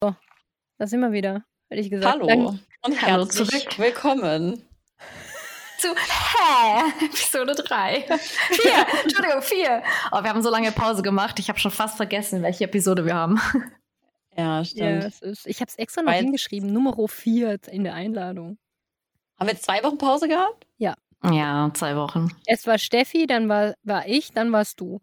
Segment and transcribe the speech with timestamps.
[0.00, 2.12] Da sind wir wieder, hätte ich gesagt.
[2.14, 3.78] Hallo Dank- und Hallo herzlich zurück.
[3.78, 4.62] willkommen.
[5.78, 7.04] Zu Hä?
[7.06, 8.02] Episode 3.
[8.02, 8.86] 4.
[9.04, 9.82] Entschuldigung, 4.
[10.12, 11.38] Oh, wir haben so lange Pause gemacht.
[11.38, 13.40] Ich habe schon fast vergessen, welche Episode wir haben.
[14.36, 15.04] Ja, Ja, stimmt.
[15.04, 18.58] es ist, ich habe es extra noch Weil- hingeschrieben, Nummer 4 in der Einladung.
[19.38, 20.66] Haben wir jetzt zwei Wochen Pause gehabt?
[21.22, 22.28] Ja, zwei Wochen.
[22.46, 25.00] Es war Steffi, dann war, war ich, dann warst du.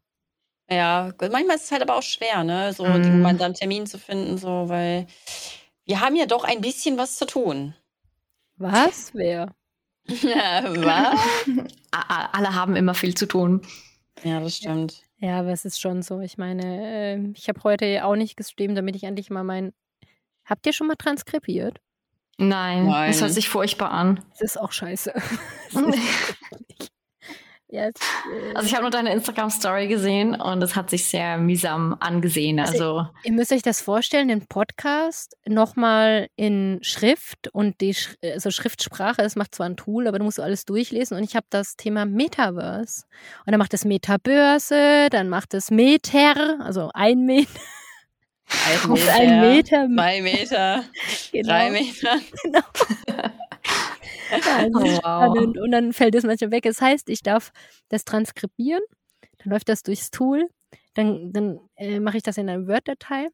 [0.73, 2.93] Ja, manchmal ist es halt aber auch schwer, ne, so Mhm.
[3.03, 5.07] den gemeinsamen Termin zu finden, so, weil
[5.85, 7.75] wir haben ja doch ein bisschen was zu tun.
[8.57, 9.11] Was?
[9.13, 9.53] Wer?
[10.05, 11.19] was?
[11.91, 13.61] Alle haben immer viel zu tun.
[14.23, 15.01] Ja, das stimmt.
[15.17, 16.19] Ja, aber es ist schon so.
[16.19, 19.73] Ich meine, äh, ich habe heute auch nicht gestreamt, damit ich endlich mal mein.
[20.45, 21.79] Habt ihr schon mal transkribiert?
[22.37, 23.11] Nein, Nein.
[23.11, 24.23] das hört sich furchtbar an.
[24.31, 25.13] Das ist auch scheiße.
[25.73, 26.91] Ist-
[27.73, 27.93] ja, es,
[28.31, 32.59] äh, Also ich habe nur deine Instagram-Story gesehen und es hat sich sehr mühsam angesehen.
[32.59, 38.51] Also Ihr müsst euch das vorstellen, den Podcast nochmal in Schrift und die Sch also
[38.51, 41.75] Schriftsprache, es macht zwar ein Tool, aber du musst alles durchlesen und ich habe das
[41.75, 43.05] Thema Metaverse.
[43.45, 47.49] Und dann macht es Metabörse, dann macht es Meter, also ein Meter,
[48.85, 49.87] Ein und ein Meter.
[49.87, 50.83] zwei Meter,
[51.31, 52.19] genau, drei Meter.
[54.45, 55.37] Ja, Oh, wow.
[55.37, 56.63] Und dann fällt es manchmal weg.
[56.63, 57.51] Das heißt, ich darf
[57.89, 58.81] das transkribieren,
[59.39, 60.49] dann läuft das durchs Tool,
[60.93, 63.29] dann, dann äh, mache ich das in einer Word-Datei.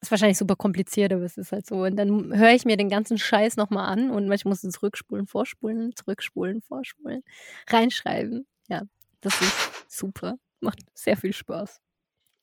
[0.00, 1.84] Ist wahrscheinlich super kompliziert, aber es ist halt so.
[1.84, 5.26] Und dann höre ich mir den ganzen Scheiß nochmal an und manchmal muss ich zurückspulen,
[5.26, 7.22] vorspulen, zurückspulen, vorspulen,
[7.70, 8.46] reinschreiben.
[8.68, 8.82] Ja,
[9.22, 9.54] das ist
[9.88, 10.34] super.
[10.60, 11.80] Macht sehr viel Spaß.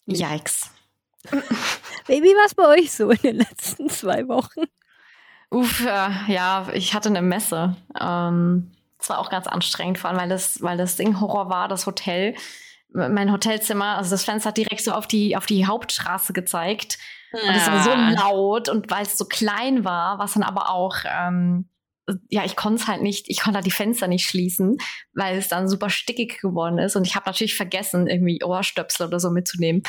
[0.08, 0.72] yikes.
[2.08, 4.64] Baby, was bei euch so in den letzten zwei Wochen?
[5.52, 7.76] Uff, äh, ja, ich hatte eine Messe.
[8.00, 11.68] Ähm, es war auch ganz anstrengend, vor allem weil das, weil das Ding Horror war,
[11.68, 12.36] das Hotel.
[12.94, 16.98] Mein Hotelzimmer, also das Fenster hat direkt so auf die, auf die Hauptstraße gezeigt.
[17.34, 20.98] Und es war so laut und weil es so klein war, es dann aber auch,
[21.06, 21.70] ähm,
[22.30, 24.78] ja, ich konnte es halt nicht, ich konnte halt die Fenster nicht schließen,
[25.14, 26.96] weil es dann super stickig geworden ist.
[26.96, 29.84] Und ich habe natürlich vergessen, irgendwie Ohrstöpsel oder so mitzunehmen.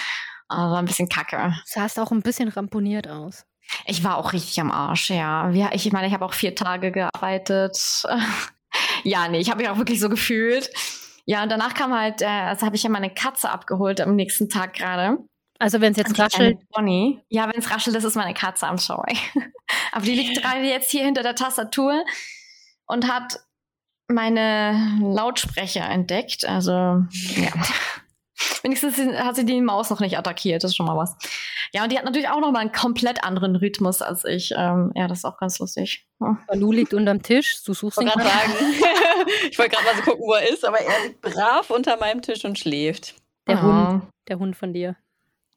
[0.48, 1.36] Aber war ein bisschen kacke.
[1.36, 3.44] Du sahst auch ein bisschen ramponiert aus.
[3.86, 5.50] Ich war auch richtig am Arsch, ja.
[5.50, 8.04] ja ich meine, ich habe auch vier Tage gearbeitet.
[9.04, 10.70] ja, nee, ich habe mich auch wirklich so gefühlt.
[11.24, 14.48] Ja, und danach kam halt, äh, also habe ich ja meine Katze abgeholt am nächsten
[14.48, 15.18] Tag gerade.
[15.58, 17.20] Also wenn es jetzt raschelt, Bonnie.
[17.28, 19.16] Ja, wenn es raschelt, das ist meine Katze, I'm sorry.
[19.92, 22.04] Aber die liegt gerade jetzt hier hinter der Tastatur
[22.86, 23.38] und hat
[24.08, 26.44] meine Lautsprecher entdeckt.
[26.44, 27.52] Also, ja.
[28.62, 31.16] Wenigstens hat sie die Maus noch nicht attackiert, das ist schon mal was.
[31.72, 34.52] Ja, und die hat natürlich auch noch mal einen komplett anderen Rhythmus als ich.
[34.56, 36.06] Ähm, ja, das ist auch ganz lustig.
[36.20, 36.38] Hm.
[36.46, 38.22] Balu liegt unterm Tisch, du suchst ihn sagen,
[39.50, 42.22] ich wollte gerade mal so gucken, wo er ist, aber er liegt brav unter meinem
[42.22, 43.14] Tisch und schläft.
[43.46, 43.88] Der Ah.
[43.92, 44.96] Hund, der Hund von dir.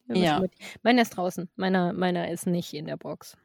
[0.08, 0.42] Ja.
[0.82, 1.48] Meiner ist draußen.
[1.56, 3.36] Meiner, meiner ist nicht in der Box.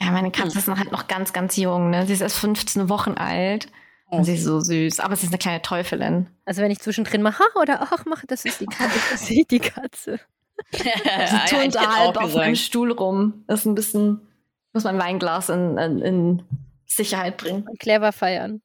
[0.00, 1.90] Ja, meine Katze ist noch halt noch ganz, ganz jung.
[1.90, 2.04] Ne?
[2.06, 3.68] Sie ist erst 15 Wochen alt.
[4.10, 5.00] Und sie ist so süß.
[5.00, 6.28] Aber sie ist eine kleine Teufelin.
[6.44, 9.50] Also wenn ich zwischendrin mache, "Ha", oder ach, mache, das ist die Katze, das ist
[9.50, 10.20] die Katze.
[10.72, 13.44] Sie Sie turnt da halb auf meinem Stuhl rum.
[13.46, 14.26] Das ist ein bisschen,
[14.72, 16.42] muss mein Weinglas in, in, in
[16.84, 17.64] Sicherheit bringen.
[17.68, 18.60] Und clever feiern.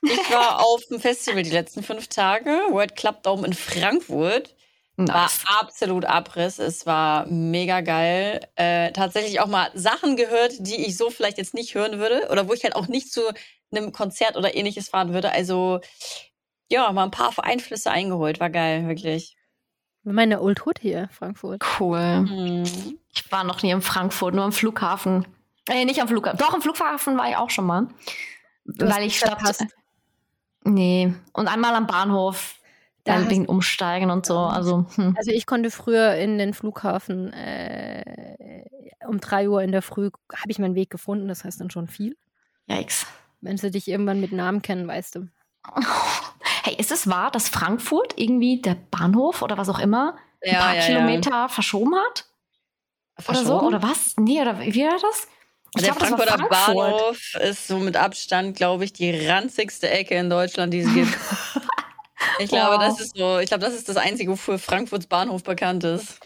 [0.00, 4.54] Ich war auf dem Festival die letzten fünf Tage, World Club Dome in Frankfurt.
[5.08, 5.44] War Nice.
[5.60, 6.58] absolut Abriss.
[6.58, 8.40] Es war mega geil.
[8.56, 12.48] Äh, tatsächlich auch mal Sachen gehört, die ich so vielleicht jetzt nicht hören würde oder
[12.48, 13.20] wo ich halt auch nicht zu
[13.70, 15.32] einem Konzert oder ähnliches fahren würde.
[15.32, 15.80] Also
[16.68, 18.40] ja, mal ein paar Einflüsse eingeholt.
[18.40, 19.36] War geil, wirklich.
[20.04, 21.62] Meine Old Hood hier, Frankfurt.
[21.78, 22.20] Cool.
[22.22, 22.98] Mhm.
[23.14, 25.26] Ich war noch nie in Frankfurt, nur am Flughafen.
[25.68, 26.38] Äh, nicht am Flughafen.
[26.38, 27.88] Doch, am Flughafen war ich auch schon mal.
[28.64, 29.66] Du hast weil ich verpasst.
[30.64, 31.14] Nee.
[31.32, 32.56] Und einmal am Bahnhof.
[33.04, 34.38] Da Da hast- wegen Umsteigen und so.
[34.38, 35.14] Also, hm.
[35.18, 38.64] Also ich konnte früher in den Flughafen äh,
[39.06, 41.28] um drei Uhr in der Früh habe ich meinen Weg gefunden.
[41.28, 42.16] Das heißt dann schon viel.
[42.68, 43.06] Yikes.
[43.40, 45.28] Wenn sie dich irgendwann mit Namen kennen, weißt du.
[46.64, 50.14] Hey, ist es wahr, dass Frankfurt irgendwie der Bahnhof oder was auch immer
[50.44, 50.86] ein Ja, paar ja, ja.
[50.86, 52.24] Kilometer verschoben hat?
[53.28, 53.44] Oder so?
[53.44, 53.66] Verschoben?
[53.66, 54.14] Oder was?
[54.16, 55.26] Nee, oder wie war das?
[55.74, 56.76] Ich der glaub, Frankfurter Frankfurt.
[56.76, 61.12] Bahnhof ist so mit Abstand, glaube ich, die ranzigste Ecke in Deutschland, die es gibt.
[62.44, 65.84] Ich glaube, das ist so, ich glaube, das ist das Einzige, wofür Frankfurts Bahnhof bekannt
[65.84, 66.18] ist.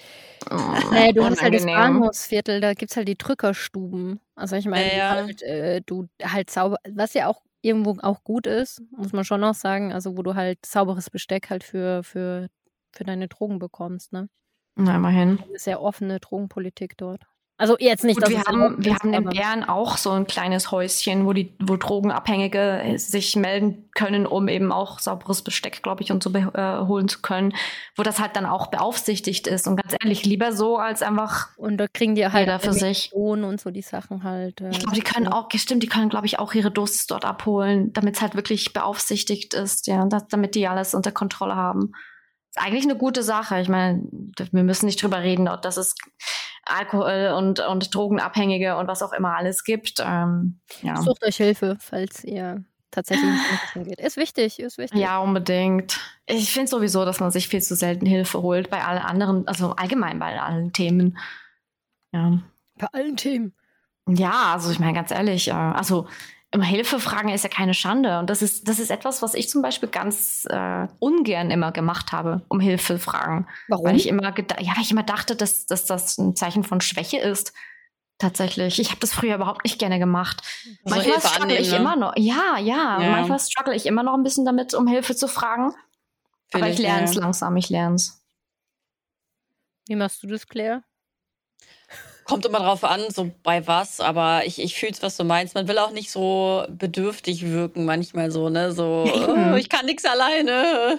[0.51, 0.55] Oh,
[0.93, 1.65] Naja, du hast halt das.
[1.65, 4.21] Bahnhofsviertel, da gibt es halt die Drückerstuben.
[4.35, 5.11] Also ich meine, Ja, ja.
[5.11, 9.41] halt, äh, du halt sauber, was ja auch irgendwo auch gut ist, muss man schon
[9.41, 12.49] noch sagen, also wo du halt sauberes Besteck halt für, für,
[12.93, 14.29] für deine Drogen bekommst, ne?
[14.77, 15.41] Na, immerhin.
[15.43, 17.23] Eine sehr offene Drogenpolitik dort.
[17.59, 20.71] Also jetzt nicht, Gut, dass wir haben, wir haben in Bern auch so ein kleines
[20.71, 26.13] Häuschen, wo die, wo Drogenabhängige sich melden können, um eben auch sauberes Besteck, glaube ich,
[26.13, 27.55] und so äh, holen zu können,
[27.95, 29.67] wo das halt dann auch beaufsichtigt ist.
[29.67, 33.11] Und ganz ehrlich, lieber so als einfach Und da kriegen die halt für sich.
[33.15, 34.61] Und so die Sachen halt.
[34.61, 37.25] äh, Ich glaube, die können auch, stimmt, die können, glaube ich, auch ihre Dosis dort
[37.25, 41.93] abholen, damit es halt wirklich beaufsichtigt ist, ja, das, damit die alles unter Kontrolle haben.
[42.57, 43.61] Ist eigentlich eine gute Sache.
[43.61, 44.03] Ich meine,
[44.53, 45.95] wir müssen nicht drüber reden, dass es
[46.65, 50.03] Alkohol und, und Drogenabhängige und was auch immer alles gibt.
[50.05, 50.97] Ähm, ja.
[51.01, 53.31] Sucht euch Hilfe, falls ihr tatsächlich
[53.75, 54.01] geht.
[54.01, 54.99] Ist wichtig, ist wichtig.
[54.99, 56.01] ja, unbedingt.
[56.27, 59.73] Ich finde sowieso, dass man sich viel zu selten Hilfe holt bei allen anderen, also
[59.73, 61.19] allgemein bei allen Themen.
[62.13, 62.39] Ja.
[62.79, 63.55] Bei allen Themen.
[64.09, 66.09] Ja, also ich meine ganz ehrlich, äh, also
[66.57, 68.19] um Hilfe fragen ist ja keine Schande.
[68.19, 72.13] Und das ist, das ist etwas, was ich zum Beispiel ganz äh, ungern immer gemacht
[72.13, 73.47] habe, um Hilfe fragen.
[73.69, 73.85] Warum?
[73.85, 77.19] Weil ich immer ja, weil ich immer dachte, dass, dass das ein Zeichen von Schwäche
[77.19, 77.53] ist.
[78.19, 78.79] Tatsächlich.
[78.81, 80.43] Ich habe das früher überhaupt nicht gerne gemacht.
[80.65, 81.77] So manchmal struggle annehmen, ich ne?
[81.77, 82.15] immer noch.
[82.17, 83.11] Ja, ja, Ja.
[83.11, 85.73] Manchmal struggle ich immer noch ein bisschen damit, um Hilfe zu fragen.
[86.51, 87.21] Fühl Aber ich lerne es ja.
[87.21, 88.25] langsam, ich lerne es.
[89.89, 90.83] Wie machst du das, Claire?
[92.29, 95.55] Kommt immer drauf an, so bei was, aber ich, ich fühl's, was du meinst.
[95.55, 98.73] Man will auch nicht so bedürftig wirken, manchmal so, ne?
[98.73, 100.99] So, oh, ich kann nichts alleine.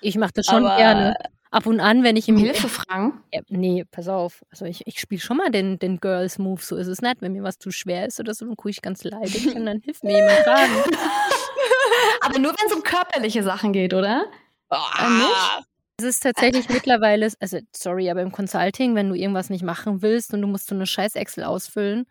[0.00, 1.14] Ich mache das schon Aber- gerne.
[1.52, 3.22] Ab und an, wenn ich im Um Hilfe fragen?
[3.32, 4.44] Ja, nee, pass auf.
[4.50, 7.22] Also ich, ich spiele schon mal den, den Girls Move, so ist es nicht.
[7.22, 9.78] Wenn mir was zu schwer ist oder so, dann gucke ich ganz leidig und dann
[9.80, 10.72] hilft mir jemand fragen.
[12.20, 14.26] Aber nur wenn es um körperliche Sachen geht, oder?
[14.70, 15.66] Nicht?
[15.98, 20.34] Es ist tatsächlich mittlerweile, also sorry, aber im Consulting, wenn du irgendwas nicht machen willst
[20.34, 22.04] und du musst so eine scheiß Excel ausfüllen,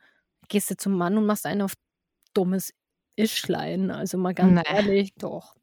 [0.48, 1.74] gehst du zum Mann und machst einen auf
[2.34, 2.74] dummes
[3.16, 3.92] Ischlein.
[3.92, 4.76] Also mal ganz Nee.
[4.76, 5.56] ehrlich, doch.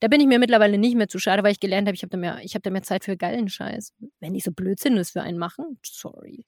[0.00, 2.10] Da bin ich mir mittlerweile nicht mehr zu schade, weil ich gelernt habe, ich habe
[2.10, 3.94] da, mehr- ich hab da mehr Zeit für geilen Scheiß.
[4.18, 6.46] Wenn die so Blödsinn ist für einen machen, sorry.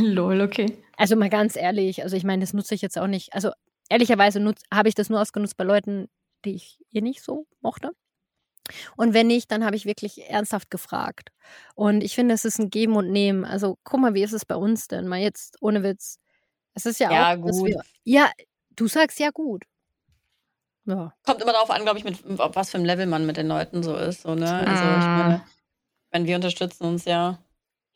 [0.00, 0.66] Lol, okay.
[0.96, 3.34] Also mal ganz ehrlich, also ich meine, das nutze ich jetzt auch nicht.
[3.34, 3.50] Also
[3.90, 4.42] ehrlicherweise
[4.72, 6.08] habe ich das nur ausgenutzt bei Leuten,
[6.46, 7.90] die ich eh nicht so mochte.
[8.96, 11.30] Und wenn nicht, dann habe ich wirklich ernsthaft gefragt.
[11.74, 13.44] Und ich finde, es ist ein Geben und Nehmen.
[13.44, 15.06] Also guck mal, wie ist es bei uns denn?
[15.08, 16.18] Mal jetzt ohne Witz.
[16.74, 17.66] Es ist ja, Ja, auch, gut.
[17.66, 17.82] wir.
[18.04, 18.30] Ja,
[18.76, 19.64] du sagst ja gut.
[20.86, 21.12] Ja.
[21.24, 23.48] Kommt immer darauf an, glaube ich, mit auf was für einem Level man mit den
[23.48, 24.22] Leuten so ist.
[24.22, 24.66] So, ne?
[24.66, 25.18] Also ich Mm.
[25.18, 25.42] meine,
[26.10, 27.38] wenn wir unterstützen uns ja.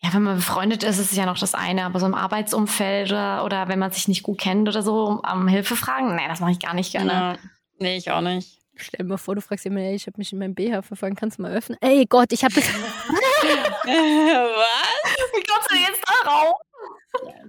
[0.03, 3.11] Ja, wenn man befreundet ist, ist es ja noch das eine, aber so im Arbeitsumfeld
[3.11, 6.29] oder, oder wenn man sich nicht gut kennt oder so, um, um Hilfe fragen, nee,
[6.29, 7.11] das mache ich gar nicht gerne.
[7.13, 7.37] Ja.
[7.79, 8.61] Nee, ich auch nicht.
[8.77, 11.15] Stell dir mal vor, du fragst jemanden, ey, ich habe mich in meinem BH verfangen,
[11.17, 11.79] kannst du mal öffnen?
[11.81, 12.75] Ey Gott, ich habe das, was?
[15.33, 16.57] Wie kommst du jetzt da raus?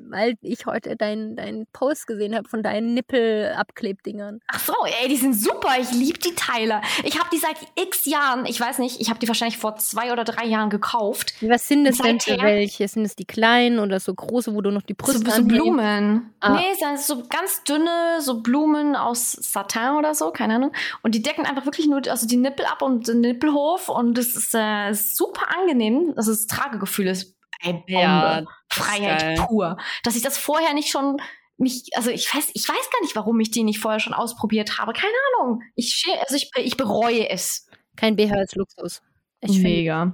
[0.09, 4.39] Weil ich heute deinen deinen Post gesehen habe von deinen Nippelabklebdingern.
[4.47, 5.75] Ach so, ey, die sind super.
[5.79, 6.81] Ich liebe die Teile.
[7.03, 10.11] Ich habe die seit x Jahren, ich weiß nicht, ich habe die wahrscheinlich vor zwei
[10.11, 11.33] oder drei Jahren gekauft.
[11.41, 12.87] Was sind das denn für welche?
[12.87, 15.47] Sind es die kleinen oder so große, wo du noch die So, Brüste so anhebst?
[15.47, 16.33] Blumen.
[16.39, 16.55] Ah.
[16.55, 20.71] Nee, das ist so ganz dünne, so Blumen aus Satin oder so, keine Ahnung.
[21.01, 24.35] Und die decken einfach wirklich nur also die Nippel ab und den Nippelhof und das
[24.35, 26.13] ist äh, super angenehm.
[26.15, 27.34] Also das Tragegefühl ist
[27.65, 27.91] ey, Bombe.
[27.91, 29.45] Ja, Freiheit geil.
[29.47, 29.77] pur.
[30.03, 31.17] Dass ich das vorher nicht schon
[31.57, 34.77] mich, also ich weiß, ich weiß gar nicht, warum ich die nicht vorher schon ausprobiert
[34.77, 34.93] habe.
[34.93, 35.61] Keine Ahnung.
[35.75, 37.67] Ich, also ich, ich bereue es.
[37.95, 39.01] Kein BH als Luxus.
[39.41, 40.13] Ich finde, Mega.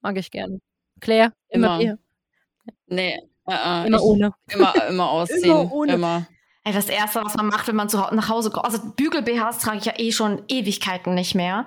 [0.00, 0.60] mag ich gerne.
[1.00, 1.96] Claire, immer, Immer.
[1.96, 1.98] BH.
[2.86, 3.14] Nee.
[3.48, 4.32] äh, äh, Immer ich, ohne.
[4.50, 5.44] Immer, immer ausziehen.
[5.44, 5.92] Immer ohne.
[5.94, 6.26] Immer.
[6.64, 9.78] Ey, das erste, was man macht, wenn man zu, nach Hause kommt, also Bügel-BHs trage
[9.78, 11.66] ich ja eh schon Ewigkeiten nicht mehr.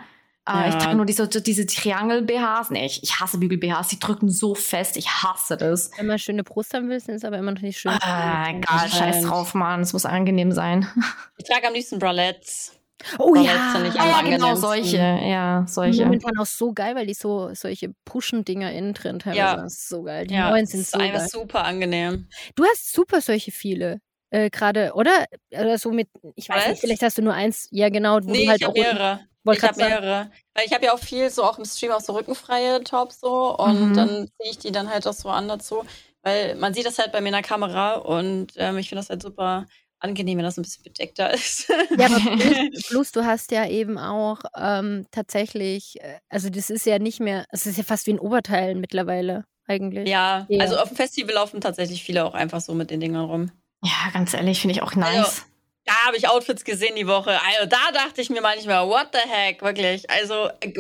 [0.50, 0.80] Äh, Ich Ja.
[0.80, 2.72] trage nur diese, diese Triangel-BHs.
[2.72, 3.88] Nee, ich, ich hasse Bügel-BHs.
[3.90, 4.98] Die drücken so fest.
[4.98, 5.92] Ich hasse das.
[5.98, 7.92] Wenn man schöne Brust haben will, sind es aber immer noch nicht schön.
[8.02, 9.82] Ah, egal, scheiß drauf, Mann.
[9.82, 10.88] Es muss angenehm sein.
[11.38, 12.74] Ich trage am liebsten Bralettes.
[13.18, 14.98] Oh ja, finde ich Ja, am ja, genau, solche.
[14.98, 16.04] Ja, Die solche.
[16.04, 19.38] momentan auch so geil, weil die so solche Pushen-Dinger innen drin teilweise.
[19.40, 19.56] Ja.
[19.56, 20.28] Das ist so geil.
[20.28, 21.28] Die Ja, neuen das sind ist so geil.
[21.32, 22.28] super angenehm.
[22.56, 24.02] Du hast super solche viele.
[24.32, 25.26] Äh, Gerade, oder?
[25.52, 26.68] Oder so mit, ich weiß Was?
[26.72, 27.70] nicht, vielleicht hast du nur eins.
[27.72, 28.20] Ja, genau.
[28.22, 29.20] Wo Nee, du halt ich auch habe mehrere.
[29.54, 30.32] Ich habe mehrere.
[30.54, 33.56] Weil ich habe ja auch viel so auch im Stream auch so rückenfreie Tops so
[33.58, 33.94] und Mhm.
[33.96, 35.84] dann ziehe ich die dann halt auch so an dazu.
[36.22, 39.10] Weil man sieht das halt bei mir in der Kamera und ähm, ich finde das
[39.10, 39.66] halt super
[40.02, 41.70] angenehm, wenn das ein bisschen bedeckter ist.
[41.98, 46.86] Ja, aber plus, plus du hast ja eben auch ähm, tatsächlich, äh, also das ist
[46.86, 50.10] ja nicht mehr, es ist ja fast wie ein Oberteil mittlerweile eigentlich.
[50.10, 50.62] ja, Ja.
[50.62, 53.52] also auf dem Festival laufen tatsächlich viele auch einfach so mit den Dingern rum.
[53.84, 55.18] Ja, ganz ehrlich, finde ich auch nice.
[55.18, 55.42] Also,
[55.90, 57.32] Da habe ich Outfits gesehen die Woche.
[57.32, 60.08] Also da dachte ich mir manchmal, what the heck, wirklich.
[60.10, 60.72] Also, äh,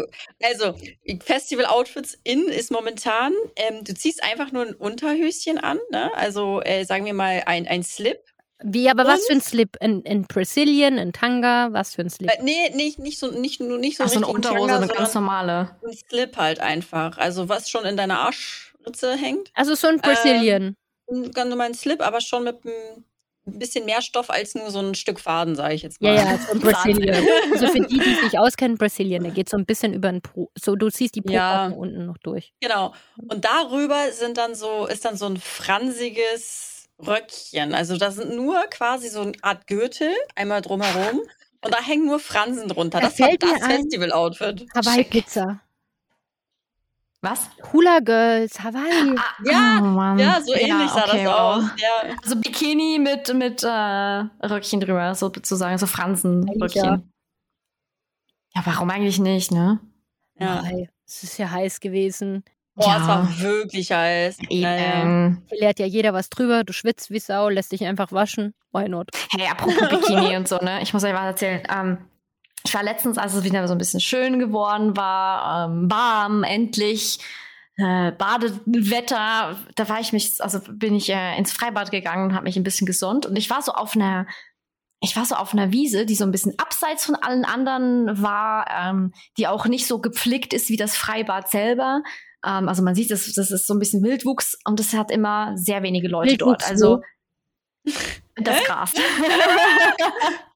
[0.44, 0.76] also
[1.26, 6.12] Festival-Outfits in ist momentan, ähm, du ziehst einfach nur ein Unterhöschen an, ne?
[6.16, 8.20] Also äh, sagen wir mal ein, ein Slip.
[8.62, 9.78] Wie, aber was Und- für ein Slip?
[9.80, 12.30] Ein, ein Brazilian, ein Tanga, was für ein Slip?
[12.30, 14.88] Äh, nee, nicht, nicht so, nicht, nur nicht so Ach, so eine Unterhose, Tanga, eine
[14.88, 15.76] ganz normale.
[15.84, 17.18] ein Slip halt einfach.
[17.18, 19.50] Also was schon in deiner Arschritze hängt.
[19.56, 20.76] Also so ein Brazilian.
[21.10, 23.06] einen ganz normalen Slip, aber schon mit einem
[23.56, 26.16] ein bisschen mehr Stoff als nur so ein Stück Faden, sage ich jetzt mal.
[26.16, 27.24] Ja, ja, so ein Brazilian.
[27.54, 30.52] also für die, die sich auskennen, Brazilian, der geht so ein bisschen über den Po.
[30.58, 31.68] So, du ziehst die Po Ja.
[31.68, 32.54] unten noch durch.
[32.62, 32.94] Genau.
[33.18, 37.74] Und darüber sind dann so, ist dann so ein fransiges Röckchen.
[37.74, 41.22] Also da sind nur quasi so eine Art Gürtel einmal drumherum.
[41.62, 43.00] Und da hängen nur Fransen drunter.
[43.02, 44.66] Da Das war das Festival-Outfit.
[44.74, 45.62] Hawaii-Pizza.
[47.22, 47.50] Was?
[47.74, 49.16] Hula Girls, Hawaii.
[49.44, 50.18] Ja, oh.
[50.18, 51.40] Ja, so ähnlich sah okay, das wow.
[51.40, 51.64] aus.
[51.78, 52.16] Ja.
[52.24, 56.04] Also Bikini mit, mit äh, Röckchen drüber, sozusagen, so Eigentlich ja.
[56.04, 57.12] Fransenröckchen.
[58.56, 59.80] Ja, warum eigentlich nicht, ne?
[60.40, 60.64] ja.
[61.06, 62.44] Es ist ja heiß gewesen.
[62.76, 62.98] Boah, Ja.
[63.02, 64.38] es war wirklich heiß.
[64.50, 65.02] Ja, ja.
[65.02, 65.44] Eben.
[65.50, 66.64] Hier lehrt ja jeder was drüber.
[66.64, 68.54] Du schwitzt wie Sau, lässt dich einfach waschen.
[68.72, 69.10] Why not?
[69.32, 70.82] Hey, apropos Bikini und so, ne?
[70.82, 71.64] Ich muss euch was erzählen.
[71.70, 71.98] Ähm,
[72.64, 77.20] ich war letztens, als es wieder so ein bisschen schön geworden war, ähm, warm, endlich,
[77.78, 82.44] äh, Badewetter, da war ich mich, also bin ich äh, ins Freibad gegangen und habe
[82.44, 83.26] mich ein bisschen gesonnt.
[83.26, 84.28] Und ich war so auf einer,
[85.02, 88.66] ich war so auf einer Wiese, die so ein bisschen abseits von allen anderen war,
[88.70, 92.02] ähm, die auch nicht so gepflegt ist wie das Freibad selber.
[92.46, 95.56] Ähm, also man sieht, das, das ist so ein bisschen Wildwuchs und es hat immer
[95.56, 96.64] sehr wenige Leute dort.
[96.64, 97.02] Wildwuchs Also
[97.86, 97.94] wo?
[98.44, 98.94] das Gras.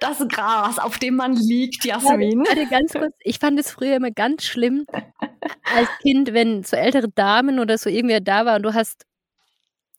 [0.00, 2.44] das Gras, auf dem man liegt, Jasmin.
[2.46, 3.14] Warte, ganz kurz.
[3.20, 4.86] Ich fand es früher immer ganz schlimm
[5.64, 9.04] als Kind, wenn so ältere Damen oder so irgendwer da war und du hast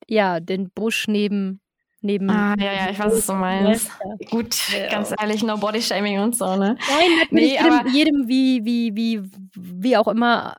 [0.07, 1.61] ja den Busch neben
[2.01, 2.29] neben.
[2.29, 3.89] Ah, ja, ja, ich weiß, was du meinst.
[4.03, 4.27] Ja.
[4.29, 4.87] Gut, Ja.
[4.89, 6.77] ganz ehrlich, no Body Shaming und so, ne?
[6.89, 9.21] Nein, natürlich Nee, jedem, aber- jedem wie, wie, wie,
[9.55, 10.55] wie auch immer.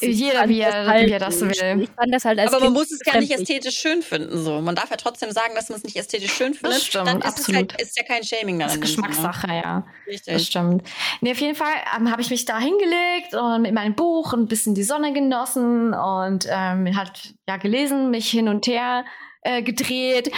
[0.00, 1.50] ich Jeder, wie das er- halt, wie er das will.
[1.82, 4.36] Ich fand das halt als Aber man muss es gar nicht ästhetisch schön finden.
[4.42, 4.60] So.
[4.60, 6.80] Man darf ja trotzdem sagen, dass man es nicht ästhetisch schön findet.
[6.82, 7.72] stimmt, Dann ist absolut.
[7.72, 8.82] es halt, ist ja kein Shaming Das daran.
[8.82, 9.86] ist Geschmackssache, ja.
[10.06, 10.46] Das Richtig.
[10.46, 10.82] stimmt.
[11.20, 14.46] Nee, auf jeden Fall ähm, habe ich mich da hingelegt und mit meinem Buch ein
[14.46, 19.04] bisschen die Sonne genossen und ähm, halt ja gelesen, mich hin und her
[19.42, 20.30] äh, gedreht.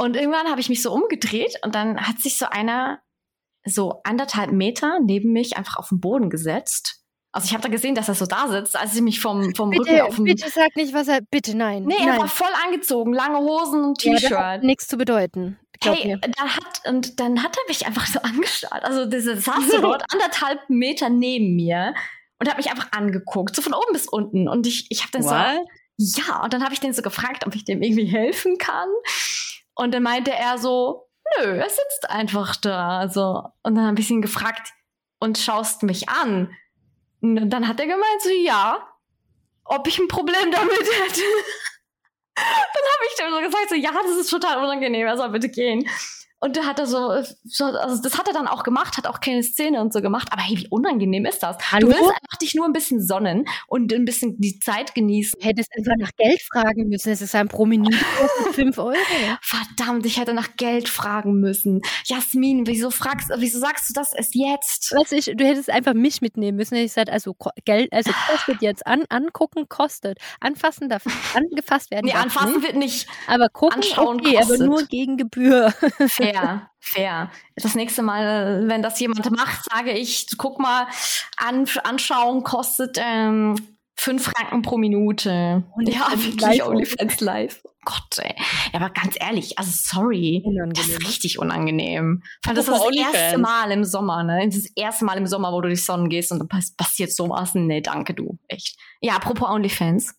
[0.00, 3.00] Und irgendwann habe ich mich so umgedreht und dann hat sich so einer
[3.66, 7.02] so anderthalb Meter neben mich einfach auf den Boden gesetzt.
[7.32, 9.68] Also ich habe da gesehen, dass er so da sitzt, als ich mich vom, vom
[9.68, 10.24] Rücken Bitte, auf den...
[10.24, 11.20] bitte sag nicht, was er.
[11.30, 11.84] Bitte, nein.
[11.84, 12.18] Nee, er nein.
[12.18, 14.38] war voll angezogen, lange Hosen und ja, T-Shirt.
[14.38, 15.58] hat nichts zu bedeuten.
[15.84, 16.18] Hey, mir.
[16.18, 18.82] da hat, und dann hat er mich einfach so angestarrt.
[18.82, 21.92] Also, das das saß so dort anderthalb Meter neben mir
[22.38, 24.48] und hat mich einfach angeguckt, so von oben bis unten.
[24.48, 25.66] Und ich, ich habe dann What?
[25.98, 28.88] so, ja, und dann habe ich den so gefragt, ob ich dem irgendwie helfen kann.
[29.74, 31.08] Und dann meinte er so,
[31.38, 33.08] nö, er sitzt einfach da.
[33.08, 33.44] So.
[33.62, 34.72] Und dann habe ich ihn gefragt,
[35.20, 36.50] und schaust mich an.
[37.20, 38.88] Und dann hat er gemeint, so, ja,
[39.64, 41.20] ob ich ein Problem damit hätte.
[42.34, 45.50] Dann habe ich dem so gesagt, so, ja, das ist total unangenehm, er soll bitte
[45.50, 45.86] gehen.
[46.42, 49.20] Und da hat er so, so, also das hat er dann auch gemacht, hat auch
[49.20, 50.28] keine Szene und so gemacht.
[50.32, 51.58] Aber hey, wie unangenehm ist das?
[51.70, 51.88] Hallo?
[51.88, 55.38] Du willst einfach dich nur ein bisschen sonnen und ein bisschen die Zeit genießen.
[55.38, 57.10] Du hättest einfach nach Geld fragen müssen.
[57.10, 58.94] Es ist ein pro Minute kostet 5 Euro.
[59.42, 61.82] Verdammt, ich hätte nach Geld fragen müssen.
[62.06, 64.94] Jasmin, wieso fragst, wieso sagst du das erst jetzt?
[64.96, 66.74] Weißt du, ich, du hättest einfach mich mitnehmen müssen.
[66.76, 70.16] Ich gesagt, also Geld, also kostet jetzt an, angucken kostet.
[70.40, 71.04] Anfassen darf
[71.34, 72.06] angefasst werden.
[72.06, 74.60] Nee, anfassen nicht, wird nicht aber gucken anschauen okay, kostet.
[74.60, 75.74] aber nur gegen Gebühr.
[76.08, 76.29] fair.
[76.80, 77.30] Fair.
[77.56, 80.86] Das nächste Mal, wenn das jemand macht, sage ich, guck mal,
[81.36, 83.56] an, anschauen kostet ähm,
[84.00, 85.64] fünf Franken pro Minute.
[85.80, 86.64] ja, OnlyFans wirklich.
[86.64, 87.60] OnlyFans live.
[87.64, 88.34] Oh Gott, ey.
[88.72, 90.42] Ja, aber ganz ehrlich, also sorry.
[90.44, 90.96] Das Unangenehm.
[90.96, 92.22] ist richtig unangenehm.
[92.42, 93.42] Fand das war Apropos das erste OnlyFans.
[93.42, 94.48] Mal im Sommer, ne?
[94.48, 97.54] Das erste Mal im Sommer, wo du dich sonnen gehst und dann pass passiert sowas.
[97.54, 98.38] Nee, danke du.
[98.48, 98.78] Echt.
[99.00, 100.14] Ja, apropos OnlyFans.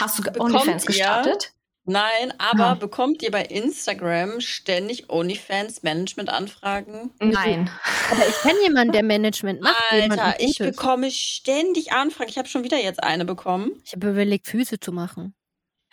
[0.00, 1.52] Hast du Bekommt OnlyFans gestartet?
[1.90, 2.74] Nein, aber Ah.
[2.74, 7.10] bekommt ihr bei Instagram ständig OnlyFans-Management-Anfragen?
[7.18, 7.70] Nein.
[8.10, 9.74] Aber ich kenne jemanden, der Management macht.
[9.90, 12.28] Alter, ich bekomme ständig Anfragen.
[12.30, 13.72] Ich habe schon wieder jetzt eine bekommen.
[13.84, 15.34] Ich habe überlegt, Füße zu machen.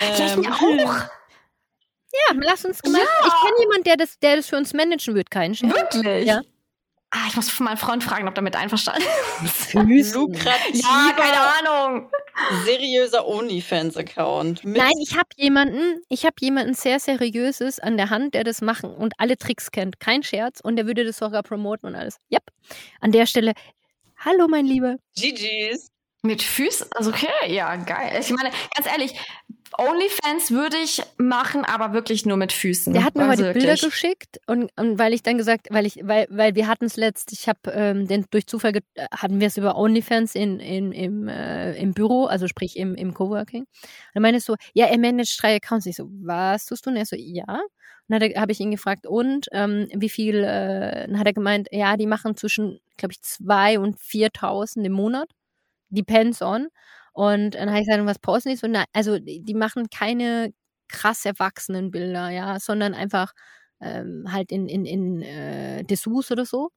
[0.01, 0.95] Ja, ich Ähm, auch.
[2.13, 3.07] Ja, lass uns gemeinsam.
[3.25, 5.73] Ich kenne jemanden, der das, der das für uns managen wird, kein Scherz.
[5.95, 6.25] Wirklich?
[6.27, 6.41] Ja.
[7.11, 9.03] Ah, ich muss von meinem Freund fragen, ob er mit einverstanden
[9.45, 9.73] ist.
[10.13, 12.09] Lukrativer, ja, keine Ahnung.
[12.65, 14.61] Seriöser OnlyFans-Account.
[14.63, 18.93] Nein, ich habe jemanden, ich habe jemanden sehr seriöses an der Hand, der das machen
[18.93, 19.99] und alle Tricks kennt.
[19.99, 20.59] Kein Scherz.
[20.61, 22.17] Und der würde das sogar promoten und alles.
[22.31, 22.43] Yep.
[22.99, 23.53] An der Stelle,
[24.17, 24.97] hallo mein Lieber.
[25.17, 25.91] GG's.
[26.25, 26.87] Mit Füßen?
[26.95, 28.17] Also okay, ja, geil.
[28.19, 29.13] Ich meine, ganz ehrlich,
[29.77, 32.93] OnlyFans würde ich machen, aber wirklich nur mit Füßen.
[32.93, 35.99] Der hat mir Also heute Bilder geschickt und, und weil ich dann gesagt, weil ich,
[36.03, 39.47] weil, weil wir hatten es letzt, ich habe ähm, den durch Zufall äh, hatten wir
[39.47, 43.61] es über OnlyFans in, in, im, äh, im Büro, also sprich im, im Coworking.
[43.63, 43.69] Und
[44.13, 45.85] dann meinte so, ja, er managt drei Accounts.
[45.85, 46.89] Ich so, was tust du?
[46.89, 47.43] Und er so, ja.
[48.07, 50.43] Und dann habe ich ihn gefragt, und ähm, wie viel?
[50.43, 54.91] Äh, dann hat er gemeint, ja, die machen zwischen, glaube ich, zwei und 4.000 im
[54.93, 55.29] Monat.
[55.89, 56.67] Depends on.
[57.15, 58.67] Und dann habe ich gesagt, was posten die so?
[58.67, 60.53] Na, also die machen keine
[60.89, 63.33] krass erwachsenen Bilder, ja, sondern einfach
[63.81, 66.71] ähm, halt in, in, in äh, Dessous oder so.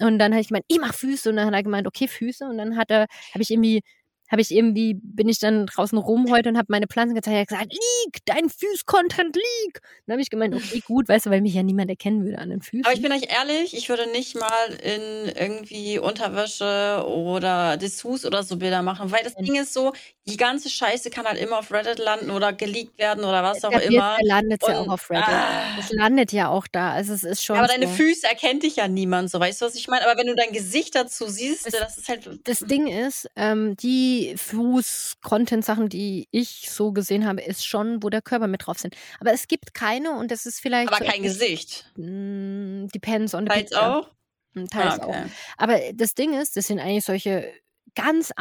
[0.00, 1.30] Und dann habe ich gemeint, ich mach Füße.
[1.30, 2.46] Und dann hat er gemeint, okay, Füße.
[2.46, 3.02] Und dann hat er,
[3.34, 3.82] habe ich irgendwie
[4.30, 7.48] habe ich irgendwie, bin ich dann draußen rum heute und habe meine Pflanzen gezeigt, hat
[7.48, 9.80] gesagt, Leak, dein Füß-Content leak.
[10.06, 12.50] Dann habe ich gemeint, okay, gut, weißt du, weil mich ja niemand erkennen würde an
[12.50, 12.84] den Füßen.
[12.84, 18.42] Aber ich bin euch ehrlich, ich würde nicht mal in irgendwie Unterwäsche oder Dessous oder
[18.42, 19.92] so Bilder machen, weil das Ding ist so,
[20.28, 23.70] die ganze Scheiße kann halt immer auf Reddit landen oder geleakt werden oder was auch
[23.72, 24.16] immer.
[24.18, 25.24] Der landet ja auch auf Reddit.
[25.28, 25.76] Ah.
[25.76, 26.92] Das landet ja auch da.
[26.92, 27.56] Also es ist schon.
[27.58, 27.94] Aber deine so.
[27.94, 30.06] Füße erkennt dich ja niemand, so weißt du, was ich meine?
[30.08, 32.28] Aber wenn du dein Gesicht dazu siehst, Das- das ist halt.
[32.44, 38.22] Das Ding ist, ähm, die Fuß-Content-Sachen, die ich so gesehen habe, ist schon, wo der
[38.22, 38.94] Körper mit drauf sind.
[39.20, 40.88] Aber es gibt keine und das ist vielleicht.
[40.92, 41.90] aber so kein Gesicht.
[41.96, 43.96] Mm, Depends on the Teils picture.
[43.98, 44.10] auch.
[44.54, 45.08] Mm, Teils Ah, auch.
[45.08, 45.22] okay.
[45.56, 47.52] Aber das Ding ist, das sind eigentlich solche
[47.94, 48.32] ganz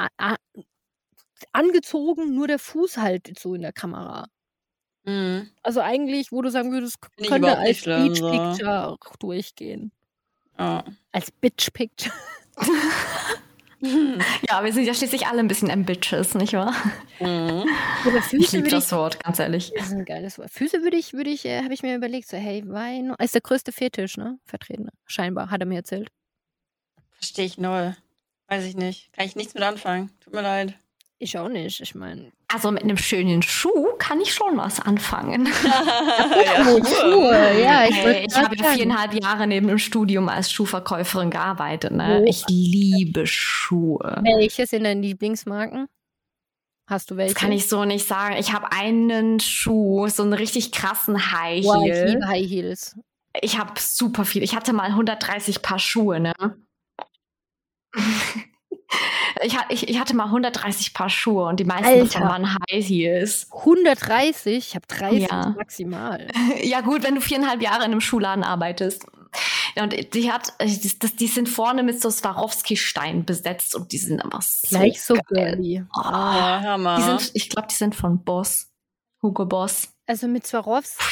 [1.53, 4.27] angezogen, nur der Fuß halt so in der Kamera.
[5.06, 5.50] Mhm.
[5.63, 8.32] Also eigentlich, wo du sagen würdest, könnte als Beach so.
[8.32, 9.91] Picture auch durchgehen.
[10.60, 10.84] Ja.
[11.12, 12.13] Als Bitch Picture.
[14.50, 16.74] Ja, wir sind ja schließlich alle ein bisschen ambitious, nicht wahr?
[17.20, 17.63] Mhm.
[18.06, 19.72] Aber Ich Füße liebe würde ich, das Wort, ganz ehrlich.
[19.77, 20.50] das ist ein geiles Wort.
[20.50, 23.41] Füße würde ich, würde ich, äh, habe ich mir überlegt, so, hey, Wein ist der
[23.41, 24.39] größte Fetisch, ne?
[24.46, 24.89] Vertreten.
[25.06, 26.10] Scheinbar, hat er mir erzählt.
[27.12, 27.96] Verstehe ich null.
[28.48, 29.13] Weiß ich nicht.
[29.13, 30.10] Kann ich nichts mit anfangen.
[30.22, 30.74] Tut mir leid.
[31.19, 31.79] Ich auch nicht.
[31.81, 35.47] Ich meine, Also mit einem schönen Schuh kann ich schon was anfangen.
[35.63, 38.75] ja, Schuhe, ja, ich Hey, ich habe ja sagen.
[38.75, 41.91] viereinhalb Jahre neben dem Studium als Schuhverkäuferin gearbeitet.
[41.91, 42.21] Ne?
[42.21, 42.25] Oh.
[42.27, 44.21] Ich liebe Schuhe.
[44.24, 45.88] welche sind deine Lieblingsmarken?
[46.88, 47.33] Hast du welche?
[47.33, 48.36] Das kann ich so nicht sagen.
[48.38, 52.05] Ich habe einen Schuh, so einen richtig krassen High Boah, ich Heel.
[52.09, 52.95] liebe High Heels.
[53.41, 54.43] Ich habe super viel.
[54.43, 56.33] Ich hatte mal 130 Paar Schuhe, ne?
[59.44, 62.06] ich, ich, ich hatte mal 130 Paar Schuhe und die meisten Alter.
[62.06, 63.48] davon waren High Heels.
[63.51, 64.56] 130?
[64.70, 65.50] Ich habe 30 Ja.
[65.58, 66.27] maximal.
[66.63, 69.06] Ja gut, wenn du viereinhalb Jahre in einem Schuhladen arbeitest.
[69.79, 74.24] Und die hat, die, das, die sind vorne mit so Swarovski-Stein besetzt und die sind
[74.24, 75.56] einfach so Gleich so geil.
[75.58, 75.84] girly.
[75.96, 76.96] Oh, Ja, Hammer.
[76.98, 78.72] die sind, ich glaube, die sind von Boss.
[79.22, 79.89] Hugo Boss.
[80.08, 81.03] Also mit Swarovski.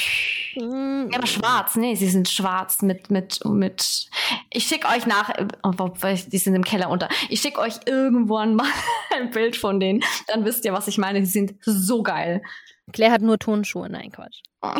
[0.55, 4.07] Mm, Ja, aber schwarz, nee, sie sind schwarz mit, mit, mit.
[4.51, 5.71] Ich schicke euch nach, oh,
[6.27, 7.09] die sind im Keller unter.
[7.29, 8.69] Ich schicke euch irgendwann mal
[9.15, 10.03] ein Bild von denen.
[10.27, 11.19] Dann wisst ihr, was ich meine.
[11.19, 12.41] Die sind so geil.
[12.93, 13.89] Claire hat nur Tonschuhe.
[13.89, 14.41] Nein, Quatsch.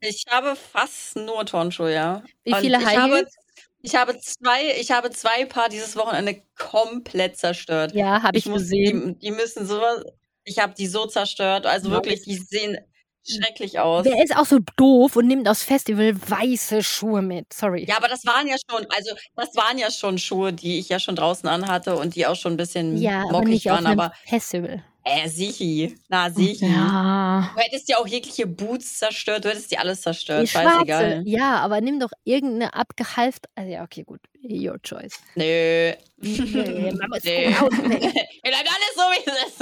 [0.00, 2.22] Ich habe fast nur Turnschuhe, ja.
[2.44, 3.34] Wie Und viele ich High habe, Heels?
[3.82, 7.92] ich habe zwei, ich habe zwei Paar dieses Wochenende komplett zerstört.
[7.94, 9.18] Ja, habe ich, muss, gesehen.
[9.18, 10.04] Die, die müssen sowas.
[10.44, 11.66] Ich habe die so zerstört.
[11.66, 12.78] Also Ja, wirklich, die sehen
[13.26, 14.04] schrecklich aus.
[14.04, 17.52] Wer ist auch so doof und nimmt aufs Festival weiße Schuhe mit?
[17.52, 17.84] Sorry.
[17.88, 20.98] Ja, aber das waren ja schon, also das waren ja schon Schuhe, die ich ja
[20.98, 23.86] schon draußen anhatte und die auch schon ein bisschen Ja, aber mockig nicht auf waren.
[23.86, 24.82] einem Aber Festival.
[25.08, 25.96] Äh, sichi.
[26.08, 26.66] Na, sichi.
[26.66, 27.50] Ja.
[27.54, 30.42] Du hättest ja auch jegliche Boots zerstört, du hättest die alles zerstört.
[30.42, 30.46] Die.
[30.48, 31.22] Scheißegal.
[31.24, 33.46] Ja, aber nimm doch irgendeine abgehalft.
[33.54, 34.20] Also ja, okay, gut.
[34.42, 35.18] Your choice.
[35.34, 35.92] Nö.
[36.18, 37.52] Nee, man muss Nee.
[37.52, 37.72] gut.
[37.72, 39.60] Wir bleiben alles so, wie es ist.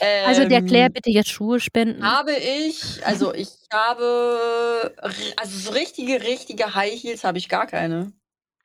[0.26, 2.02] Also der Ähm, Claire bitte jetzt Schuhe spenden.
[2.04, 4.94] Habe ich, also ich habe,
[5.36, 8.12] also so richtige, richtige High Heels habe ich gar keine.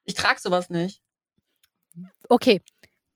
[0.06, 1.02] Ich trage sowas nicht.
[2.30, 2.62] Okay.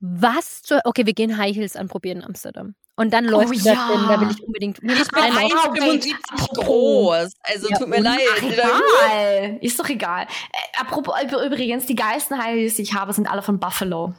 [0.02, 0.82] Was zur.
[0.86, 2.76] Okay, wir gehen High Heels anprobieren in Amsterdam.
[3.00, 3.88] Und dann läuft Oh das ja.
[3.90, 4.78] hin, da will ich unbedingt.
[4.80, 6.66] Ich bin einmal- Ah, wait, 1,75 apropos.
[6.66, 7.34] groß.
[7.44, 8.20] Also Ja, tut mir leid.
[8.38, 9.58] Ach, egal.
[9.62, 10.24] Ist doch egal.
[10.24, 14.14] Äh, apropos, üb- übrigens, die geilsten High Heels, die ich habe, sind alle von Buffalo.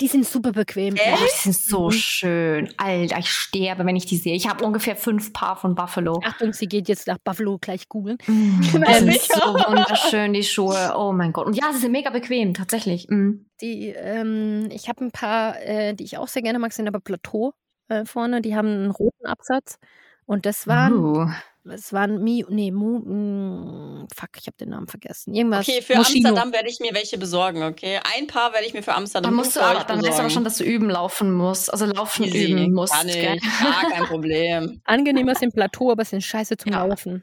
[0.00, 0.96] Die sind super bequem.
[0.96, 1.12] Echt?
[1.14, 1.92] Oh, die sind so Mhm.
[1.92, 2.74] schön.
[2.76, 4.34] Alter, ich sterbe, wenn ich die sehe.
[4.34, 6.20] Ich habe ungefähr fünf Paar von Buffalo.
[6.24, 8.18] Achtung, sie geht jetzt nach Buffalo gleich googeln.
[8.26, 10.92] Mir die sind so wunderschön, die Schuhe.
[10.96, 11.46] Oh mein Gott.
[11.46, 13.06] Und ja, sie sind mega bequem, tatsächlich.
[13.08, 13.46] Mm.
[13.60, 16.98] Die, ähm, ich habe ein paar, äh, die ich auch sehr gerne mag, sind aber
[16.98, 17.54] Plateau
[17.88, 18.40] äh, vorne.
[18.40, 19.78] Die haben einen roten Absatz.
[20.26, 21.28] Und das waren, Uh.
[21.64, 25.34] das waren Mi, nee, Mu, mm, fuck, ich habe den Namen vergessen.
[25.34, 25.68] Irgendwas.
[25.68, 26.30] Okay, für Moschino.
[26.30, 28.00] Amsterdam werde ich mir welche besorgen, okay?
[28.16, 30.30] Ein paar werde ich mir für Amsterdam Dann musst du aber, dann weißt du aber
[30.30, 31.70] schon, dass du üben laufen musst.
[31.70, 32.94] Also laufen Easy, üben musst.
[32.94, 33.36] Kann gell?
[33.36, 34.80] ich, gar kein Problem.
[34.84, 36.86] Angenehmer sind Plateau, aber sind scheiße zum Ja.
[36.86, 37.22] Laufen.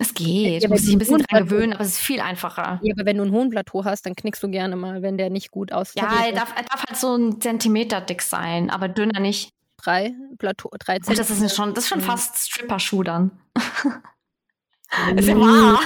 [0.00, 0.62] Es geht.
[0.62, 2.78] Ja, du musst dich ein bisschen dran gewöhnen, aber es ist viel einfacher.
[2.82, 5.28] Ja, aber wenn du einen hohen Plateau hast, dann knickst du gerne mal, wenn der
[5.28, 6.00] nicht gut aussieht.
[6.00, 9.50] Ja, er darf, er darf halt so ein Zentimeter dick sein, aber dünner nicht.
[9.78, 13.30] Drei Plateau, drei Gut, das ist schon, das ist schon fast Stripper-Schuh dann.
[15.16, 15.80] Ist ja wahr.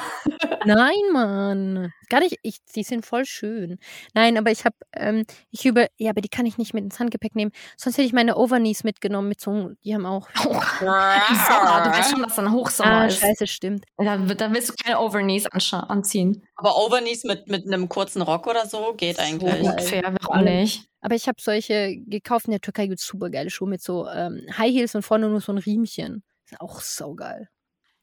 [0.65, 1.93] Nein, Mann.
[2.09, 2.39] Gar nicht.
[2.43, 3.79] Ich, die sind voll schön.
[4.15, 7.01] Nein, aber ich habe, ähm, ich über, ja, aber die kann ich nicht mit ins
[7.01, 7.51] Handgepäck nehmen.
[7.77, 10.29] Sonst hätte ich meine Overknees mitgenommen mit so, die haben auch.
[10.45, 13.19] Oh, Im Sommer, du weißt schon, dass dann Hochsommer Ah, ist.
[13.21, 13.85] scheiße, stimmt.
[13.97, 16.43] Dann, dann willst du keine Overknees anziehen.
[16.57, 19.63] Aber Overknees mit, mit einem kurzen Rock oder so geht So eigentlich.
[19.63, 20.87] Ungefähr, warum nicht?
[21.01, 22.47] Aber ich habe solche gekauft.
[22.47, 25.29] In der Türkei gibt es super geile Schuhe mit so ähm, High Heels und vorne
[25.29, 26.23] nur so ein Riemchen.
[26.45, 27.49] Ist auch saugeil.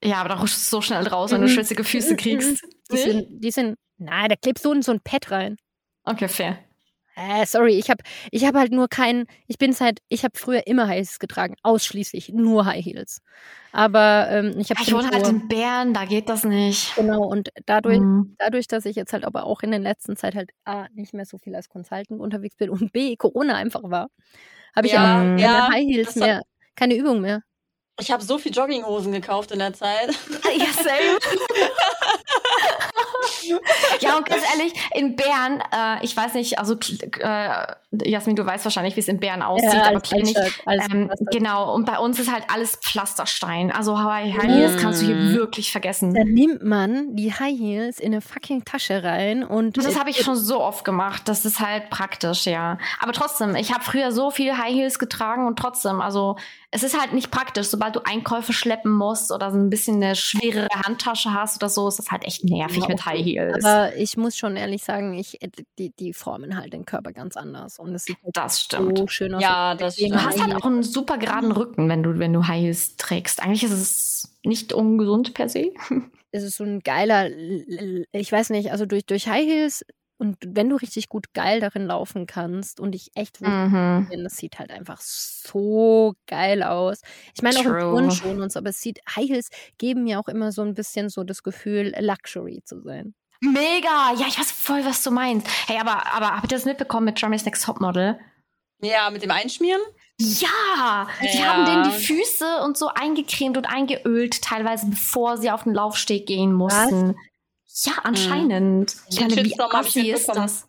[0.04, 1.50] Ja, aber da rutschst du so schnell raus, wenn du Mhm.
[1.50, 2.64] schwitzige Füße Mhm, kriegst.
[2.92, 5.58] Die sind, die sind, na, da klebst du in so ein Pad rein.
[6.08, 6.58] Okay, fair.
[7.16, 10.66] Äh, sorry, ich habe ich hab halt nur keinen, ich bin seit, ich habe früher
[10.68, 13.22] immer High Heels getragen, ausschließlich nur High Heels.
[13.72, 16.96] Aber ähm, ich habe Ich wohne halt in Bern, da geht das nicht.
[16.96, 18.38] genau und dadurch, Mhm.
[18.38, 21.26] dadurch, dass ich jetzt halt aber auch in der letzten Zeit halt A, nicht mehr
[21.26, 24.08] so viel als Consultant unterwegs bin und B, Corona einfach war,
[24.76, 25.10] habe ich Ja, auch
[25.40, 26.44] keine ja, High Heels mehr,
[26.76, 27.42] keine Übung mehr.
[28.00, 30.10] Ich habe so viel Jogginghosen gekauft in der Zeit.
[30.58, 31.20] Ja, same.
[34.00, 36.76] ja, und ganz ehrlich, in Bern, äh, ich weiß nicht, also
[37.20, 37.50] äh,
[37.92, 40.38] Jasmin, du weißt wahrscheinlich, wie es in Bern aussieht, aber als kenne ich.
[40.68, 43.72] Ähm, genau, und bei uns ist halt alles Pflasterstein.
[43.72, 46.14] Also Hawaii High Heels kannst du hier wirklich vergessen.
[46.14, 50.10] Da nimmt man die High Heels in eine fucking Tasche rein und Und das habe
[50.10, 51.24] ich schon so oft gemacht.
[51.26, 52.78] Das ist halt praktisch, ja.
[53.00, 56.38] Aber trotzdem, ich habe früher so viel High Heels getragen und trotzdem, also
[56.72, 57.68] es ist halt nicht praktisch.
[57.68, 61.88] Sobald du Einkäufe schleppen musst oder so ein bisschen eine schwerere Handtasche hast oder so,
[61.88, 63.06] ist das halt echt nervig Ja, mit.
[63.06, 63.66] High Heels.
[63.66, 67.38] Aber ich muss schon ehrlich sagen, ich, äh, die, die formen halt den Körper ganz
[67.38, 67.80] anders.
[67.80, 68.98] Und es sieht halt das stimmt.
[69.00, 69.42] so schön aus.
[69.42, 70.34] Ja, das bequemen Du stimmt.
[70.36, 73.42] hast halt auch einen super geraden Rücken, wenn du, wenn du High Heels trägst.
[73.42, 75.72] Eigentlich ist es nicht ungesund per se.
[76.32, 77.30] es ist so ein geiler,
[78.12, 79.86] ich weiß nicht, also durch, durch High Heels
[80.20, 84.08] und wenn du richtig gut geil darin laufen kannst und ich echt Mhm.
[84.10, 87.02] bin, das sieht halt einfach so geil aus.
[87.36, 87.80] Ich meine auch True.
[87.90, 91.10] Turnschuhen und so, aber es sieht, High Heels geben mir auch immer so ein bisschen
[91.10, 93.16] so das Gefühl, Luxury zu sein.
[93.42, 94.12] Mega!
[94.20, 95.48] Ja, ich weiß voll, was du meinst.
[95.68, 98.20] Hey, aber, aber habt ihr das mitbekommen mit Jeremy's Next Topmodel?
[98.82, 99.82] Ja, mit dem Einschmieren?
[100.20, 101.46] Ja, die Ja.
[101.48, 106.26] haben denen die Füße und so eingecremt und eingeölt, teilweise bevor sie auf den Laufsteg
[106.28, 107.16] gehen mussten.
[107.86, 108.96] Ja, anscheinend.
[109.10, 110.68] Ich Den meine, wie ich assi ist das?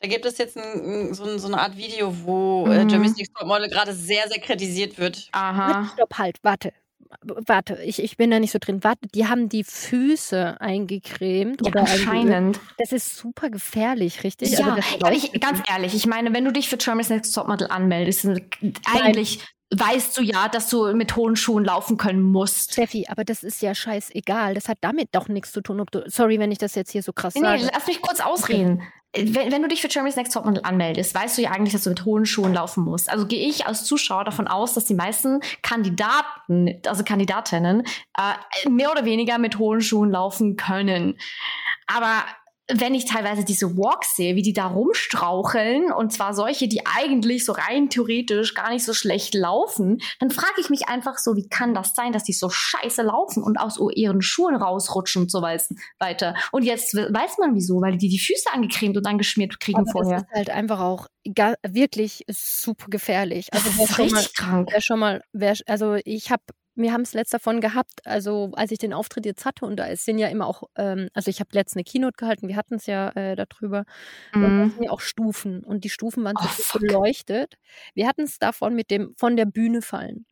[0.00, 2.88] Da gibt es jetzt ein, so, ein, so eine Art Video, wo äh, Mhm.
[2.88, 5.28] Jeremy's Next Topmodel gerade sehr, sehr kritisiert wird.
[5.32, 5.90] Aha.
[5.94, 6.72] Stopp, halt, warte.
[7.20, 8.82] Warte, ich, ich bin da nicht so drin.
[8.82, 11.60] Warte, die haben die Füße eingecremt.
[11.60, 12.58] Ja, oder anscheinend.
[12.78, 14.50] Das ist super gefährlich, richtig?
[14.52, 18.24] Ja, Also ich, ganz ehrlich, ich meine, wenn du dich für Jeremy's Next Topmodel anmeldest,
[18.24, 18.40] dann
[18.92, 19.40] eigentlich
[19.72, 22.72] weißt du ja, dass du mit hohen Schuhen laufen können musst.
[22.72, 24.54] Steffi, aber das ist ja scheißegal.
[24.54, 26.02] Das hat damit doch nichts zu tun, ob du.
[26.08, 27.70] Sorry, wenn ich das jetzt hier so krass Nee, nee, sage.
[27.72, 28.82] lass mich kurz ausreden.
[29.14, 31.90] Wenn, wenn du dich für Jeremy's Next Topmodel anmeldest, weißt du ja eigentlich, dass du
[31.90, 33.10] mit hohen Schuhen laufen musst.
[33.10, 37.82] Also gehe ich als Zuschauer davon aus, dass die meisten Kandidaten, also Kandidatinnen,
[38.18, 41.18] äh, mehr oder weniger mit hohen Schuhen laufen können.
[41.86, 42.24] Aber
[42.74, 47.44] wenn ich teilweise diese Walks sehe, wie die da rumstraucheln, und zwar solche, die eigentlich
[47.44, 51.48] so rein theoretisch gar nicht so schlecht laufen, dann frage ich mich einfach so, wie
[51.48, 55.42] kann das sein, dass die so scheiße laufen und aus ihren Schuhen rausrutschen und so
[55.42, 55.58] wei-
[55.98, 56.34] weiter.
[56.50, 59.90] Und jetzt we- weiß man wieso, weil die die Füße angecremt und angeschmiert kriegen Aber
[59.90, 60.14] vorher.
[60.20, 61.06] das ist halt einfach auch
[61.68, 63.48] wirklich super gefährlich.
[63.52, 64.68] Das Also wer ist schon mal, richtig krank.
[64.72, 66.42] wer schon mal, wer, also ich habe,
[66.74, 69.84] wir haben es letzt davon gehabt, also als ich den Auftritt jetzt hatte und da
[69.86, 72.74] ist- sind ja immer auch, ähm, also ich habe letztens eine Keynote gehalten, wir hatten
[72.76, 73.84] es ja äh, darüber
[74.34, 74.70] und da Mhm.
[74.70, 77.54] sind ja auch Stufen und die Stufen waren Oh, beleuchtet.
[77.94, 80.26] Wir hatten es davon mit dem von der Bühne fallen,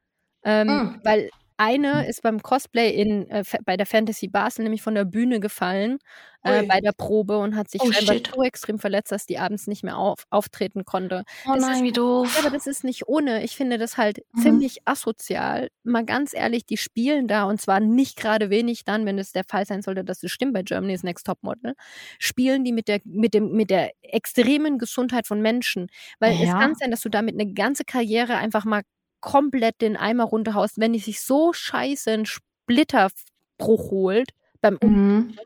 [0.45, 1.01] ähm, Mm.
[1.05, 5.41] weil eine ist beim Cosplay in, äh, bei der Fantasy Basel nämlich von der Bühne
[5.41, 5.99] gefallen
[6.43, 8.31] äh, bei der Probe und hat sich Oh, scheinbar shit.
[8.35, 11.25] so extrem verletzt, dass die abends nicht mehr auf, auftreten konnte.
[11.45, 12.31] Oh das nein, wie Ja, doof.
[12.39, 13.43] aber das ist nicht ohne.
[13.45, 14.61] Ich finde das halt Mhm.
[14.61, 15.69] ziemlich asozial.
[15.85, 19.45] Mal ganz ehrlich, die spielen da und zwar nicht gerade wenig dann, wenn es der
[19.45, 21.75] Fall sein sollte, dass es stimmt bei Germany's Next Topmodel,
[22.19, 25.89] spielen die mit der, mit dem, mit der extremen Gesundheit von Menschen.
[26.21, 26.57] Weil es Ja.
[26.57, 28.83] kann sein, dass du damit eine ganze Karriere einfach mal
[29.21, 34.31] komplett den Eimer runterhaust, wenn die sich so scheiße einen Splitterbruch holt
[34.61, 34.79] beim.
[34.83, 35.37] Mhm.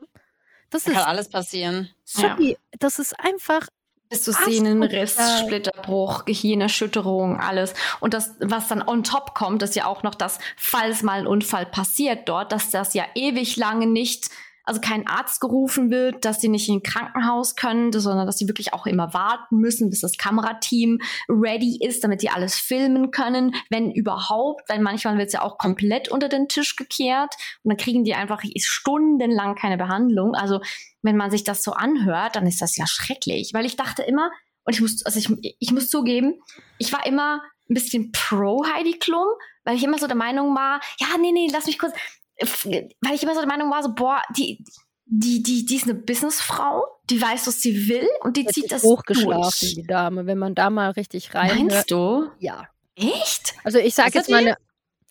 [0.70, 1.90] Das Da ist, kann alles passieren.
[2.04, 3.68] sorry, das ist einfach
[4.08, 4.32] Bis zu.
[4.32, 7.74] Sehnenriss, Splitterbruch, Gehirnerschütterung, alles.
[8.00, 11.26] Und das, was dann on top kommt, ist ja auch noch das, falls mal ein
[11.26, 14.30] Unfall passiert dort, dass das ja ewig lange nicht,
[14.64, 18.48] also kein Arzt gerufen wird, dass sie nicht in ein Krankenhaus können, sondern dass sie
[18.48, 20.98] wirklich auch immer warten müssen, bis das Kamerateam
[21.28, 25.58] ready ist, damit die alles filmen können, wenn überhaupt, weil manchmal wird es ja auch
[25.58, 30.34] komplett unter den Tisch gekehrt und dann kriegen die einfach stundenlang keine Behandlung.
[30.34, 30.60] Also
[31.02, 34.30] wenn man sich das so anhört, dann ist das ja schrecklich, weil ich dachte immer,
[34.64, 36.40] und ich muss, also ich, ich muss zugeben,
[36.78, 39.26] ich war immer ein bisschen pro Heidi Klum,
[39.64, 41.92] weil ich immer so der Meinung war, ja, nee, nee, lass mich kurz,
[42.40, 44.64] weil ich immer so der Meinung war, so, boah, die,
[45.06, 48.72] die, die, die ist eine Businessfrau, die weiß, was sie will und die jetzt zieht
[48.72, 49.74] das hochgeschlafen, durch.
[49.74, 50.26] die Dame.
[50.26, 52.30] Wenn man da mal richtig rein Meinst du?
[52.38, 52.66] ja.
[52.96, 53.54] Echt?
[53.64, 54.56] Also ich sage jetzt mal eine,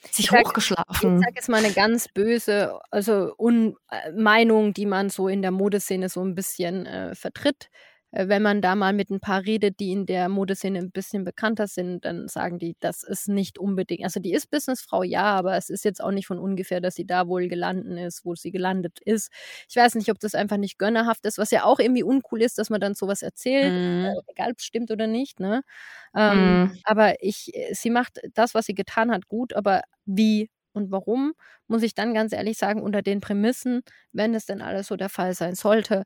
[0.09, 1.19] Sich Ich sag- ich hochgeschlafen.
[1.19, 5.51] sag jetzt mal eine ganz böse, also Un äh, Meinung, die man so in der
[5.51, 7.69] Modeszene so ein bisschen äh, vertritt.
[8.13, 11.25] Äh, wenn man da mal mit ein paar redet, die in der Modeszene ein bisschen
[11.25, 15.57] bekannter sind, dann sagen die, das ist nicht unbedingt, also die ist Businessfrau, ja, aber
[15.57, 18.51] es ist jetzt auch nicht von ungefähr, dass sie da wohl gelandet ist, wo sie
[18.51, 19.31] gelandet ist.
[19.69, 22.57] Ich weiß nicht, ob das einfach nicht gönnerhaft ist, was ja auch irgendwie uncool ist,
[22.59, 24.05] dass man dann sowas erzählt, Mhm.
[24.27, 25.63] äh, egal ob es stimmt oder nicht, ne?
[26.15, 26.79] Ähm, Mhm.
[26.83, 31.33] Aber ich, äh, sie macht das, was sie getan hat, gut, aber wie und warum,
[31.67, 35.09] muss ich dann ganz ehrlich sagen, unter den Prämissen, wenn es denn alles so der
[35.09, 36.03] Fall sein sollte,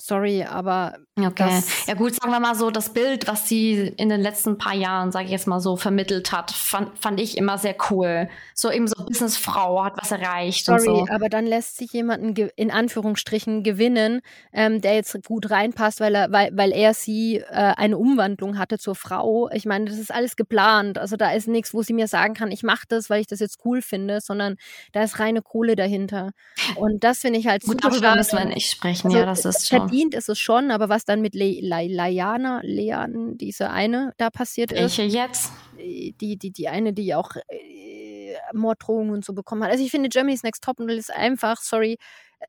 [0.00, 1.62] sorry, aber Okay.
[1.86, 5.12] Ja gut, sagen wir mal so, das Bild, was sie in den letzten paar Jahren,
[5.12, 8.28] sage ich jetzt mal so, vermittelt hat, fand, fand ich immer sehr cool.
[8.54, 11.14] So eben so Businessfrau, hat was erreicht sorry, und so.
[11.14, 14.20] aber dann lässt sich jemanden in Anführungsstrichen gewinnen,
[14.52, 18.78] ähm, der jetzt gut reinpasst, weil er, weil, weil er sie äh, eine Umwandlung hatte
[18.78, 19.48] zur Frau.
[19.52, 20.98] Ich meine, das ist alles geplant.
[20.98, 23.40] Also da ist nichts, wo sie mir sagen kann, ich mache das, weil ich das
[23.40, 24.56] jetzt cool finde, sondern
[24.92, 26.32] da ist reine Kohle dahinter.
[26.74, 28.18] Und das finde ich halt Gut, super darüber schade.
[28.18, 29.06] müssen wir nicht sprechen.
[29.06, 29.85] Also, ja, das ist schon.
[29.88, 34.30] Verdient ist es schon, aber was dann mit Le Le Leana, Lean, diese eine da
[34.30, 35.52] passiert ist, Welche jetzt?
[35.78, 39.70] die, die, die eine, die auch äh, Morddrohungen und so bekommen hat.
[39.70, 41.96] Also ich finde, Germany's Next Topmodel ist einfach, sorry,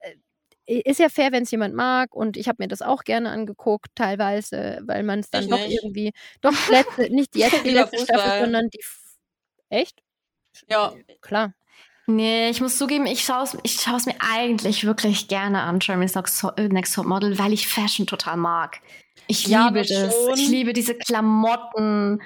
[0.01, 0.15] äh,
[0.65, 3.87] ist ja fair, wenn es jemand mag und ich habe mir das auch gerne angeguckt,
[3.95, 5.81] teilweise, weil man es dann Ich doch nicht.
[5.83, 8.79] irgendwie, doch letzte, nicht die, jetzt die letzte Staffel, sondern die,
[9.69, 10.01] echt?
[10.69, 11.53] Ja, Klar.
[12.09, 15.79] Nee, ich muss zugeben, ich schaue es ich schau's mir eigentlich wirklich gerne an,
[16.15, 18.79] Next, Top- äh, Next Top Model, weil ich Fashion total mag.
[19.27, 20.33] Ich Ja, liebe das schon.
[20.35, 22.21] Ich liebe diese Klamotten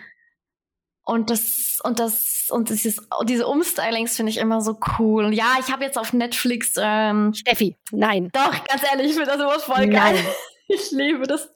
[1.04, 5.26] und das und das und dieses, diese Umstylings finde ich immer so cool.
[5.26, 8.30] Und ja, ich habe jetzt auf Netflix ähm, Steffi, nein.
[8.34, 10.14] doch ganz ehrlich, ich finde das immer voll geil.
[10.14, 10.26] Nein.
[10.74, 11.50] Ich liebe das.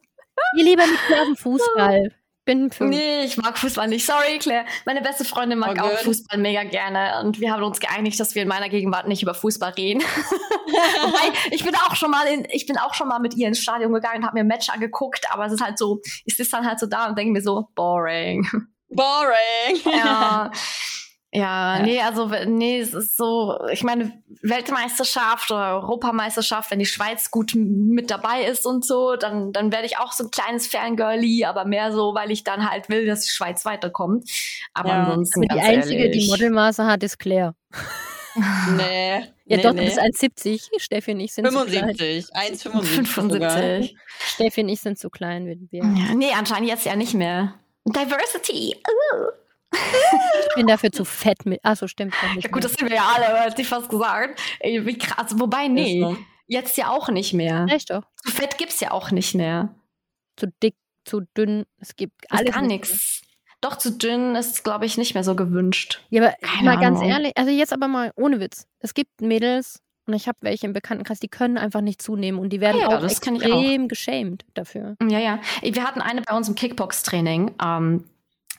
[0.57, 0.99] Ihr lieber mit
[1.37, 2.11] Fußball.
[2.45, 4.05] Bin für Nee, ich mag Fußball nicht.
[4.05, 4.65] Sorry, Claire.
[4.85, 5.99] Meine beste Freundin mag Oh, auch good.
[6.01, 7.19] Fußball mega gerne.
[7.23, 10.01] Und wir haben uns geeinigt, dass wir in meiner Gegenwart nicht über Fußball reden.
[11.01, 13.59] Wobei, ich bin auch schon mal in, ich bin auch schon mal mit ihr ins
[13.59, 16.51] Stadion gegangen und habe mir ein Match angeguckt, aber es ist halt so, ich sitze
[16.51, 18.47] dann halt so da und denke mir so, boring.
[18.89, 19.81] boring.
[19.85, 20.51] ja.
[21.33, 21.83] Ja, Ja.
[21.83, 24.11] nee, also nee, es ist so, ich meine,
[24.41, 29.85] Weltmeisterschaft oder Europameisterschaft, wenn die Schweiz gut mit dabei ist und so, dann, dann werde
[29.85, 33.21] ich auch so ein kleines Fangirlie, aber mehr so, weil ich dann halt will, dass
[33.25, 34.29] die Schweiz weiterkommt.
[34.73, 35.03] Aber Ja.
[35.03, 35.49] ansonsten.
[35.49, 36.29] aber die ganz einzige, die ehrlich.
[36.29, 37.53] Modelmaße hat, ist Claire.
[38.75, 39.19] Nee.
[39.45, 39.85] Ja, nee, doch, nee.
[39.87, 40.69] du bist 1,70.
[40.81, 41.95] Steffi und ich sind zu klein.
[41.95, 42.35] 75.
[42.35, 43.31] 1,75.
[43.31, 43.51] sogar.
[43.51, 43.97] 75.
[44.19, 45.45] Steffi und ich sind zu klein.
[45.45, 45.79] Wir, wir.
[45.83, 47.53] Ja, nee, anscheinend jetzt ja nicht mehr.
[47.85, 48.75] Diversity.
[48.75, 49.44] Uh.
[50.49, 51.59] Ich bin dafür zu fett mit.
[51.63, 52.13] Achso, stimmt.
[52.21, 52.61] Ja gut, mehr.
[52.61, 54.39] das sind wir ja alle, hätte ich fast gesagt.
[54.59, 55.33] Ey, wie krass.
[55.37, 56.17] Wobei, nee, so.
[56.47, 57.65] jetzt ja auch nicht mehr.
[57.69, 58.03] Echt doch.
[58.23, 59.75] Zu fett gibt's ja auch nicht mehr.
[60.37, 61.65] Zu dick, zu dünn.
[61.79, 62.53] Es gibt Ist alles.
[62.53, 63.21] gar nicht nichts.
[63.61, 66.01] Doch zu dünn ist, glaube ich, nicht mehr so gewünscht.
[66.09, 67.09] Ja, aber Keine mal ganz Ahnung.
[67.11, 68.67] ehrlich, also jetzt aber mal ohne Witz.
[68.79, 72.49] Es gibt Mädels, und ich habe welche im Bekanntenkreis, die können einfach nicht zunehmen und
[72.49, 73.33] die werden Ja, auch das ich auch.
[73.33, 74.95] extrem geschämt dafür.
[75.01, 75.39] Ja, ja.
[75.63, 77.55] Wir hatten eine bei uns im Kickbox-Training.
[77.63, 78.03] Ähm,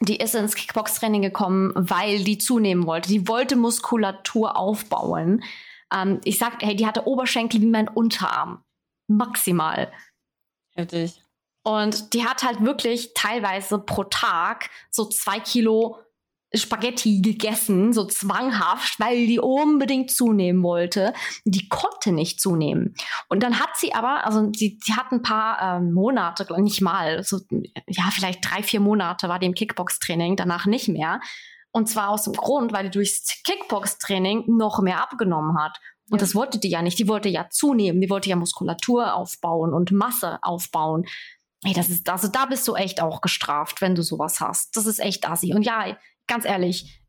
[0.00, 3.09] die ist ins Kickbox-Training gekommen, weil die zunehmen wollte.
[3.09, 5.42] Die wollte Muskulatur aufbauen.
[5.92, 8.62] Ähm, ich sagte, hey, die hatte Oberschenkel wie mein Unterarm.
[9.09, 9.92] Maximal.
[10.74, 11.22] Heftig.
[11.62, 15.98] Und die hat halt wirklich teilweise pro Tag so zwei Kilo
[16.54, 21.12] Spaghetti gegessen, so zwanghaft, weil die unbedingt zunehmen wollte.
[21.44, 22.94] Die konnte nicht zunehmen.
[23.28, 27.22] Und dann hat sie aber, also sie, sie hat ein paar ähm, Monate, nicht mal,
[27.24, 27.40] so,
[27.87, 31.20] ja, vielleicht drei, vier Monate war die im Kickbox-Training, danach nicht mehr.
[31.72, 35.78] Und zwar aus dem Grund, weil die durchs Kickbox-Training noch mehr abgenommen hat.
[36.09, 36.24] Und Ja.
[36.24, 36.98] das wollte die ja nicht.
[36.98, 38.00] Die wollte ja zunehmen.
[38.00, 41.04] Die wollte ja Muskulatur aufbauen und Masse aufbauen.
[41.64, 44.76] Ey, das ist, also da bist du echt auch gestraft, wenn du sowas hast.
[44.76, 45.52] Das ist echt assi.
[45.52, 47.02] Und ja, ganz ehrlich,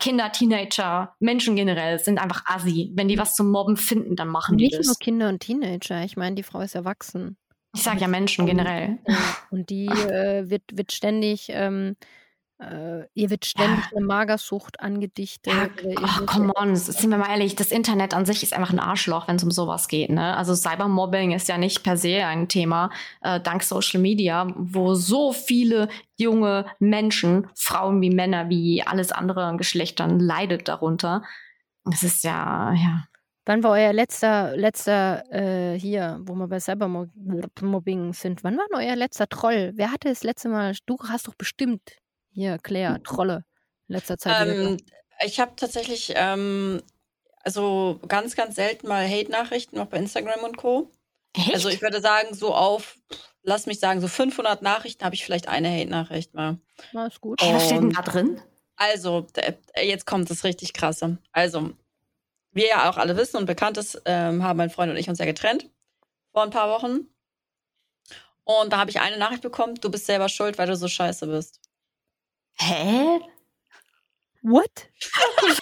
[0.00, 2.90] Kinder, Teenager, Menschen generell sind einfach assi.
[2.94, 4.86] Wenn die was zum Mobben finden, dann machen die Nicht das.
[4.86, 6.04] nur Kinder und Teenager.
[6.04, 7.36] Ich meine, die Frau ist erwachsen.
[7.74, 8.98] Ich sage ja Menschen generell.
[9.50, 11.96] Und die äh, wird, wird ständig, ähm,
[12.70, 15.52] äh, ihr wird ständig eine Magersucht angedichtet.
[15.52, 15.68] Ja,
[16.02, 19.28] ach, come on, sind wir mal ehrlich, das Internet an sich ist einfach ein Arschloch,
[19.28, 20.10] wenn es um sowas geht.
[20.10, 20.36] Ne?
[20.36, 22.90] Also Cybermobbing ist ja nicht per se ein Thema,
[23.22, 29.44] äh, dank Social Media, wo so viele junge Menschen, Frauen wie Männer, wie alles andere
[29.44, 31.22] an Geschlechtern leidet darunter.
[31.84, 33.04] Das ist ja, ja.
[33.44, 38.44] Wann war euer letzter, letzter äh, hier, wo wir bei Cybermobbing sind?
[38.44, 39.72] Wann war denn euer letzter Troll?
[39.74, 40.76] Wer hatte das letzte Mal?
[40.86, 41.80] Du hast doch bestimmt
[42.32, 43.44] hier, Claire, Trolle
[43.88, 44.48] in letzter Zeit.
[44.48, 44.76] Ähm,
[45.24, 46.82] ich habe tatsächlich ähm,
[47.44, 50.90] also ganz, ganz selten mal Hate-Nachrichten, auch bei Instagram und Co.
[51.36, 51.54] Echt?
[51.54, 52.98] Also ich würde sagen, so auf,
[53.42, 56.58] lass mich sagen, so 500 Nachrichten habe ich vielleicht eine Hate-Nachricht mal.
[56.92, 57.40] Na, ist gut.
[57.42, 58.40] hey, was steht denn da drin?
[58.76, 61.18] Also, d- jetzt kommt das richtig krasse.
[61.32, 61.72] Also,
[62.52, 65.18] wie ihr auch alle wissen und bekannt ist, ähm, haben mein Freund und ich uns
[65.18, 65.70] ja getrennt
[66.32, 67.06] vor ein paar Wochen.
[68.44, 71.26] Und da habe ich eine Nachricht bekommen, du bist selber schuld, weil du so scheiße
[71.26, 71.60] bist.
[72.58, 73.20] Hä?
[74.42, 74.70] What?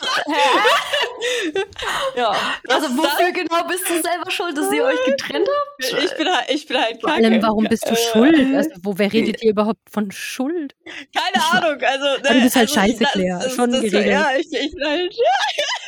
[2.17, 2.33] Ja.
[2.69, 6.05] Also wofür genau bist du selber schuld, dass ihr euch getrennt habt?
[6.05, 8.55] Ich bin halt, ich bin halt Vor allem, warum bist du Äh, schuld?
[8.57, 10.75] Also, wo, wer redet hier überhaupt von Schuld?
[11.15, 12.05] Keine Ahnung, also.
[12.23, 14.07] Ne, du bist halt also, scheiße, das- Claire, das- schon das, geregelt.
[14.07, 15.15] Ja, ich, ich bin halt.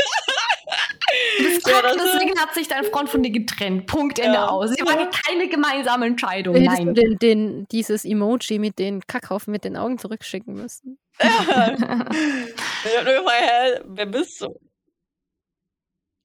[1.67, 3.87] Ja, deswegen hat sich dein Freund von dir getrennt.
[3.87, 4.49] Punkt, Ende Ja.
[4.49, 4.71] aus.
[4.71, 6.55] Sie war keine gemeinsame Entscheidung.
[6.55, 6.95] Hättest du Nein.
[6.95, 10.99] den, den, dieses Emoji mit den Kackhaufen mit den Augen zurückschicken müssen?
[11.21, 11.29] Ja.
[11.75, 11.81] Ich
[12.97, 14.49] hab nur gefragt, hä, wer bist du?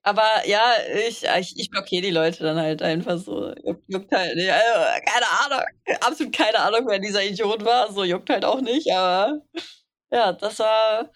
[0.03, 0.61] Aber ja,
[1.07, 3.53] ich, ich, ich blockiere die Leute dann halt einfach so.
[3.65, 4.49] Juckt, juckt halt nicht.
[4.49, 5.65] Also, keine Ahnung.
[5.99, 7.91] Absolut keine Ahnung, wer dieser Idiot war.
[7.91, 9.41] So juckt halt auch nicht, aber
[10.11, 11.11] ja, das war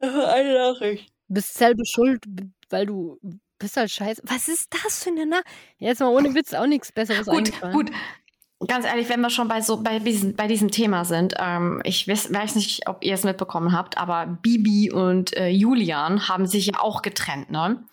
[0.00, 1.12] eine Nachricht.
[1.28, 2.24] Bist selber schuld,
[2.70, 3.18] weil du
[3.58, 4.22] bist halt scheiße.
[4.24, 5.40] Was ist das für eine Na
[5.78, 7.72] Jetzt mal ohne Witz auch nichts Besseres gut, eingefallen.
[7.74, 7.90] gut.
[8.66, 12.08] Ganz ehrlich, wenn wir schon bei so bei diesem, bei diesem Thema sind, ähm, ich
[12.08, 16.66] weiß, weiß nicht, ob ihr es mitbekommen habt, aber Bibi und äh, Julian haben sich
[16.66, 17.84] ja auch getrennt, ne?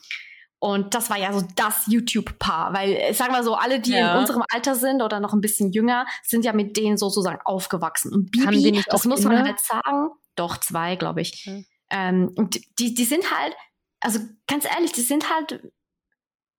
[0.57, 4.13] Und das war ja so das YouTube-Paar, weil, äh, sagen wir so, alle, die Ja.
[4.13, 8.11] in unserem Alter sind oder noch ein bisschen jünger, sind ja mit denen sozusagen aufgewachsen.
[8.11, 11.43] Und Bibi, Haben die nicht das muss man halt sagen, doch zwei, glaube ich.
[11.45, 11.65] Hm.
[11.95, 13.55] Ähm, und die, die sind halt,
[14.01, 15.61] also ganz ehrlich, die sind halt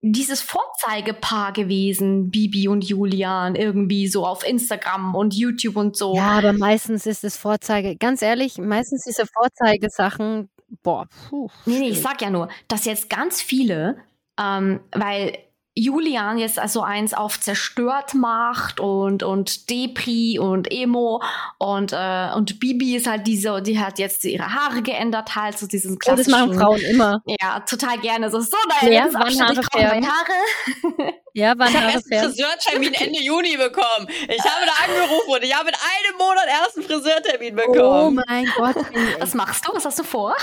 [0.01, 6.14] dieses Vorzeigepaar gewesen, Bibi und Julian, irgendwie so auf Instagram und YouTube und so.
[6.14, 7.96] Ja, aber meistens ist es Vorzeige.
[7.96, 10.49] Ganz ehrlich, meistens diese Vorzeigesachen,
[10.83, 11.51] boah, puh.
[11.66, 13.99] Nee, nee, ich sag ja nur, dass jetzt ganz viele,
[14.40, 15.37] ähm, weil
[15.79, 21.23] Julian jetzt also eins auf zerstört macht und, und Depri und Emo
[21.59, 25.67] und, äh, und Bibi ist halt diese, die hat jetzt ihre Haare geändert, halt so
[25.67, 26.31] diesen Oh, das klassischen.
[26.33, 27.23] machen Frauen immer.
[27.27, 28.31] Ja, total gerne.
[28.31, 30.07] So, so nein, Ja, jetzt wann Abschnitt, ich Haare brauche färben?
[30.09, 31.12] Haare.
[31.35, 32.33] Ja, waren Ich habe erst einen.
[32.33, 34.09] Friseurtermin Ende Juni bekommen.
[34.09, 38.23] Ich habe da angerufen und ich habe in einem Monat erst einen Friseurtermin Oh bekommen.
[38.27, 38.77] mein Gott.
[39.21, 39.75] Was machst du?
[39.75, 40.35] Was hast du vor?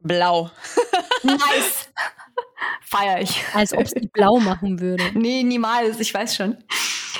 [0.00, 0.50] Blau.
[1.22, 1.88] Nice.
[2.82, 3.42] Feier ich.
[3.54, 5.04] Als ob sie blau machen würde.
[5.14, 6.56] Nee, niemals, ich weiß schon.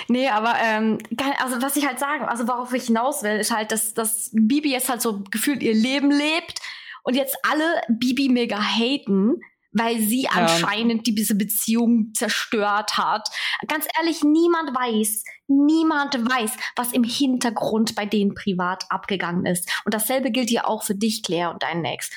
[0.08, 0.98] Nee, aber ähm,
[1.42, 4.72] also was ich halt sagen, also worauf ich hinaus will, ist halt, dass, dass Bibi
[4.72, 6.60] jetzt halt so gefühlt ihr Leben lebt
[7.04, 9.40] und jetzt alle Bibi mega haten,
[9.72, 13.28] weil sie anscheinend die, diese Beziehung zerstört hat.
[13.66, 19.70] Ganz ehrlich, niemand weiß, niemand weiß, was im Hintergrund bei denen privat abgegangen ist.
[19.84, 22.10] Und dasselbe gilt ja auch für dich, Claire, und deinen Ex.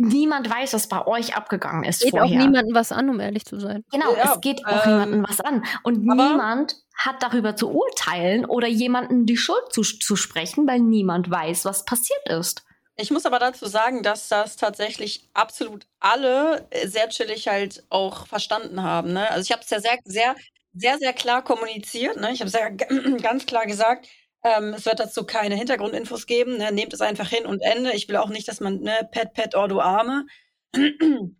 [0.00, 2.38] Niemand weiß, was bei euch abgegangen ist Geht auch vorher.
[2.38, 3.84] niemandem was an, um ehrlich zu sein.
[3.90, 5.64] Genau, Ja, es geht auch ähm, niemandem was an.
[5.82, 11.30] Und niemand hat darüber zu urteilen oder jemandem die Schuld zu, zu sprechen, weil niemand
[11.30, 12.64] weiß, was passiert ist.
[12.94, 18.82] Ich muss aber dazu sagen, dass das tatsächlich absolut alle sehr chillig halt auch verstanden
[18.82, 19.12] haben.
[19.12, 19.28] Ne?
[19.30, 20.36] Also ich habe es ja sehr, sehr,
[20.74, 22.16] sehr, sehr klar kommuniziert.
[22.20, 22.32] Ne?
[22.32, 22.70] Ich habe sehr
[23.22, 24.08] ganz klar gesagt,
[24.44, 26.58] ähm, es wird dazu keine Hintergrundinfos geben.
[26.58, 26.72] Ne?
[26.72, 27.92] Nehmt es einfach hin und Ende.
[27.92, 30.26] Ich will auch nicht, dass man, ne, Pet, Pet, oh du Arme.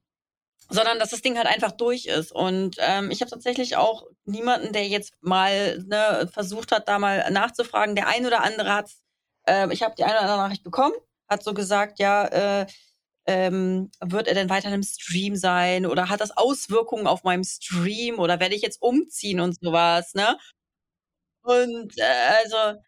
[0.71, 2.33] sondern dass das Ding halt einfach durch ist.
[2.33, 7.31] Und ähm, ich habe tatsächlich auch niemanden, der jetzt mal ne, versucht hat, da mal
[7.31, 7.95] nachzufragen.
[7.95, 8.91] Der ein oder andere hat,
[9.47, 10.95] äh, ich habe die eine oder andere Nachricht bekommen,
[11.29, 12.27] hat so gesagt, ja,
[12.63, 12.67] äh,
[13.27, 18.19] ähm, wird er denn weiter im Stream sein oder hat das Auswirkungen auf meinem Stream
[18.19, 20.39] oder werde ich jetzt umziehen und sowas, ne?
[21.43, 22.03] Und äh,
[22.43, 22.81] also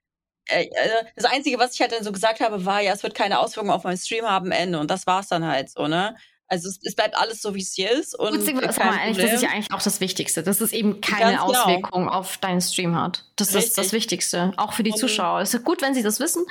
[1.17, 3.73] das Einzige, was ich halt dann so gesagt habe, war, ja, es wird keine Auswirkungen
[3.73, 4.79] auf meinen Stream haben, Ende.
[4.81, 6.17] Und das war's dann halt so, ne?
[6.49, 8.19] Also es, es bleibt alles so, wie es hier ist.
[8.19, 11.01] Und äh, mal kein ehrlich, das ist ja eigentlich auch das Wichtigste, dass es eben
[11.01, 11.61] keine Ganz genau.
[11.63, 13.25] Auswirkungen auf deinen Stream hat.
[13.37, 13.93] Das ist das Richtig.
[13.93, 15.41] Wichtigste, auch für die Und- Zuschauer.
[15.43, 16.45] Es ist gut, wenn sie das wissen,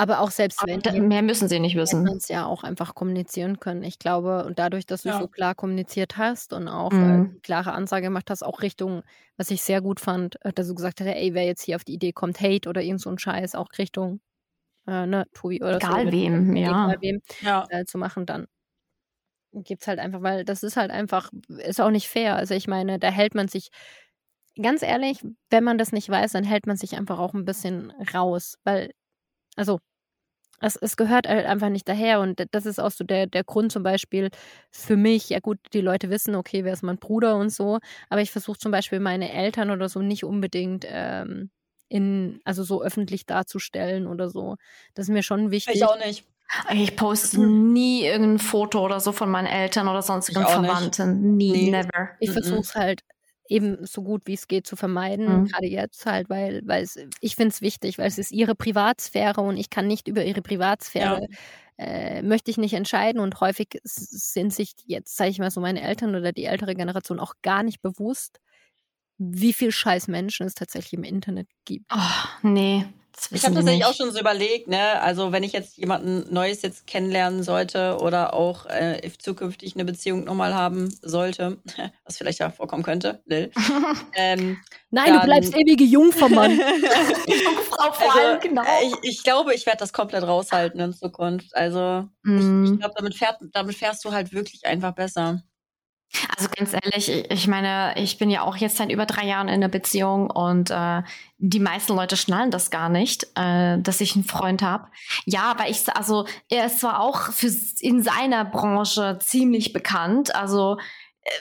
[0.00, 2.04] Aber auch selbst wenn da- mehr müssen sie nicht wissen.
[2.04, 3.82] man es ja auch einfach kommunizieren können.
[3.82, 5.18] Ich glaube, und dadurch, dass du Ja.
[5.20, 7.34] so klar kommuniziert hast und auch Mhm.
[7.36, 9.02] äh, klare Ansage gemacht hast, auch Richtung,
[9.36, 11.84] was ich sehr gut fand, äh, dass du gesagt hast, ey, wer jetzt hier auf
[11.84, 14.20] die Idee kommt, Hate oder irgend so ein Scheiß, auch Richtung,
[14.86, 16.12] äh, ne, Tobi oder Egal so.
[16.12, 16.68] wem, ja.
[16.86, 17.66] Egal wem, Ja.
[17.68, 18.46] äh, zu machen, dann
[19.52, 22.36] gibt's halt einfach, weil das ist halt einfach, ist auch nicht fair.
[22.36, 23.68] Also ich meine, da hält man sich,
[24.60, 27.90] ganz ehrlich, wenn man das nicht weiß, dann hält man sich einfach auch ein bisschen
[28.14, 28.92] raus, weil,
[29.56, 29.80] also
[30.60, 33.72] es, es gehört halt einfach nicht daher und das ist auch so der, der Grund
[33.72, 34.30] zum Beispiel
[34.70, 38.20] für mich, ja gut, die Leute wissen, okay, wer ist mein Bruder und so, aber
[38.20, 41.50] ich versuche zum Beispiel meine Eltern oder so nicht unbedingt ähm,
[41.88, 44.56] in, also so öffentlich darzustellen oder so.
[44.94, 45.76] Das ist mir schon wichtig.
[45.76, 46.24] Ich auch nicht.
[46.72, 47.72] Ich poste Mhm.
[47.72, 50.70] nie irgendein Foto oder so von meinen Eltern oder sonstigen auch nicht.
[50.70, 51.36] Verwandten.
[51.36, 51.70] Nie, Nee.
[51.70, 52.10] never.
[52.18, 53.02] Ich versuche es halt
[53.50, 55.50] eben so gut wie es geht zu vermeiden, Mhm.
[55.50, 59.40] gerade jetzt halt, weil, weil es, ich finde es wichtig, weil es ist ihre Privatsphäre
[59.42, 61.20] und ich kann nicht über ihre Privatsphäre,
[61.78, 65.82] äh, möchte ich nicht entscheiden und häufig sind sich jetzt, sage ich mal so, meine
[65.82, 68.40] Eltern oder die ältere Generation auch gar nicht bewusst,
[69.18, 71.86] wie viel scheiß Menschen es tatsächlich im Internet gibt.
[71.92, 72.84] Oh, nee.
[73.30, 75.00] Ich habe tatsächlich auch schon so überlegt, ne?
[75.00, 80.24] Also wenn ich jetzt jemanden Neues jetzt kennenlernen sollte oder auch äh, zukünftig eine Beziehung
[80.24, 81.58] nochmal haben sollte,
[82.04, 83.50] was vielleicht ja vorkommen könnte, Lil.
[84.14, 84.58] ähm,
[84.90, 86.58] Nein, dann, du bleibst ewige Jungfermann.
[87.70, 88.62] Frau vor also, allem, genau.
[88.82, 91.54] Ich, ich glaube, ich werde das komplett raushalten in Zukunft.
[91.54, 92.36] Also mm.
[92.36, 92.78] ich, ich mhm.
[92.78, 93.16] glaube, damit,
[93.52, 95.42] damit fährst du halt wirklich einfach besser.
[96.36, 99.54] Also ganz ehrlich, ich meine, ich bin ja auch jetzt seit über drei Jahren in
[99.54, 101.02] einer Beziehung und äh,
[101.38, 104.88] die meisten Leute schnallen das gar nicht, äh, dass ich einen Freund habe.
[105.24, 110.78] Ja, aber ich, also er ist zwar auch für in seiner Branche ziemlich bekannt, also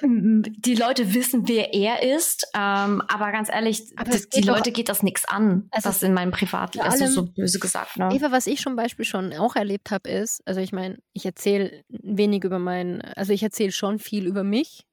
[0.01, 4.89] die Leute wissen, wer er ist, ähm, aber ganz ehrlich, aber die, die Leute geht
[4.89, 7.97] das nichts an, also was in meinem Privatleben, also so böse gesagt.
[7.97, 8.09] Ne?
[8.13, 11.84] Eva, was ich zum Beispiel schon auch erlebt habe, ist, also ich meine, ich erzähle
[11.88, 14.86] wenig über mein, also ich erzähle schon viel über mich,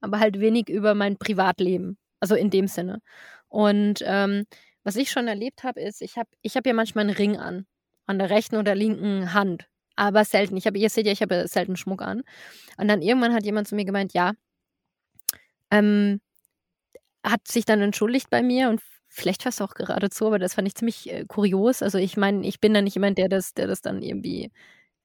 [0.00, 3.00] aber halt wenig über mein Privatleben, also in dem Sinne.
[3.48, 4.46] Und ähm,
[4.82, 7.66] was ich schon erlebt habe, ist, ich habe ich hab ja manchmal einen Ring an,
[8.06, 10.56] an der rechten oder linken Hand aber selten.
[10.56, 12.22] Ich habe, ihr seht ja, ich habe selten Schmuck an.
[12.78, 14.32] Und dann irgendwann hat jemand zu mir gemeint, ja,
[15.70, 16.20] ähm,
[17.24, 20.74] hat sich dann entschuldigt bei mir und vielleicht es auch geradezu, aber das fand ich
[20.74, 21.82] ziemlich äh, kurios.
[21.82, 24.50] Also ich meine, ich bin da nicht jemand, der das, der das dann irgendwie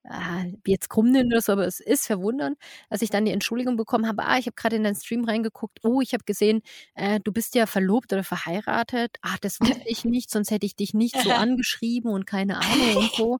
[0.05, 2.57] ah, jetzt krumm oder so, aber es ist verwundernd,
[2.89, 5.79] als ich dann die Entschuldigung bekommen habe, ah, ich habe gerade in deinen Stream reingeguckt,
[5.83, 6.61] oh, ich habe gesehen,
[6.95, 9.17] äh, du bist ja verlobt oder verheiratet.
[9.21, 12.97] Ach, das wusste ich nicht, sonst hätte ich dich nicht so angeschrieben und keine Ahnung
[12.97, 13.37] und so.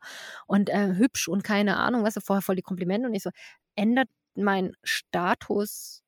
[0.47, 3.32] Und äh, hübsch und keine Ahnung, was, vorher voll die Komplimente und ich so,
[3.76, 6.03] ändert mein Status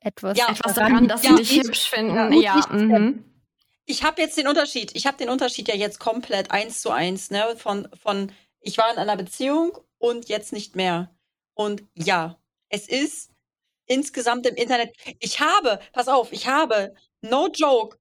[0.00, 2.32] etwas, ja, etwas daran, dass sie dich hübsch finden.
[2.34, 2.76] Ja, ja.
[2.76, 3.24] Mhm.
[3.86, 4.92] Ich habe jetzt den Unterschied.
[4.94, 7.54] Ich habe den Unterschied ja jetzt komplett eins zu eins, ne?
[7.56, 8.32] Von, von
[8.64, 11.10] ich war in einer Beziehung und jetzt nicht mehr.
[11.54, 12.36] Und ja,
[12.68, 13.30] es ist
[13.86, 14.96] insgesamt im Internet.
[15.20, 17.98] Ich habe, pass auf, ich habe, no joke,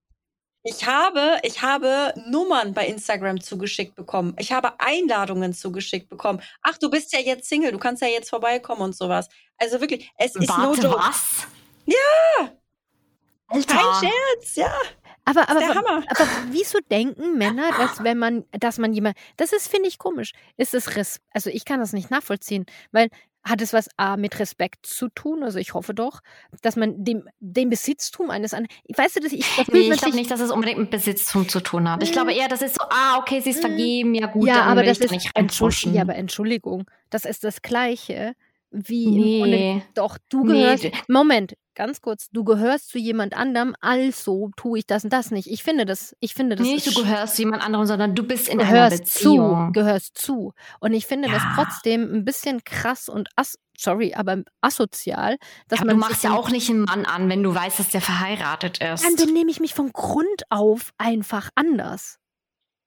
[0.64, 4.34] ich habe, ich habe Nummern bei Instagram zugeschickt bekommen.
[4.40, 6.42] Ich habe Einladungen zugeschickt bekommen.
[6.62, 9.28] Ach, du bist ja jetzt Single, du kannst ja jetzt vorbeikommen und sowas.
[9.58, 10.98] Also wirklich, es ist Warte, no joke.
[10.98, 11.48] was?
[11.86, 12.54] Ja!
[13.48, 13.76] Alter.
[13.76, 14.74] Kein Scherz, ja.
[15.26, 19.70] Aber, aber, aber, aber wieso denken Männer, dass wenn man, dass man jemand, das ist,
[19.70, 20.34] finde ich, komisch.
[20.58, 23.10] Ist es, Res also ich kann das nicht nachvollziehen, weil
[23.44, 25.44] hat es was A mit Respekt zu tun?
[25.44, 26.22] Also ich hoffe doch,
[26.62, 28.76] dass man dem, dem Besitztum eines anderen.
[28.96, 29.46] Weißt du, dass ich.
[29.58, 32.02] Das nee, ich glaube nicht, dass es unbedingt mit Besitztum zu tun hat.
[32.04, 33.68] Ich glaube eher, das ist so, ah, okay, sie ist mhm.
[33.68, 35.94] vergeben, ja gut, ja, dann aber will das ich ist, da nicht reinpfuschen.
[35.94, 38.34] Ja, aber Entschuldigung, das ist das Gleiche
[38.74, 39.08] wie
[39.46, 39.84] nee.
[39.94, 40.84] doch du gehörst.
[40.84, 40.92] Nee.
[41.08, 45.48] Moment, ganz kurz, du gehörst zu jemand anderem, also tue ich das und das nicht.
[45.48, 46.66] Ich finde das, ich finde das.
[46.66, 49.68] Nicht, du gehörst zu jemand anderem, sondern du bist in einer Beziehung.
[49.68, 50.54] Zu, gehörst zu.
[50.80, 51.36] Und ich finde ja.
[51.36, 55.96] das trotzdem ein bisschen krass und as sorry, aber asozial, dass ja, man.
[55.96, 59.04] Du machst ja auch nicht einen Mann an, wenn du weißt, dass der verheiratet ist.
[59.04, 62.20] Dann benehme ich mich von Grund auf einfach anders.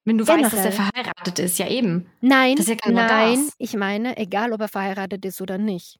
[0.07, 0.45] Wenn du Generell.
[0.45, 2.09] weißt, dass er verheiratet ist, ja eben.
[2.21, 3.55] Nein, ja nein, das.
[3.57, 5.99] ich meine, egal ob er verheiratet ist oder nicht.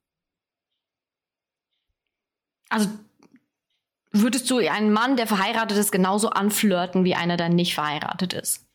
[2.70, 2.88] Also
[4.10, 8.66] würdest du einen Mann, der verheiratet ist, genauso anflirten wie einer, der nicht verheiratet ist?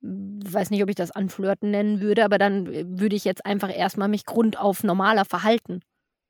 [0.00, 3.72] Weiß nicht, ob ich das anflirten nennen würde, aber dann äh, würde ich jetzt einfach
[3.72, 5.80] erstmal mich grundauf normaler verhalten.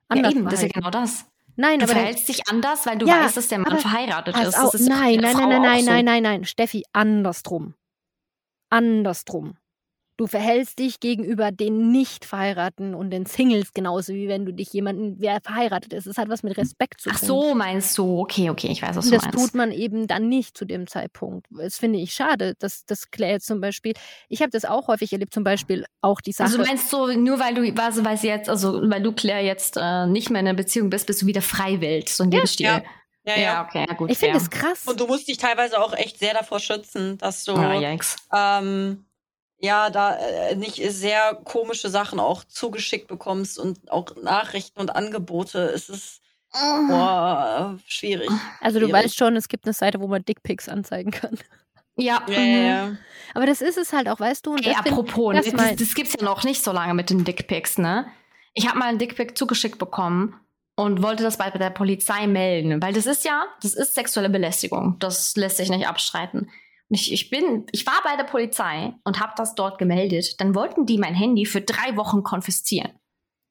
[0.09, 0.51] Anders ja, eben, verhalten.
[0.51, 1.25] das ist ja genau das.
[1.57, 4.59] Nein, du aber verhältst dich anders, weil du ja, weißt, dass der Mann verheiratet ist.
[4.59, 7.73] Auch, ist nein, nein, nein, nein, nein, nein, nein, nein, Steffi, andersrum.
[8.71, 9.57] Andersrum.
[10.19, 15.17] Du verhältst dich gegenüber den Nicht-Verheirateten und den Singles genauso, wie wenn du dich jemanden,
[15.19, 16.07] wer verheiratet ist.
[16.07, 17.19] Es hat was mit Respekt zu tun.
[17.21, 18.21] Ach so, meinst du?
[18.21, 19.27] Okay, okay, ich weiß, was du meinst.
[19.27, 21.47] Das tut man eben dann nicht zu dem Zeitpunkt.
[21.51, 22.55] Das finde ich schade.
[22.59, 23.93] Das, das Claire zum Beispiel,
[24.31, 26.47] ich habe das auch häufig erlebt, zum Beispiel auch die Sache.
[26.47, 29.45] Also du meinst so, nur weil du, also weil sie jetzt, also weil du Claire
[29.45, 32.33] jetzt äh, nicht mehr in einer Beziehung bist, bist du wieder frei wild, so ein
[32.33, 32.67] ja, Lebensstil.
[32.67, 32.83] Ja.
[33.27, 34.11] Ja, ja, okay, ja, gut.
[34.11, 34.87] Ich finde es krass.
[34.87, 37.99] Und du musst dich teilweise auch echt sehr davor schützen, dass du ja,
[38.33, 39.05] ähm,
[39.59, 45.59] ja, da äh, nicht sehr komische Sachen auch zugeschickt bekommst und auch Nachrichten und Angebote.
[45.59, 46.21] Es ist
[46.55, 46.87] oh.
[46.89, 48.31] boah, schwierig.
[48.61, 51.37] Also du weißt schon, es gibt eine Seite, wo man Dickpics anzeigen kann.
[51.97, 52.23] Ja.
[52.29, 52.97] Ja, ja.
[53.35, 54.53] Aber das ist es halt auch, weißt du.
[54.53, 57.79] Und Ey, apropos, das, das, das gibt's ja noch nicht so lange mit den Dickpics,
[57.79, 58.07] ne?
[58.53, 60.39] Ich habe mal einen Dickpic zugeschickt bekommen
[60.77, 64.97] und wollte das bei der Polizei melden, weil das ist ja, das ist sexuelle Belästigung.
[64.99, 66.51] Das lässt sich nicht abstreiten.
[66.89, 70.41] Ich, ich bin, ich war bei der Polizei und habe das dort gemeldet.
[70.41, 72.93] Dann wollten die mein Handy für drei Wochen konfiszieren.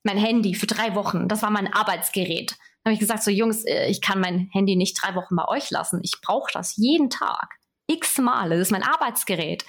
[0.04, 1.28] Mein Handy für drei Wochen.
[1.28, 2.52] Das war mein Arbeitsgerät.
[2.84, 5.48] Dann habe ich gesagt, so Jungs, äh, ich kann mein Handy nicht drei Wochen bei
[5.48, 6.00] euch lassen.
[6.04, 7.56] Ich brauche das jeden Tag.
[7.88, 8.58] X Male.
[8.58, 9.66] Das ist mein Arbeitsgerät.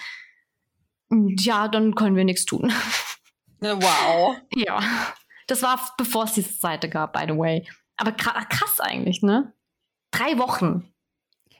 [1.10, 2.72] Ja, dann können wir nichts tun.
[3.60, 4.36] Wow.
[4.54, 4.80] ja.
[5.46, 7.68] Das war bevor es diese Seite gab, by the way.
[7.96, 9.52] Aber krass eigentlich, ne?
[10.10, 10.92] Drei Wochen.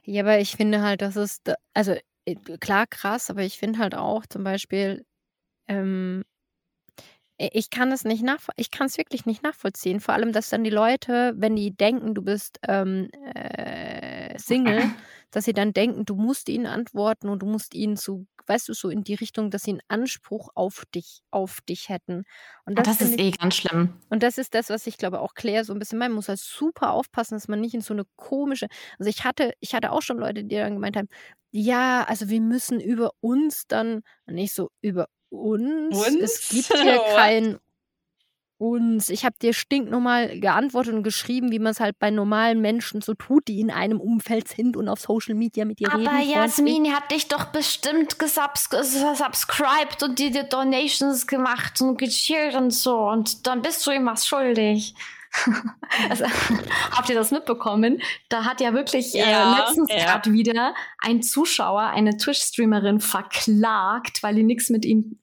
[0.04, 3.94] Ja, aber ich finde halt, das ist, also äh, klar krass, aber ich finde halt
[3.94, 5.04] auch zum Beispiel,
[5.68, 6.24] ähm,
[7.38, 10.00] ich kann es nicht nach, ich kann es wirklich nicht nachvollziehen.
[10.00, 14.82] Vor allem, dass dann die Leute, wenn die denken, du bist ähm, äh, Single,
[15.30, 18.74] dass sie dann denken, du musst ihnen antworten und du musst ihnen zu, weißt du,
[18.74, 22.24] so in die Richtung, dass sie einen Anspruch auf dich, auf dich hätten.
[22.64, 23.94] Und das, das ist ich, eh ganz schlimm.
[24.08, 26.10] Und das ist das, was ich glaube auch Claire so ein bisschen meint.
[26.10, 28.68] Man muss halt super aufpassen, dass man nicht in so eine komische.
[28.98, 31.08] Also ich hatte, ich hatte auch schon Leute, die dann gemeint haben,
[31.50, 35.96] ja, also wir müssen über uns dann, nicht so über uns.
[35.96, 36.20] uns?
[36.20, 37.58] Es gibt hier kein
[38.58, 39.10] uns.
[39.10, 43.14] Ich habe dir stinknormal geantwortet und geschrieben, wie man es halt bei normalen Menschen so
[43.14, 46.08] tut, die in einem Umfeld sind und auf Social Media mit dir Aber reden.
[46.08, 52.72] Aber Jasmin hat dich doch bestimmt gesubscribed und dir die Donations gemacht und geshared und
[52.72, 52.98] so.
[52.98, 54.94] Und dann bist du ihm was schuldig.
[56.08, 56.24] also,
[56.92, 58.00] habt ihr das mitbekommen?
[58.28, 60.04] Da hat ja wirklich äh, ja, äh, letztens ja.
[60.04, 65.18] gerade wieder ein Zuschauer eine Twitch-Streamerin verklagt, weil die nichts mit ihm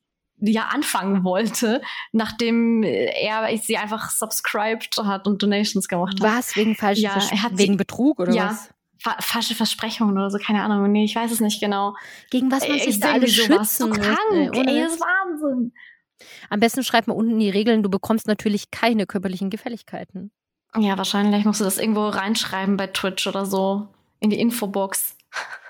[0.51, 1.81] ja anfangen wollte,
[2.11, 6.37] nachdem er sie einfach subscribed hat und Donations gemacht hat.
[6.37, 6.55] Was?
[6.55, 7.19] Wegen falschen ja,
[7.51, 8.69] wegen Betrug oder ja, was?
[8.99, 10.91] Fa falsche Versprechungen oder so, keine Ahnung.
[10.91, 11.95] Nee, ich weiß es nicht genau.
[12.29, 15.73] Gegen was man sich da alles schützen so krank, ey, ey, das ist Wahnsinn.
[16.49, 20.31] Am besten schreibt man unten die Regeln, du bekommst natürlich keine körperlichen Gefälligkeiten.
[20.77, 23.87] Ja, wahrscheinlich musst du das irgendwo reinschreiben bei Twitch oder so.
[24.19, 25.12] In die Infobox.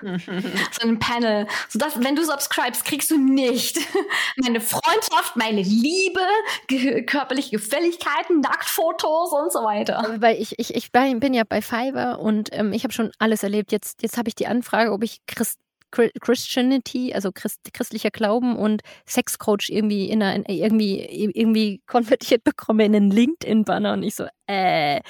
[0.00, 1.46] so ein Panel.
[1.68, 3.78] So dass, wenn du subscribest, kriegst du nicht
[4.36, 6.20] meine Freundschaft, meine Liebe,
[6.66, 10.16] ge körperliche Gefälligkeiten, Nacktfotos und so weiter.
[10.18, 13.72] Weil ich, ich, ich bin ja bei Fiverr und ähm, ich habe schon alles erlebt.
[13.72, 15.58] Jetzt, jetzt habe ich die Anfrage, ob ich Christ
[16.20, 22.84] Christianity, also Christ, christlicher Glauben und Sexcoach irgendwie in, einer, in irgendwie irgendwie konvertiert bekomme
[22.84, 25.00] in einen LinkedIn-Banner und ich so, äh.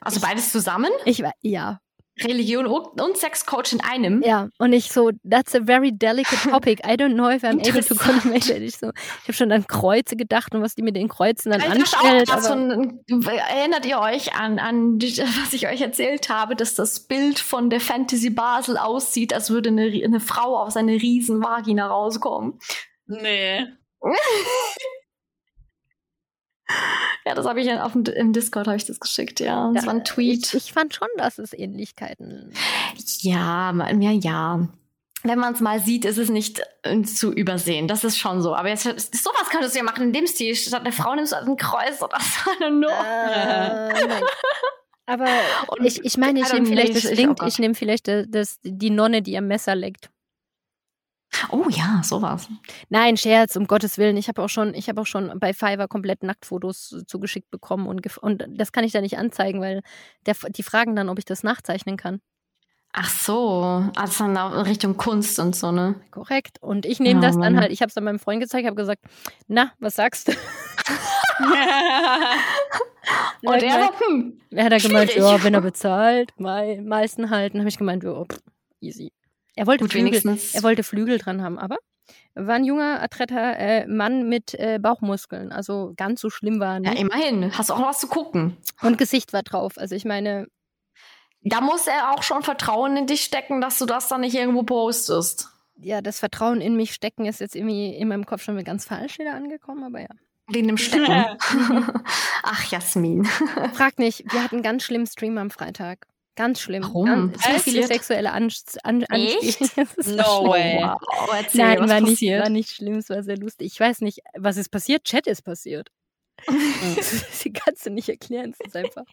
[0.00, 0.90] Also beides zusammen?
[1.04, 1.80] Ich war, ja.
[2.24, 4.22] Religion und Sexcoach in einem.
[4.22, 6.80] Ja, und ich so, that's a very delicate topic.
[6.86, 8.62] I don't know if I'm able to convey it.
[8.62, 11.60] Ich, so, ich habe schon an Kreuze gedacht und was die mit den Kreuzen dann
[11.60, 12.30] ich anstellt.
[12.30, 17.38] Auch, von, erinnert ihr euch an, an was ich euch erzählt habe, dass das Bild
[17.38, 22.58] von der Fantasy Basel aussieht, als würde eine, eine Frau aus einer riesen Vagina rauskommen?
[23.06, 23.66] Nee.
[27.24, 29.70] Ja, das habe ich auf dem, im Discord habe ich das geschickt, ja.
[29.74, 30.54] Das ja, war ein Tweet.
[30.54, 32.52] Ich, ich, fand schon, dass es Ähnlichkeiten.
[33.20, 34.68] Ja, ja, ja.
[35.22, 37.88] Wenn man es mal sieht, ist es nicht äh, zu übersehen.
[37.88, 38.54] Das ist schon so.
[38.54, 40.54] Aber jetzt sowas könntest du ja machen in dem Stil.
[40.54, 42.50] Statt eine Frau nimmst du halt ein Kreuz oder so.
[44.08, 44.20] Äh,
[45.06, 45.26] aber
[45.84, 49.46] ich, ich meine, ich nehme vielleicht das ich nehme vielleicht das, die Nonne, die am
[49.46, 50.10] Messer leckt.
[51.50, 52.48] Oh ja, sowas.
[52.88, 54.16] Nein, Scherz, um Gottes Willen.
[54.16, 58.16] Ich habe auch schon, ich habe auch schon bei Fiverr komplett Nacktfotos zugeschickt bekommen und,
[58.18, 59.82] und das kann ich da nicht anzeigen, weil
[60.26, 62.20] der, die fragen dann, ob ich das nachzeichnen kann.
[62.98, 65.96] Ach so, also dann in Richtung Kunst und so, ne?
[66.10, 66.62] Korrekt.
[66.62, 68.74] Und ich nehme oh, das dann halt, ich habe es dann meinem Freund gezeigt, habe
[68.74, 69.02] gesagt,
[69.48, 70.32] na, was sagst du?
[73.42, 77.52] und er hat, hm, er hat gemeint, ja, wenn er bezahlt, mei, meisten halt.
[77.52, 78.40] Dann habe ich gemeint, ja, pff,
[78.80, 79.12] easy.
[79.56, 81.78] Er wollte, Gut, Flügel, er wollte Flügel dran haben, aber
[82.34, 85.50] war ein junger, adretter äh, Mann mit äh, Bauchmuskeln.
[85.50, 86.92] Also ganz so schlimm war nicht.
[86.92, 87.56] Ja, immerhin.
[87.56, 88.58] Hast auch noch was zu gucken.
[88.82, 89.78] Und Gesicht war drauf.
[89.78, 90.46] Also ich meine.
[91.42, 94.64] Da muss er auch schon Vertrauen in dich stecken, dass du das dann nicht irgendwo
[94.64, 95.48] postest.
[95.78, 99.18] Ja, das Vertrauen in mich stecken ist jetzt irgendwie in meinem Kopf schon ganz falsch
[99.18, 100.08] wieder angekommen, aber ja.
[100.48, 101.06] Wegen dem Stecken.
[102.42, 103.24] Ach, Jasmin.
[103.74, 106.06] Frag nicht, wir hatten einen ganz schlimmen Stream am Freitag.
[106.36, 106.82] Ganz schlimm.
[106.82, 107.32] Warum?
[107.32, 108.50] Ganz, so viele sexuelle An
[108.82, 109.60] An Echt?
[110.06, 110.78] no way.
[110.80, 111.30] Wow.
[111.34, 113.72] Erzähl, Nein, war nicht, war nicht schlimm, es war sehr lustig.
[113.72, 115.04] Ich weiß nicht, was ist passiert?
[115.04, 115.90] Chat ist passiert.
[117.30, 119.04] Sie kannst du nicht erklären, es ist einfach.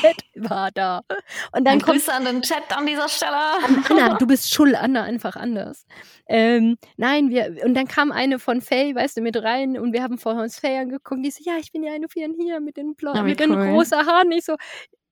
[0.00, 1.02] Chat war da.
[1.52, 3.36] Und dann kommt Grüße an den Chat an dieser Stelle.
[3.88, 5.86] Anna, du bist schuld, Anna, einfach anders.
[6.26, 10.02] Ähm, nein, wir, und dann kam eine von Faye, weißt du, mit rein und wir
[10.02, 12.76] haben vorher uns Faye angeguckt, die so, ja, ich bin ja eine von hier mit
[12.76, 13.46] den, Blo ja, mit cool.
[13.46, 14.32] den großen Haaren.
[14.32, 14.56] Ich so,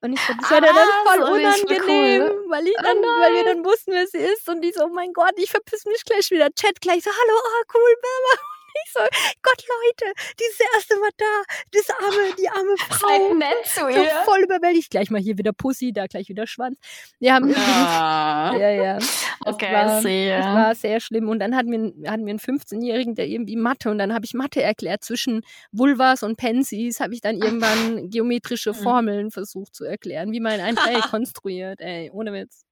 [0.02, 2.44] und ich so, das war ah, dann voll unangenehm, cool.
[2.48, 4.48] weil, ich dann, oh weil wir dann wussten, wer sie ist.
[4.48, 6.50] Und die so, oh mein Gott, ich verpiss mich gleich wieder.
[6.52, 8.59] Chat gleich so, hallo, oh cool, Mama.
[8.84, 9.00] Ich so,
[9.42, 11.42] Gott, Leute, die ist das erste Mal da.
[11.72, 13.08] Das arme, die arme Frau.
[13.08, 14.10] Seid nett zu ihr.
[14.10, 14.90] So voll überwältigt.
[14.90, 16.78] Gleich mal hier wieder Pussy, da gleich wieder Schwanz.
[17.18, 18.54] Wir haben ah.
[18.58, 18.98] ja, ja.
[19.44, 20.38] okay, war, sehe.
[20.38, 21.28] Das war sehr schlimm.
[21.28, 24.34] Und dann hatten wir, hatten wir einen 15-Jährigen, der irgendwie Mathe, und dann habe ich
[24.34, 25.04] Mathe erklärt.
[25.04, 25.42] Zwischen
[25.72, 28.82] Vulvas und Pensis habe ich dann irgendwann geometrische hm.
[28.82, 31.80] Formeln versucht zu erklären, wie man ein Dreieck konstruiert.
[31.80, 32.64] Ey, ohne Witz.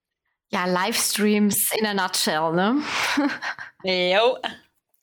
[0.51, 2.83] Ja, Livestreams in a nutshell, ne?
[3.85, 4.39] Jo.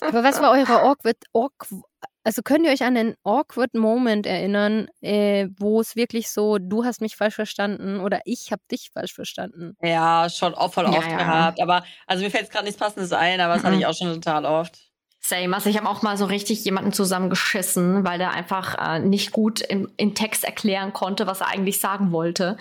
[0.01, 1.83] Aber was war eure awkward, awkward
[2.25, 6.83] also könnt ihr euch an einen awkward Moment erinnern, äh, wo es wirklich so, du
[6.83, 9.77] hast mich falsch verstanden oder ich habe dich falsch verstanden?
[9.81, 11.17] Ja, schon auch voll oft ja.
[11.17, 11.61] gehabt.
[11.61, 13.81] Aber also mir fällt jetzt gerade nichts Passendes ein, aber das hatte Mhm.
[13.81, 14.79] ich auch schon total oft.
[15.21, 15.55] Same.
[15.55, 19.61] Also ich habe auch mal so richtig jemanden zusammengeschissen, weil der einfach äh, nicht gut
[19.61, 22.57] im, in Text erklären konnte, was er eigentlich sagen wollte.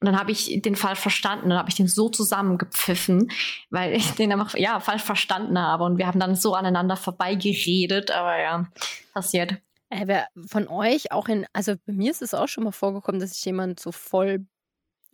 [0.00, 1.48] Und dann habe ich den falsch verstanden.
[1.48, 3.30] Dann habe ich den so zusammengepfiffen,
[3.70, 5.84] weil ich den einfach ja falsch verstanden habe.
[5.84, 8.10] Und wir haben dann so aneinander vorbeigeredet.
[8.10, 8.66] Aber ja,
[9.14, 9.56] passiert.
[9.88, 13.20] Äh, wer von euch auch in, also bei mir ist es auch schon mal vorgekommen,
[13.20, 14.46] dass ich jemand so voll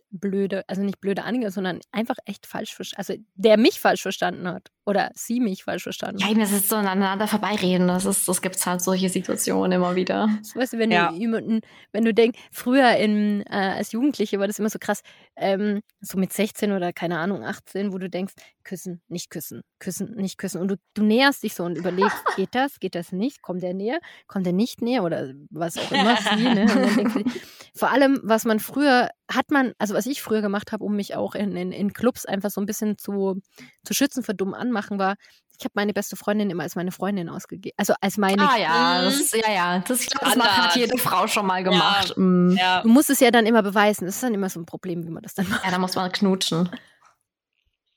[0.09, 4.72] blöde, also nicht blöde Anhänger, sondern einfach echt falsch also der mich falsch verstanden hat
[4.85, 7.87] oder sie mich falsch verstanden Ja, das ist so aneinander vorbeireden.
[7.87, 10.29] Das ist, das gibt's halt solche Situationen immer wieder.
[10.41, 11.09] So, weißt du, wenn Ja.
[11.11, 11.61] du jemanden,
[11.91, 15.01] wenn du denkst, früher in, äh, als Jugendliche war das immer so krass,
[15.35, 20.15] ähm, so mit 16 oder keine Ahnung, 18, wo du denkst, küssen, nicht küssen, küssen,
[20.15, 20.59] nicht küssen.
[20.61, 23.73] Und du, du näherst dich so und überlegst, geht das, geht das nicht, kommt der
[23.73, 26.61] näher, kommt der nicht näher oder was auch immer, sie, ne?
[26.63, 27.23] Und dann denkst du,
[27.75, 31.15] vor allem, was man früher, hat man, also was ich früher gemacht habe, um mich
[31.15, 33.41] auch in, in, in Clubs einfach so ein bisschen zu,
[33.83, 35.15] zu schützen vor dumm anmachen, war,
[35.57, 37.75] ich habe meine beste Freundin immer als meine Freundin ausgegeben.
[37.77, 39.79] Also als meine Ah ja, das, ja, ja.
[39.79, 42.13] Das, ich glaub, das hat jede Frau schon mal gemacht.
[42.17, 42.51] Mm.
[42.57, 42.81] Ja.
[42.81, 44.05] Du musst es ja dann immer beweisen.
[44.05, 45.63] Das ist dann immer so ein Problem, wie man das dann macht.
[45.63, 46.69] Ja, da muss man knutschen.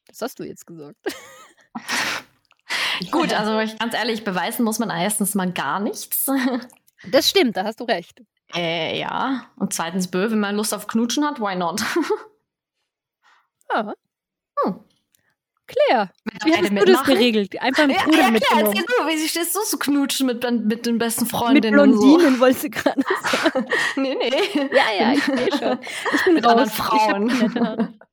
[0.07, 0.97] Das hast du jetzt gesagt.
[3.11, 6.27] Gut, also ich, ganz ehrlich, beweisen muss man erstens mal gar nichts.
[7.11, 8.23] Das stimmt, da hast du recht.
[8.55, 9.45] äh, ja.
[9.57, 11.83] Und zweitens, bö, wenn man Lust auf Knutschen hat, why not?
[13.71, 13.93] Ja.
[14.65, 14.81] Hm.
[15.67, 16.11] Claire,
[16.45, 17.61] wie hast du das geregelt?
[17.61, 18.67] Einfach einen Ja, Bruder ja, klar, mitgenommen.
[18.77, 22.39] erzähl du, wie stehst du zu knutschen mit, mit den besten Mit Freundinnen und Blondinen
[22.41, 23.01] wollte sie gerade
[23.53, 23.67] sagen.
[23.95, 24.01] so?
[24.01, 24.69] Nee, nee.
[24.73, 25.79] Ja, ja, ich sehe schon.
[26.15, 26.53] Ich bin Mit raus.
[26.53, 26.71] anderen
[27.31, 27.95] Frauen.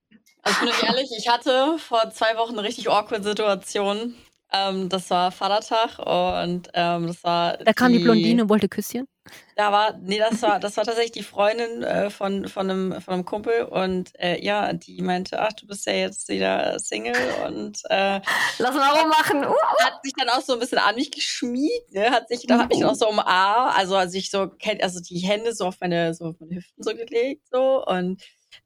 [0.45, 4.13] Also ich bin euch ehrlich, ich hatte vor zwei Wochen eine richtig awkward Situation.
[4.51, 7.55] Ähm, das war Vatertag und ähm, das war.
[7.55, 9.07] Da kam die Blondine und wollte Küsschen.
[9.55, 13.13] Da war, nee, das war, das war tatsächlich die Freundin äh, von, von, einem, von
[13.13, 17.15] einem Kumpel und äh, ja, die meinte, ach, du bist ja jetzt wieder Single
[17.45, 18.19] und äh,
[18.57, 19.45] Lass mal rummachen.
[19.45, 19.55] Uh.
[19.83, 22.11] hat sich dann auch so ein bisschen an mich geschmiegt, ne?
[22.11, 25.19] Hat sich, da hat mich auch so umarmt, also als ich so kennt, also die
[25.19, 28.21] Hände so auf meine, so auf meine Hüften so gelegt, so und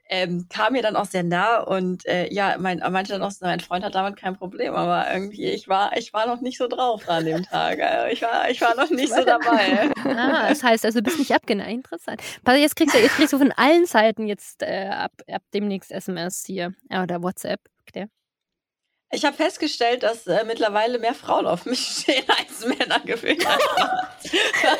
[0.09, 3.45] ähm, kam mir dann auch sehr nah und äh, ja, mein, meinte dann auch, so,
[3.45, 6.67] mein Freund hat damit kein Problem, aber irgendwie ich war, ich war noch nicht so
[6.67, 9.91] drauf an dem Tag, also ich war, ich war noch nicht so dabei.
[10.07, 11.71] Ah, das heißt also, du bist nicht abgeneigt.
[11.71, 12.21] Interessant.
[12.43, 15.91] Pass, jetzt kriegst du, jetzt kriegst du von allen Seiten jetzt äh, ab, ab demnächst
[15.91, 16.73] SMS hier.
[16.89, 17.59] Ja, oder WhatsApp.
[17.85, 18.09] Claire.
[19.11, 23.45] Ich habe festgestellt, dass äh, mittlerweile mehr Frauen auf mich stehen als Männer gefühlt.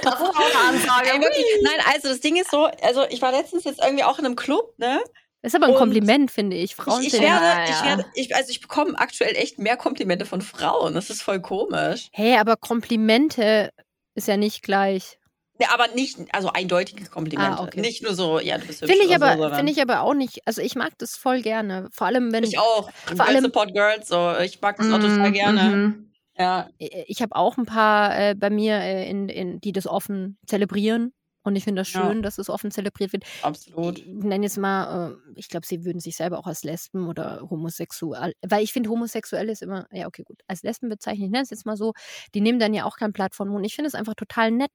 [0.01, 1.11] Das ist auch eine Ansage.
[1.13, 1.45] Ey, wirklich.
[1.61, 4.35] Nein, also das Ding ist so, also ich war letztens jetzt irgendwie auch in einem
[4.35, 4.99] Club, ne?
[5.41, 6.75] Das ist aber ein Und Kompliment, finde ich.
[6.75, 7.85] Frauen Ich, ich sind werde, Ja, ich ja.
[7.85, 10.95] werde, ich, also ich bekomme aktuell echt mehr Komplimente von Frauen.
[10.95, 12.09] Das ist voll komisch.
[12.11, 13.71] Hey, aber Komplimente
[14.15, 15.17] ist ja nicht gleich.
[15.59, 17.57] Ja, aber nicht, also eindeutige Komplimente.
[17.59, 17.81] Ah, okay.
[17.81, 20.13] Nicht nur so, ja, du bist hübsch Finde ich, aber, so, finde ich aber auch
[20.13, 20.41] nicht.
[20.45, 21.87] Also ich mag das voll gerne.
[21.91, 22.89] Vor allem, wenn ich auch.
[23.15, 24.35] Vor allem- Support Girls, so.
[24.43, 25.61] Ich mag das auch Mm, total gerne.
[25.63, 26.03] mhm.
[26.39, 26.69] Ja.
[26.77, 31.11] ich habe auch ein paar äh, bei mir, äh, in, in, die das offen zelebrieren.
[31.47, 32.07] Und ich finde das Ja.
[32.07, 33.23] schön, dass es offen zelebriert wird.
[33.41, 33.99] Absolut.
[33.99, 37.41] Ich nenne jetzt mal, äh, ich glaube, sie würden sich selber auch als Lesben oder
[37.49, 41.43] homosexuell, weil ich finde, homosexuell ist immer, ja, okay, gut, als Lesben bezeichne ich nenne
[41.43, 41.93] es jetzt mal so,
[42.35, 43.65] die nehmen dann ja auch kein Blatt von Mund.
[43.65, 44.71] Ich finde es einfach total nett,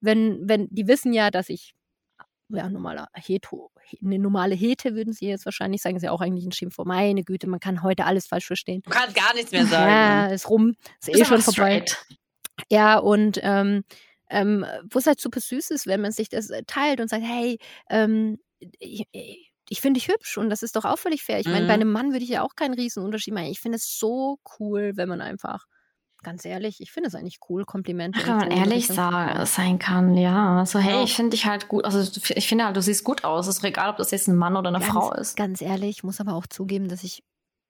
[0.00, 1.74] wenn, wenn, die wissen ja, dass ich,
[2.48, 3.70] ja, normaler Heto,
[4.04, 6.86] eine normale Hete würden sie jetzt wahrscheinlich sagen, ist ja auch eigentlich ein Schimpfwort.
[6.86, 8.82] Meine Güte, man kann heute alles falsch verstehen.
[8.84, 9.90] Du kannst gar nichts mehr sagen.
[9.90, 11.82] Ja, ist rum, ist eh bist schon einfach vorbei.
[11.86, 12.06] straight.
[12.70, 13.84] Ja, und ähm,
[14.30, 17.24] ähm, wo es halt super süß ist, wenn man sich das äh, teilt und sagt,
[17.24, 17.58] hey,
[17.90, 18.38] ähm,
[18.78, 19.04] ich,
[19.68, 21.38] ich, finde dich hübsch und das ist doch auch völlig fair.
[21.40, 21.68] Ich meine, Mhm.
[21.68, 23.46] bei einem Mann würde ich ja auch keinen Riesenunterschied machen.
[23.46, 25.66] Ich finde es so cool, wenn man einfach,
[26.22, 28.18] ganz ehrlich, ich finde es eigentlich cool, Komplimente.
[28.22, 30.64] Ach, wenn man ehrlich sa- sein kann, ja.
[30.66, 31.02] So, hey, Ja.
[31.04, 31.84] ich finde dich halt gut.
[31.84, 32.00] Also
[32.34, 33.46] ich finde halt, du siehst gut aus.
[33.46, 35.36] Es ist egal, ob das jetzt ein Mann oder eine Ganz- Frau ist.
[35.36, 37.22] Ganz ehrlich, ich muss aber auch zugeben, dass ich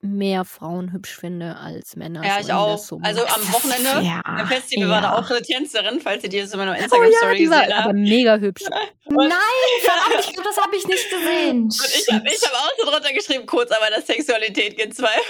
[0.07, 2.25] mehr Frauen hübsch finde als Männer.
[2.25, 2.79] Ja, so ich auch.
[2.79, 3.05] Summe.
[3.05, 4.21] Also am Wochenende Ja.
[4.25, 5.19] Beim Festival war da ja.
[5.19, 7.73] auch eine Tänzerin, falls ihr die jetzt in meiner oh Instagram-Story ja, die war gesehen
[7.77, 7.95] aber habt.
[7.95, 8.63] mega hübsch.
[9.09, 9.31] Nein,
[9.83, 11.63] verdammt, ich glaube, das habe ich nicht gesehen.
[11.63, 15.25] Und ich habe ich hab auch so drunter geschrieben, kurz aber der Sexualität gezweifelt.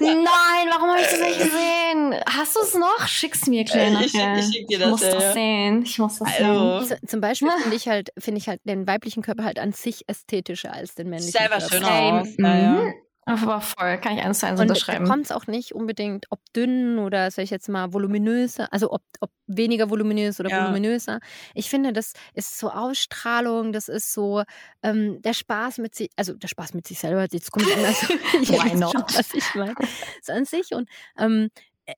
[0.00, 0.14] Nein,
[0.70, 2.14] warum habe ich das nicht gesehen?
[2.26, 3.06] Hast du es noch?
[3.08, 3.98] Schick's mir, Claire.
[4.04, 4.38] Ich schick- nachher.
[4.38, 5.32] ich schick dir Ich das, muss ja, das ja.
[5.32, 5.82] sehen.
[5.84, 6.78] Ich muss das Also.
[6.80, 6.88] sehen.
[7.00, 10.04] Z- Zum Beispiel finde ich halt, finde ich halt den weiblichen Körper halt an sich
[10.08, 11.70] ästhetischer als den männlichen Selber Körper.
[11.74, 12.20] schön Same.
[12.20, 12.28] aus.
[12.38, 12.70] Ja, ja.
[12.72, 12.94] Mhm.
[13.24, 15.06] Aber voll, kann ich eins zu eins Und da unterschreiben.
[15.06, 19.02] kommt es auch nicht unbedingt, ob dünn oder sag ich jetzt mal voluminöser, also ob,
[19.20, 20.56] ob weniger voluminös oder Ja.
[20.56, 21.20] voluminöser.
[21.54, 24.42] Ich finde, das ist so Ausstrahlung, das ist so
[24.82, 28.02] ähm, der Spaß mit sich, also der Spaß mit sich selber, jetzt kommt anders.
[28.42, 29.12] ich Why not?
[29.14, 29.76] was ich meine.
[30.22, 31.48] So an sich und ähm,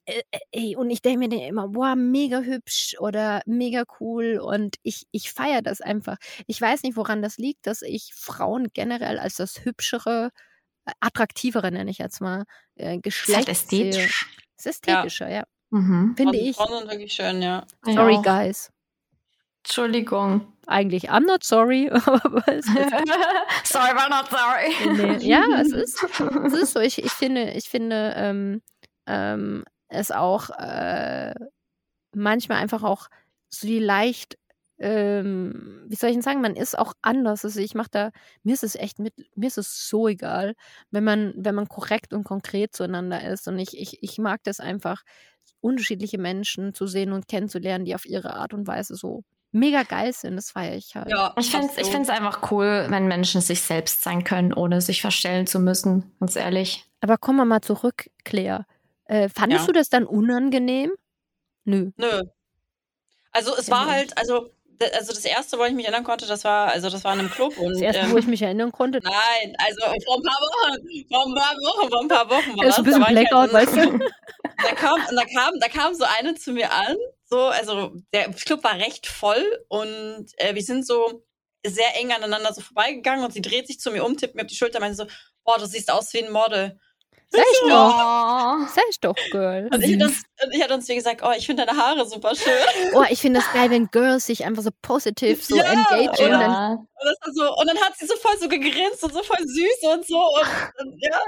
[0.06, 0.22] äh,
[0.52, 5.06] äh, und ich denke mir dann immer, boah, mega hübsch oder mega cool und ich,
[5.10, 6.16] ich feiere das einfach.
[6.46, 10.30] Ich weiß nicht, woran das liegt, dass ich Frauen generell als das hübschere,
[11.00, 12.44] attraktivere, nenne ich jetzt mal,
[12.76, 14.36] äh, Geschlecht Ist halt ästhetisch.
[14.56, 15.44] Das ist ästhetischer, ja.
[15.70, 16.14] Mhm.
[16.16, 16.56] Finde ich.
[16.56, 17.66] Frauen sind wirklich schön, ja.
[17.84, 18.70] Sorry, guys.
[19.64, 20.52] Entschuldigung.
[20.66, 21.86] Eigentlich, I'm not sorry,
[22.46, 22.66] es
[23.64, 24.72] sorry, but not sorry.
[24.96, 26.80] Nee, ja, es ist, es ist so.
[26.80, 28.62] Ich, ich finde, ich finde ähm,
[29.06, 31.34] ähm, es auch äh,
[32.14, 33.08] manchmal einfach auch
[33.50, 34.38] so die leicht,
[34.78, 37.44] ähm, wie soll ich denn sagen, man ist auch anders.
[37.44, 38.10] Also ich mache da,
[38.42, 40.54] mir ist es echt mit, mir ist es so egal,
[40.90, 43.46] wenn man, wenn man korrekt und konkret zueinander ist.
[43.48, 45.02] Und ich, ich, ich mag das einfach,
[45.60, 49.22] unterschiedliche Menschen zu sehen und kennenzulernen, die auf ihre Art und Weise so
[49.52, 50.36] mega geil sind.
[50.36, 51.08] Das feiere ich halt.
[51.10, 54.80] ja Ich finde es ich find's einfach cool, wenn Menschen sich selbst sein können, ohne
[54.80, 56.84] sich verstellen zu müssen, ganz ehrlich.
[57.00, 58.66] Aber kommen wir mal zurück, Claire.
[59.06, 59.66] Äh, fandest Ja.
[59.68, 60.92] du das dann unangenehm?
[61.64, 61.92] Nö.
[61.96, 62.22] Nö.
[63.32, 64.50] Also es Ja, war halt, also,
[64.94, 67.30] also das erste, woran ich mich erinnern konnte, das war, also das war in einem
[67.30, 70.40] Club und Das erste, ähm, wo ich mich erinnern konnte, Nein, also vor ein paar
[70.40, 72.78] Wochen, vor ein paar Wochen, vor ein paar Wochen war das.
[72.78, 73.98] ein bisschen da Blackout, halt weißt du?
[74.62, 78.30] da kam, und da kam, da kam so eine zu mir an, so, also der
[78.32, 81.24] Club war recht voll und äh, wir sind so
[81.66, 84.48] sehr eng aneinander so vorbeigegangen und sie dreht sich zu mir um, tippt mir auf
[84.48, 85.06] die Schulter, meinte so,
[85.44, 86.78] boah, du siehst aus wie ein Model.
[87.30, 87.68] Sag ich Oh.
[87.68, 88.68] doch.
[88.74, 89.68] Sag ich doch, Girl.
[89.72, 92.34] Und ich, uns, und ich hatte uns wie gesagt, oh, ich finde deine Haare super
[92.34, 92.52] schön.
[92.94, 96.08] Oh, ich finde das geil, wenn Girls sich einfach so positiv so Ja, engagen.
[96.10, 96.28] oder?
[96.38, 96.76] Dann.
[96.76, 99.82] Und, das so, und dann hat sie so voll so gegrinst und so voll süß
[99.94, 100.18] und so.
[100.18, 101.20] Und, und ja.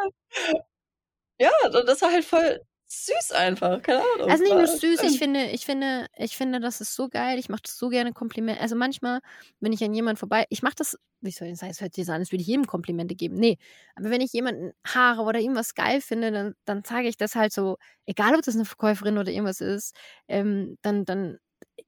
[1.38, 3.82] Ja, und das war halt voll süß einfach.
[3.82, 4.30] Keine Ahnung.
[4.30, 7.38] also nicht nur War- süß, ich finde, ich finde, ich finde, das ist so geil.
[7.38, 8.60] Ich mache das so gerne Kompliment.
[8.60, 9.20] Also manchmal,
[9.60, 12.08] wenn ich an jemanden vorbei, ich mache das, wie soll ich sagen, es hört sich
[12.08, 13.36] an, als würde ich jedem Komplimente geben.
[13.36, 13.58] Nee,
[13.96, 17.52] aber wenn ich jemanden Haare oder irgendwas geil finde, dann, dann sage ich das halt
[17.52, 17.76] so,
[18.06, 19.94] egal ob das eine Verkäuferin oder irgendwas ist,
[20.28, 21.38] ähm, dann, dann,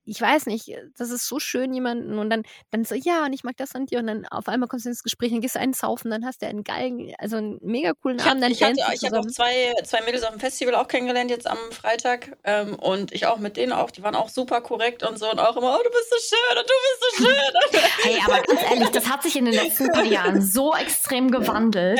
[0.04, 3.44] ich weiß nicht, das ist so schön, jemanden und dann, dann so, ja, und ich
[3.44, 5.60] mag das an dir und dann auf einmal kommst du ins Gespräch, dann gehst du
[5.60, 8.52] einen saufen, dann hast du einen geilen, also einen mega coolen Ich Abend, habe dann
[8.52, 11.58] ich hatte, ich hab auch zwei, zwei Mädels auf dem Festival auch kennengelernt jetzt am
[11.70, 12.36] Freitag.
[12.44, 13.90] Ähm, und ich auch mit denen auch.
[13.90, 15.30] Die waren auch super korrekt und so.
[15.30, 17.80] Und auch immer, oh, du bist so schön und du bist so schön.
[18.02, 21.98] Hey, aber ganz ehrlich, das hat sich in den letzten paar Jahren so extrem gewandelt.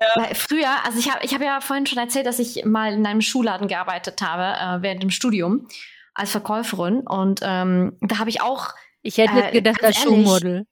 [0.00, 2.92] Ja, Weil früher, also ich habe ich hab ja vorhin schon erzählt, dass ich mal
[2.92, 5.68] in einem Schuhladen gearbeitet habe äh, während dem Studium
[6.16, 8.70] als Verkäuferin und ähm, da habe ich auch
[9.02, 10.66] Ich hätte Äh, nicht gedacht, ganz als ehrlich, Showmodel.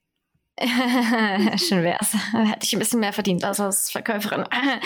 [1.58, 2.14] Schön wär's.
[2.32, 4.44] Hätte ich ein bisschen mehr verdient als als Verkäuferin.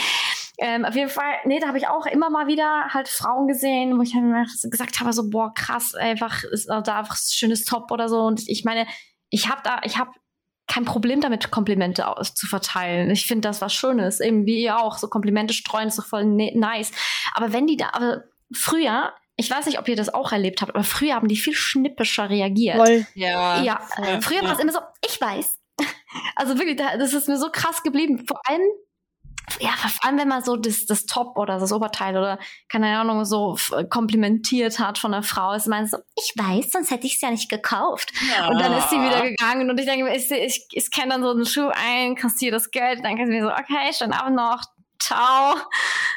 [0.59, 3.97] ähm, auf jeden Fall, nee, da habe ich auch immer mal wieder halt Frauen gesehen,
[3.99, 7.65] wo ich halt immer gesagt habe, so, boah, krass, einfach, ist da einfach ein schönes
[7.65, 8.21] Top oder so.
[8.23, 8.87] Und ich meine,
[9.31, 10.11] ich habe da, ich habe
[10.67, 13.11] kein Problem damit, Komplimente aus zu verteilen.
[13.11, 14.99] Ich finde das was Schönes, eben wie ihr auch.
[14.99, 16.93] So Komplimente streuen ist doch voll ne nice.
[17.35, 20.74] Aber wenn die da, aber früher, ich weiß nicht, ob ihr das auch erlebt habt,
[20.74, 22.76] aber früher haben die viel schnippischer reagiert.
[22.76, 23.07] Voll.
[23.14, 23.62] ja.
[23.62, 24.20] Ja, voll.
[24.20, 24.62] früher war es Ja.
[24.64, 25.59] immer so, ich weiß.
[26.36, 28.24] Also wirklich, da- das ist mir so krass geblieben.
[28.26, 28.62] Vor allem,
[29.61, 32.39] ja, vor allem, wenn man so das, das Top oder das Oberteil oder,
[32.70, 33.57] keine Ahnung, so
[33.91, 37.30] komplimentiert hat von einer Frau, ist man so, ich weiß, sonst hätte ich es ja
[37.30, 38.12] nicht gekauft.
[38.36, 38.49] Ja.
[38.49, 41.22] Und dann ist sie wieder gegangen und ich denke mir, ich, ich, ich scanne dann
[41.22, 44.36] so einen Schuh ein, kassiere das Geld, dann kann sie mir so, okay, schönen Abend
[44.36, 44.62] noch,
[45.09, 45.57] ciao.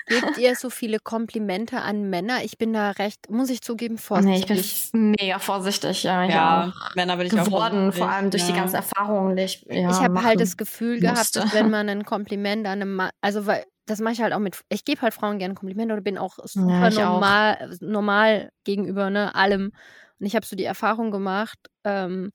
[0.08, 2.44] Gebt ihr so viele Komplimente an Männer?
[2.44, 4.92] Ich bin da recht, muss ich zugeben, Nee, ich vorsichtig.
[4.92, 6.96] bin mega vorsichtig, ja, ich Ja, auch.
[6.96, 8.04] Männer bin ich auch geworden, vorsichtig.
[8.04, 8.58] vor allem durch die Ja.
[8.58, 11.40] ganzen Erfahrungen, die ich, ja, ich habe halt das Gefühl gehabt, musste.
[11.42, 14.40] dass wenn man ein Kompliment an einem Mann, also weil das mache ich halt auch
[14.40, 16.90] mit, ich gebe halt Frauen gerne Komplimente oder bin auch super auch.
[16.92, 19.72] normal, normal gegenüber ne, allem.
[20.20, 22.32] Und ich habe so die Erfahrung gemacht, ähm,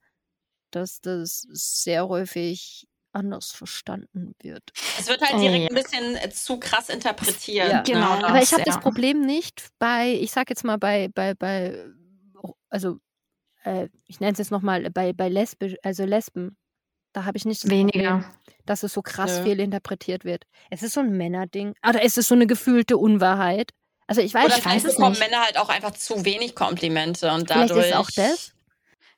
[0.71, 4.63] dass das sehr häufig anders verstanden wird.
[4.99, 5.69] Es wird halt Oh, direkt ja.
[5.69, 7.69] ein bisschen äh, zu krass interpretiert.
[7.69, 7.81] Ja.
[7.81, 8.21] Genau Ne?
[8.21, 8.29] das.
[8.29, 8.81] Aber ich habe das ja.
[8.81, 11.85] Problem nicht bei, ich sag jetzt mal bei, bei, bei,
[12.69, 12.97] also
[13.63, 16.57] äh, ich nenne es jetzt nochmal bei, bei Lesbisch, also Lesben.
[17.13, 18.29] Da habe ich nicht das Problem, Weniger.
[18.65, 19.43] dass es so krass Nö.
[19.45, 20.43] fehlinterpretiert wird.
[20.69, 21.73] Es ist so ein Männerding.
[21.87, 23.71] Oder ist es so eine gefühlte Unwahrheit?
[24.05, 25.17] Also ich weiß, Oder ich weiß vielleicht es bekommen.
[25.19, 27.85] Männer halt auch einfach zu wenig Komplimente und Vielleicht dadurch.
[27.87, 28.53] ist es auch das.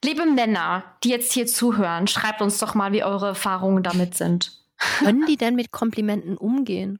[0.03, 4.53] Liebe Männer, die jetzt hier zuhören, schreibt uns doch mal, wie eure Erfahrungen damit sind.
[4.99, 6.99] Können die denn mit Komplimenten umgehen?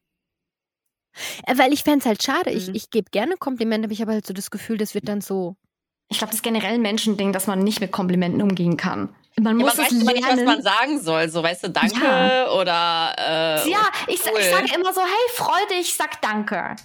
[1.46, 2.50] Äh, Weil ich fände es halt schade.
[2.52, 2.76] Ich, Mhm.
[2.76, 5.56] ich gebe gerne Komplimente, aber ich habe halt so das Gefühl, das wird dann so.
[6.10, 9.16] Ich glaube, das ist generell ein Menschending, dass man nicht mit Komplimenten umgehen kann.
[9.40, 10.46] Man Ja, muss man es weiß immer nicht, was lernen.
[10.46, 11.30] man sagen soll.
[11.30, 12.52] So, weißt du, danke Ja.
[12.52, 13.16] oder.
[13.18, 14.40] Äh, ja, ich, cool.
[14.40, 16.76] ich sage immer so, hey, freu dich, sag Danke.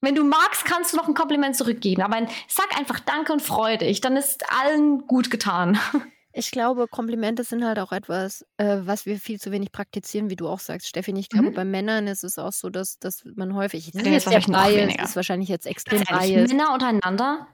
[0.00, 2.02] Wenn du magst, kannst du noch ein Kompliment zurückgeben.
[2.02, 4.00] Aber sag einfach Danke und freu dich.
[4.00, 5.78] Dann ist allen gut getan.
[6.38, 10.36] Ich glaube, Komplimente sind halt auch etwas, äh, was wir viel zu wenig praktizieren, wie
[10.36, 11.10] du auch sagst, Steffi.
[11.18, 11.54] Ich glaube, Mhm.
[11.54, 15.00] bei Männern ist es auch so, dass, dass man häufig, das ist jetzt noch biased,
[15.00, 16.48] ist wahrscheinlich jetzt extrem biased.
[16.52, 17.46] Männer untereinander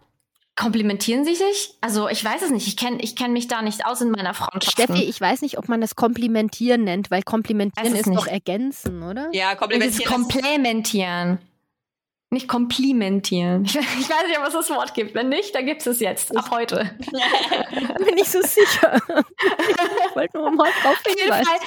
[0.56, 1.78] komplimentieren sie sich?
[1.80, 2.66] Also ich weiß es nicht.
[2.66, 4.72] Ich kenne ich kenn mich da nicht aus in meiner Freundschaft.
[4.72, 8.32] Steffi, ich weiß nicht, ob man das Komplimentieren nennt, weil Komplimentieren ist doch nicht.
[8.32, 9.28] ergänzen, oder?
[9.32, 10.02] Ja, das komplimentieren.
[10.02, 11.38] ist- Komplementieren.
[12.32, 13.66] Nicht komplimentieren.
[13.66, 15.14] Ich, ich weiß nicht, ob es das Wort gibt.
[15.14, 16.34] Wenn nicht, dann gibt es es jetzt.
[16.34, 16.90] Ab heute.
[17.98, 18.96] Bin ich so sicher.
[18.96, 21.28] ich wollte nur mal drauf Auf jeden.
[21.28, 21.58] Fall,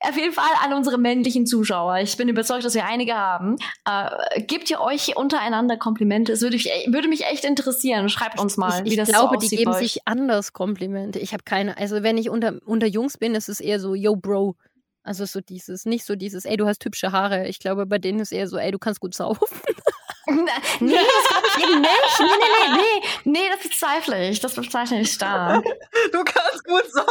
[0.00, 2.00] auf jeden Fall an unsere männlichen Zuschauer.
[2.00, 3.56] Ich bin überzeugt, dass wir einige haben.
[3.86, 6.32] Äh, gebt ihr euch untereinander Komplimente?
[6.32, 8.10] Es würde, ich, würde mich echt interessieren.
[8.10, 11.18] Schreibt uns mal, ich, wie ich das glaube, so aussieht die geben sich anders Komplimente.
[11.18, 14.16] Ich habe keine, also wenn ich unter, unter Jungs bin, ist es eher so, yo,
[14.16, 14.54] Bro.
[15.02, 17.48] Also so dieses, nicht so dieses, ey, du hast hübsche Haare.
[17.48, 19.46] Ich glaube, bei denen ist eher so, ey, du kannst gut saufen.
[20.26, 20.44] Nee,
[20.94, 22.20] das glaube ich eben nicht.
[22.20, 23.08] Nee, nee, nee, nee.
[23.32, 24.40] Nee, das bezweifle ich.
[24.40, 25.64] Das bezweifle ich stark.
[26.12, 27.02] Du kannst gut so.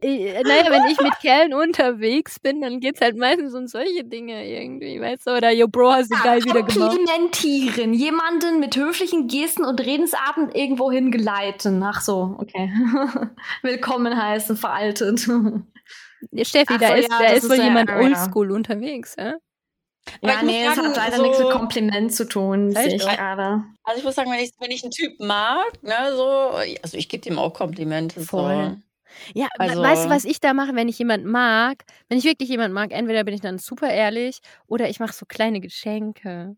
[0.00, 4.46] Äh, naja, wenn ich mit Kerlen unterwegs bin, dann geht's halt meistens um solche Dinge
[4.48, 5.36] irgendwie, weißt du?
[5.36, 6.96] Oder, yo, Bro, hast du geil wieder gemacht.
[6.96, 7.94] Komplimentieren.
[7.94, 11.82] Jemanden mit höflichen Gesten und Redensarten irgendwo hingeleiten.
[11.82, 12.72] Ach so, okay.
[13.62, 15.28] Willkommen heißen, veraltet.
[16.32, 17.96] Ja, Steffi, Ach da so, ist, ja, da ist ist wohl ja- jemand ja.
[17.98, 19.34] oldschool unterwegs, ja?
[20.22, 23.02] Aber Ja, nee, das sagen, hat leider so- nichts mit Kompliment zu tun, sehe ich
[23.02, 23.64] gerade.
[23.84, 26.50] Also ich muss sagen, wenn ich, wenn ich einen Typ mag, ne, so,
[26.82, 28.20] also ich gebe dem auch Komplimente.
[28.20, 28.76] Voll.
[29.34, 29.40] So.
[29.40, 31.84] Ja, Also- weißt du, was ich da mache, wenn ich jemanden mag?
[32.08, 35.24] Wenn ich wirklich jemanden mag, entweder bin ich dann super ehrlich oder ich mache so
[35.26, 36.56] kleine Geschenke.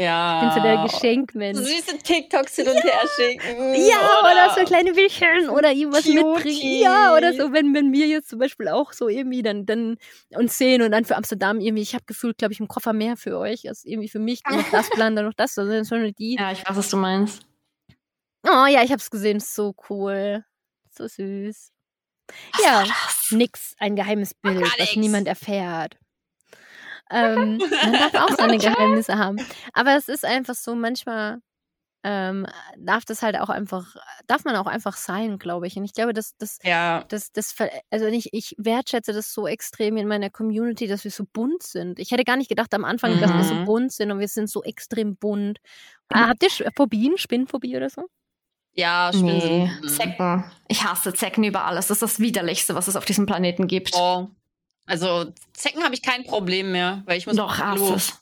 [0.00, 0.36] Ja.
[0.36, 1.58] Ich bin so der Geschenkmensch.
[1.58, 3.74] Süße TikToks hin und her schicken.
[3.74, 6.36] Ja, oder, so kleine Bildchen oder irgendwas mitbringen.
[6.36, 6.80] Cuties.
[6.80, 9.98] Ja, oder so, wenn, wenn wir jetzt zum Beispiel auch so irgendwie dann, dann
[10.30, 13.18] uns sehen und dann für Amsterdam irgendwie, ich habe gefühlt, glaube ich, im Koffer mehr
[13.18, 14.42] für euch als irgendwie für mich.
[14.42, 15.58] Dann noch das Plan, dann noch das.
[15.58, 16.36] Also dann schon die.
[16.36, 17.42] Ja, ich weiß, was du meinst.
[18.46, 20.44] Oh ja, ich habe es gesehen, ist so cool.
[20.90, 21.72] So süß.
[22.64, 22.84] Ja,
[23.32, 25.98] nix, ein geheimes Bild, gar was niemand erfährt.
[27.10, 29.36] Ähm, man darf auch seine Geheimnisse haben.
[29.72, 31.38] Aber es ist einfach so, manchmal
[32.02, 32.46] ähm,
[32.78, 33.94] darf das halt auch einfach,
[34.26, 35.76] darf man auch einfach sein, glaube ich.
[35.76, 37.04] Und ich glaube, dass das, Ja.
[37.08, 37.54] das, das,
[37.90, 41.98] also ich, ich wertschätze das so extrem in meiner Community, dass wir so bunt sind.
[41.98, 43.64] Ich hätte gar nicht gedacht am Anfang, dass wir so Mhm.
[43.66, 45.58] bunt sind und wir sind so extrem bunt.
[46.08, 48.06] Ah, habt ihr Phobien, Spinnphobie oder so?
[48.72, 50.44] Ja, Nee, Spinnen sind- Zecken.
[50.68, 51.88] Ich hasse Zecken über alles.
[51.88, 53.94] Das ist das Widerlichste, was es auf diesem Planeten gibt.
[53.94, 54.28] Oh.
[54.86, 57.94] Also Zecken habe ich kein Problem mehr, weil ich muss Doch, hasse Klo.
[57.94, 58.12] es.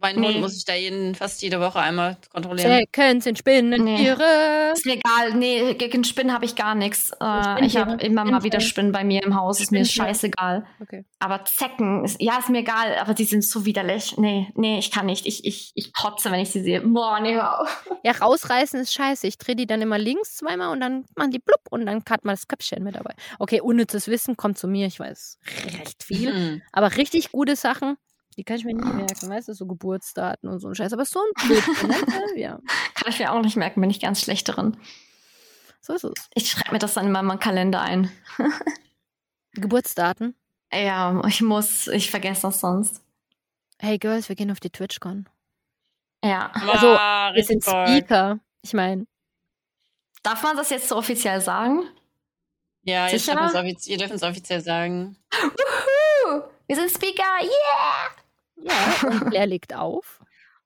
[0.00, 0.28] Meinen Nee.
[0.28, 2.78] Hund muss ich da jeden, fast jede Woche einmal kontrollieren.
[2.78, 3.96] Zecken sind Spinnen, Nee.
[3.96, 4.72] Tiere.
[4.72, 5.34] Ist mir egal.
[5.34, 7.12] Nee, gegen Spinnen habe ich gar nichts.
[7.20, 8.60] Äh, ich habe immer mal wieder.
[8.60, 9.60] Spinnen bei mir im Haus.
[9.60, 10.64] Ist mir scheißegal.
[10.80, 11.04] Okay.
[11.18, 14.16] Aber Zecken, ist, ja, ist mir egal, aber die sind so widerlich.
[14.16, 15.26] Nee, nee, ich kann nicht.
[15.26, 16.80] Ich, ich, ich kotze, wenn ich sie sehe.
[16.80, 17.86] Boah, nee, hör auf.
[18.02, 19.26] Ja, rausreißen ist scheiße.
[19.26, 22.24] Ich drehe die dann immer links zweimal und dann machen die blub und dann hat
[22.24, 23.14] man das Köpfchen mit dabei.
[23.38, 24.86] Okay, unnützes Wissen kommt zu mir.
[24.86, 25.38] Ich weiß
[25.78, 26.32] recht viel.
[26.32, 26.62] Mhm.
[26.72, 27.96] Aber richtig gute Sachen,
[28.36, 29.28] die kann ich mir nicht merken.
[29.28, 30.92] Weißt du, so Geburtsdaten und so ein Scheiß.
[30.92, 31.96] Aber so ein Blödsinn, ne?
[32.36, 32.58] Ja,
[32.94, 34.76] Kann ich mir auch nicht merken, bin ich ganz schlecht darin.
[35.80, 36.12] so ist es.
[36.34, 38.10] Ich schreibe mir das dann in meinen Kalender ein.
[39.52, 40.34] Geburtsdaten.
[40.72, 43.02] Ja, ich muss, ich vergesse das sonst.
[43.80, 45.28] Hey Girls, wir gehen auf die TwitchCon.
[46.24, 46.50] Ja.
[46.52, 47.86] Also, Ah, Wir sind toll.
[47.88, 48.38] Speaker.
[48.62, 49.06] Ich meine,
[50.22, 51.82] Darf man das jetzt so offiziell sagen?
[52.82, 53.64] Ja, Sicher?
[53.64, 55.16] ihr dürft es offiziell sagen.
[56.70, 58.70] Wir sind Speaker, yeah!
[59.02, 60.20] ja, und Claire legt auf.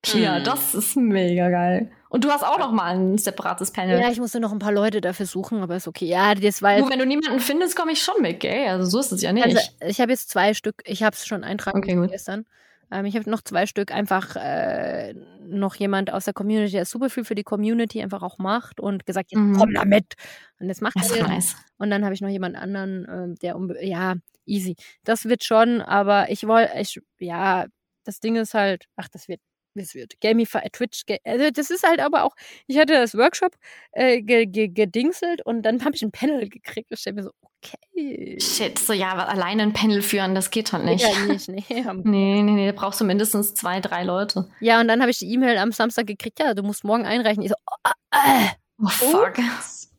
[0.04, 0.44] Ja, Hm.
[0.44, 1.90] das ist mega geil.
[2.10, 3.98] Und du hast auch noch mal ein separates Panel.
[3.98, 6.04] Ja, ich musste noch ein paar Leute dafür suchen, aber ist okay.
[6.04, 6.90] Ja, das war Du, jetzt.
[6.92, 8.68] wenn du niemanden findest, komme ich schon mit, gell?
[8.68, 9.44] Also so ist es ja nicht.
[9.46, 12.10] Also, ich habe jetzt zwei Stück, ich habe es schon eintragen Okay, gut.
[12.10, 12.44] gestern.
[12.92, 15.14] Ähm, ich habe noch zwei Stück, einfach äh,
[15.46, 19.06] noch jemand aus der Community, der super viel für die Community einfach auch macht und
[19.06, 19.56] gesagt, jetzt Mhm.
[19.56, 20.16] komm da mit.
[20.60, 21.26] Und das macht das er.
[21.26, 21.56] nice.
[21.78, 24.16] Und dann habe ich noch jemand anderen, ähm, der ja,
[24.46, 24.76] easy.
[25.04, 27.66] Das wird schon, aber ich wollte, ich, ja,
[28.04, 29.40] das Ding ist halt, ach, das wird,
[29.74, 32.34] das wird Gamify, Twitch, Ga- also das ist halt aber auch,
[32.66, 33.54] ich hatte das Workshop
[33.92, 36.92] äh, ge, ge, gedingselt und dann habe ich ein Panel gekriegt.
[36.92, 38.38] Ich stelle mir so, okay.
[38.40, 41.02] Shit, so ja, alleine ein Panel führen, das geht halt nicht.
[41.02, 41.64] Ja, nicht, nee.
[42.04, 44.48] Nee, nee, nee, da brauchst du mindestens zwei, drei Leute.
[44.60, 47.42] Ja, und dann habe ich die E-Mail am Samstag gekriegt, ja, du musst morgen einreichen.
[47.42, 48.48] Ich so, oh, äh,
[48.82, 49.34] Oh, fuck.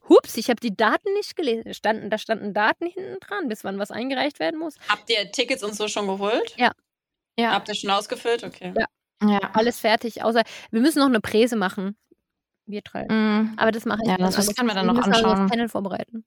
[0.09, 1.63] Hups, ich habe die Daten nicht gelesen.
[1.65, 4.75] Da standen, da standen Daten hinten dran, bis wann was eingereicht werden muss.
[4.89, 6.55] Habt ihr Tickets und so schon geholt?
[6.57, 6.71] Ja,
[7.39, 8.43] Habt ihr schon ausgefüllt?
[8.43, 8.73] Okay.
[8.77, 8.85] Ja.
[9.29, 9.39] ja.
[9.53, 10.41] Alles fertig, außer
[10.71, 11.97] wir müssen noch eine Präse machen.
[12.65, 13.05] Wir drei.
[13.05, 13.53] Mm.
[13.57, 14.55] Aber das mache ich Ja, das alles.
[14.55, 15.41] können wir dann noch also anschauen.
[15.41, 16.25] das Panel vorbereiten.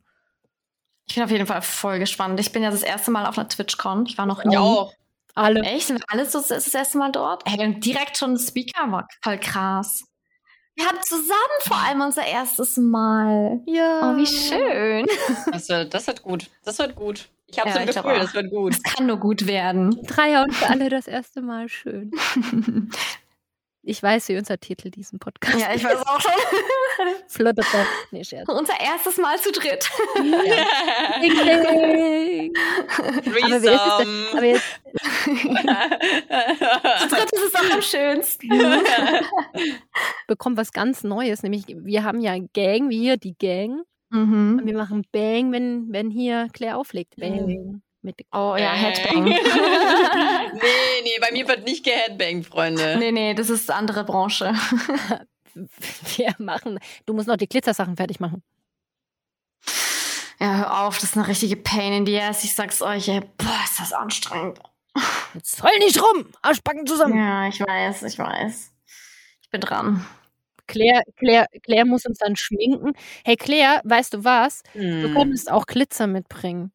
[1.07, 2.39] Ich bin auf jeden Fall voll gespannt.
[2.39, 4.07] Ich bin ja das erste Mal auf einer TwitchCon.
[4.07, 4.53] Ich war noch nie.
[4.53, 4.93] Ich auch.
[5.35, 5.63] Alle.
[5.63, 5.87] Echt?
[5.87, 7.43] Sind wir alle so das, das erste Mal dort?
[7.47, 10.05] Hey, und direkt schon Speaker war voll krass.
[10.79, 13.61] Wir hatten zusammen vor allem unser erstes Mal.
[13.67, 14.13] Ja.
[14.13, 15.07] Oh, wie schön.
[15.51, 16.49] Das wird, das wird gut.
[16.65, 17.29] Das wird gut.
[17.49, 18.19] Ich habe Ja, so ein Gefühl, auch.
[18.21, 18.75] das wird gut.
[18.75, 19.91] Es kann nur gut werden.
[20.07, 22.13] Dreier und für alle das erste Mal schön.
[23.89, 26.31] Ich weiß, wie unser Titel diesen Podcast ja, ich weiß auch schon.
[27.27, 27.63] Flotte
[28.11, 28.47] Nee, Scherz.
[28.47, 29.89] unser erstes Mal zu dritt.
[30.15, 30.31] Ding,
[31.23, 32.53] ding.
[32.99, 34.27] Aber wer ist es denn?
[34.35, 34.81] Aber jetzt,
[37.01, 38.51] Zu dritt ist es auch am schönsten.
[40.27, 43.85] bekommt was ganz Neues, nämlich wir haben ja Gang, wie hier die Gang.
[44.11, 44.59] Mhm.
[44.61, 47.17] Und wir machen Bang, wenn, wenn hier Claire auflegt.
[47.17, 47.81] Bang.
[48.09, 48.77] Mit Oh ja, Äh.
[48.77, 49.25] Headbang.
[49.25, 49.37] nee,
[51.05, 52.97] nee, bei mir wird nicht geheadbangt, Freunde.
[52.99, 54.55] nee, nee, das ist eine andere Branche.
[56.17, 56.79] wir machen.
[57.05, 58.43] Du musst noch die Glitzersachen fertig machen.
[60.41, 62.45] Ja, hör auf, das ist eine richtige Pain in the ass.
[62.45, 63.21] Ich sag's euch, ey.
[63.37, 64.59] Boah, ist das anstrengend.
[65.35, 66.29] Jetzt heul nicht rum!
[66.41, 67.15] Arschbacken zusammen!
[67.19, 68.73] Ja, ich weiß, ich weiß.
[69.43, 70.07] Ich bin dran.
[70.67, 72.93] Claire, Claire, Claire muss uns dann schminken.
[73.25, 74.63] Hey Claire, weißt du was?
[74.73, 75.15] Du Hm.
[75.15, 76.73] könntest auch Glitzer mitbringen.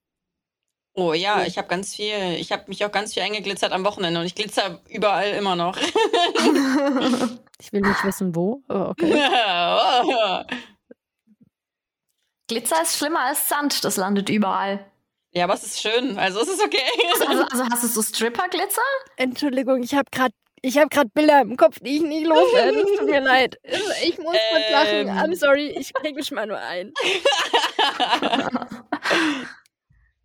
[0.96, 4.20] Oh ja, ich habe ganz viel, ich habe mich auch ganz viel eingeglitzert am Wochenende
[4.20, 5.78] und ich glitzer überall immer noch.
[7.60, 8.62] Ich will nicht wissen, wo.
[8.68, 9.14] aber okay.
[12.50, 14.86] Glitzer ist schlimmer als Sand, das landet überall.
[15.32, 16.82] ja, aber es ist schön, also es ist okay.
[17.22, 18.82] Also, also hast du so Stripper-Glitzer?
[19.16, 22.80] Entschuldigung, ich habe gerade ich habe gerade Bilder im Kopf, die ich nicht loswerde.
[22.80, 23.58] Es tut mir leid.
[24.04, 25.08] Ich muss kurz lachen.
[25.08, 25.10] Ähm.
[25.10, 26.94] I'm sorry, ich kriege mich mal nur ein.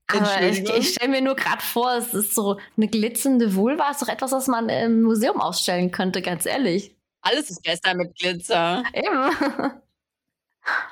[0.08, 4.00] Aber ich, ich stelle mir nur gerade vor, es ist so eine glitzernde Vulva, ist
[4.00, 6.96] doch etwas, was man im Museum ausstellen könnte, ganz ehrlich.
[7.20, 8.84] Alles ist besser mit Glitzer.
[8.94, 9.74] Eben.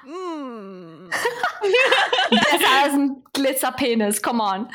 [0.05, 1.09] Mm.
[2.31, 4.69] Besser als ein Glitzerpenis, come on.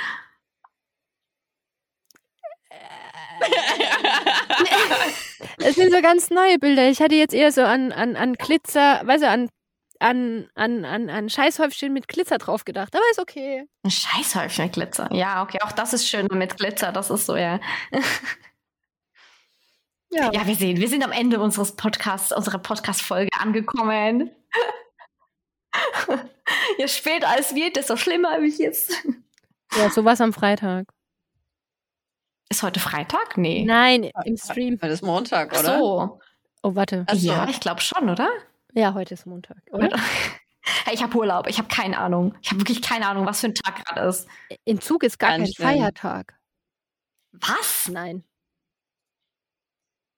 [5.63, 6.89] Es sind so ganz neue Bilder.
[6.89, 9.49] Ich hatte jetzt eher so an, an, an Glitzer, weißt du, an,
[10.01, 12.95] an, an, an, an Scheißhäufchen mit Glitzer drauf gedacht.
[12.95, 13.65] Aber ist okay.
[13.83, 15.09] Ein Scheißhäufchen mit Glitzer.
[15.13, 17.59] Ja, okay, auch das ist schön mit Glitzer, das ist so, ja.
[20.13, 20.29] Ja.
[20.33, 24.29] Ja, wir sehen, wir sind am Ende unseres Podcasts, unserer Podcast-Folge angekommen.
[26.77, 28.91] Je später es wird, desto schlimmer wie jetzt.
[29.77, 30.87] Ja, sowas am Freitag.
[32.49, 33.37] Ist heute Freitag?
[33.37, 33.63] Nee.
[33.63, 34.77] Nein, im Stream.
[34.81, 35.79] Heute ist Montag, Ach oder?
[35.79, 36.19] so.
[36.61, 37.05] Oh, warte.
[37.07, 37.27] Ach so.
[37.27, 38.29] Ja, ich glaube schon, oder?
[38.73, 39.89] Ja, heute ist Montag, oder?
[40.85, 41.47] Hey, ich habe Urlaub.
[41.47, 42.35] Ich habe keine Ahnung.
[42.41, 44.27] Ich habe wirklich keine Ahnung, was für ein Tag gerade ist.
[44.63, 45.67] In Zug ist gar kein Ganz schlimm.
[45.67, 46.39] Feiertag.
[47.33, 47.87] Was?
[47.89, 48.23] Nein.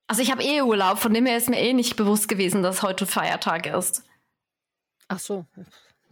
[0.07, 2.83] Also ich habe eh Urlaub, von dem her ist mir eh nicht bewusst gewesen, dass
[2.83, 4.03] heute Feiertag ist.
[5.07, 5.45] Ach so.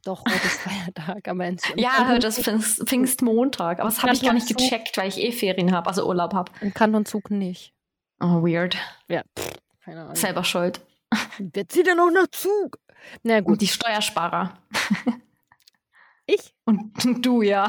[0.03, 4.01] Doch, heute ist Feiertag, aber in im Ja, Kanton heute ist Pfingst, Pfingstmontag, aber das
[4.01, 6.51] habe ich gar nicht gecheckt, weil ich eh Ferien habe, also Urlaub habe.
[6.61, 7.73] Im Kanton Zug nicht.
[8.19, 8.77] Oh, weird.
[9.07, 9.51] Ja, pff,
[9.83, 10.15] keine Ahnung.
[10.15, 10.81] Selber schuld.
[11.39, 12.77] Wer zieht denn auch nach Zug?
[13.23, 14.57] Na gut, Und die Steuersparer.
[16.25, 16.53] ich?
[16.65, 16.93] Und
[17.25, 17.67] du, ja.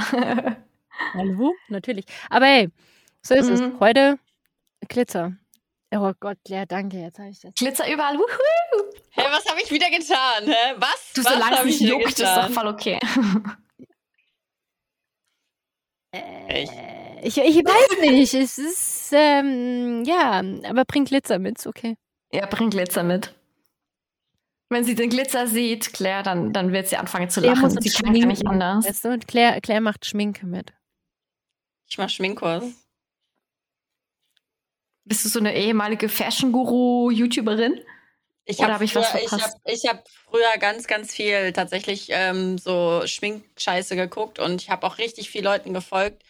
[1.15, 1.55] Hallo?
[1.69, 2.05] Natürlich.
[2.31, 2.69] Aber hey,
[3.23, 3.61] so ist es.
[3.61, 3.81] Mhm.
[3.81, 4.19] Heute
[4.89, 5.37] Glitzer.
[5.95, 6.99] Oh Gott, Claire, danke.
[6.99, 7.55] Jetzt habe ich das.
[7.55, 8.17] Glitzer überall.
[8.17, 8.93] Wuhu.
[9.11, 10.45] Hey, was habe ich wieder getan?
[10.47, 10.75] Hä?
[10.77, 11.13] Was?
[11.15, 12.99] Du, was solange es nicht juckt, ist doch voll okay.
[16.13, 16.73] Echt?
[16.73, 18.35] Äh, Ich, ich weiß nicht.
[18.35, 21.97] Es ist, ähm, ja, aber bring Glitzer mit, okay.
[22.33, 23.35] Ja, bring Glitzer mit.
[24.71, 27.75] Wenn sie den Glitzer sieht, Claire, dann, dann wird sie anfangen zu Claire lachen.
[27.75, 28.87] muss Sie kann ja nicht anders.
[28.87, 29.11] Weißt du?
[29.11, 30.73] Und Claire, Claire macht Schminke mit.
[31.89, 32.65] Ich mach Schminkkurs.
[35.05, 37.81] Bist du so eine ehemalige Fashion-Guru-YouTuberin?
[38.45, 39.55] Ich Oder habe hab ich was früher, ich verpasst?
[39.55, 44.87] hab, ich hab früher ganz, ganz viel tatsächlich ähm, so Schminkscheiße geguckt und ich habe
[44.87, 46.25] auch richtig viel Leuten gefolgt.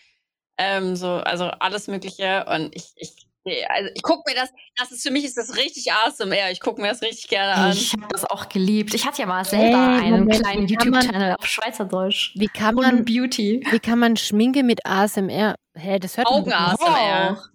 [0.59, 2.45] Ähm, so, also alles Mögliche.
[2.47, 3.29] Und ich, ich,
[3.68, 6.51] also ich gucke mir das, das ist für mich ist das richtig ASMR.
[6.53, 7.72] Ich gucke mir das richtig gerne an.
[7.72, 8.95] Ich habe das auch geliebt.
[8.95, 12.32] Ich hatte ja mal selber Hey, einen Moment, kleinen YouTube-Channel auf Schweizerdeutsch.
[12.36, 13.64] Wie kann Und man, Beauty.
[13.70, 15.57] wie kann man Schminke mit ASMR?
[15.74, 16.38] Hä, das hört nicht.
[16.38, 17.36] Augen-ASMR.
[17.38, 17.49] Auch.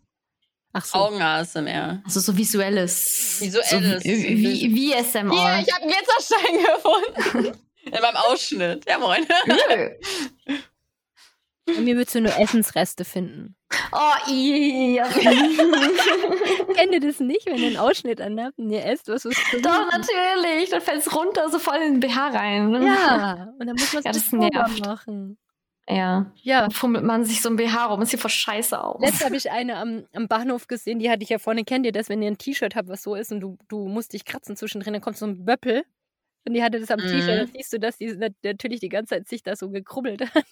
[0.73, 0.97] Ach so.
[0.97, 2.01] Augen-ASMR.
[2.05, 3.37] Also so visuelles.
[3.39, 4.03] Visuelles.
[4.03, 5.31] So wie, wie, wie SMR.
[5.31, 7.57] Hier, ich habe einen Glitzerstein gefunden.
[7.85, 8.83] In meinem Ausschnitt.
[8.87, 9.25] Ja, moin.
[11.65, 13.55] Bei mir würdest du nur Essensreste finden.
[13.91, 15.01] Oh, i.
[16.75, 19.23] Kennt ihr das nicht, wenn ihr einen Ausschnitt anhabt und ihr esst was?
[19.23, 20.69] zu Doch, natürlich.
[20.69, 22.73] Dann fällt es runter, so voll in den BH rein.
[22.83, 24.85] Ja, und dann muss man Ja, es das Pulver nervt.
[24.85, 25.37] machen.
[25.89, 26.31] Ja.
[26.43, 28.01] Ja, Dann fummelt man sich so ein BH rum.
[28.01, 28.99] Das sieht voll scheiße aus.
[29.01, 31.63] letztes habe ich eine am, am Bahnhof gesehen, die hatte ich ja vorne.
[31.63, 34.11] Kennt ihr das, wenn ihr ein T-Shirt habt, was so ist und du, du musst
[34.13, 35.83] dich kratzen zwischendrin, dann kommt so ein Böppel
[36.45, 37.07] und die hatte das am Mhm.
[37.07, 40.21] T-Shirt, dann siehst du, dass die nat- natürlich die ganze Zeit sich da so gekrubbelt
[40.35, 40.43] hat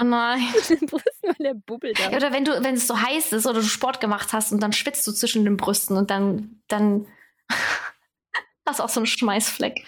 [0.00, 0.40] Oh nein.
[0.68, 2.10] den Brüsten, weil der bubbelt da.
[2.10, 4.60] Ja, oder wenn du, wenn es so heiß ist oder du Sport gemacht hast und
[4.62, 7.06] dann schwitzt du zwischen den Brüsten und dann, dann
[8.66, 9.84] Hast auch so einen Schmeißfleck.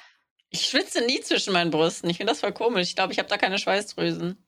[0.50, 2.08] Ich schwitze nie zwischen meinen Brüsten.
[2.10, 2.88] Ich finde das voll komisch.
[2.88, 4.38] Ich glaube, ich habe da keine Schweißdrüsen.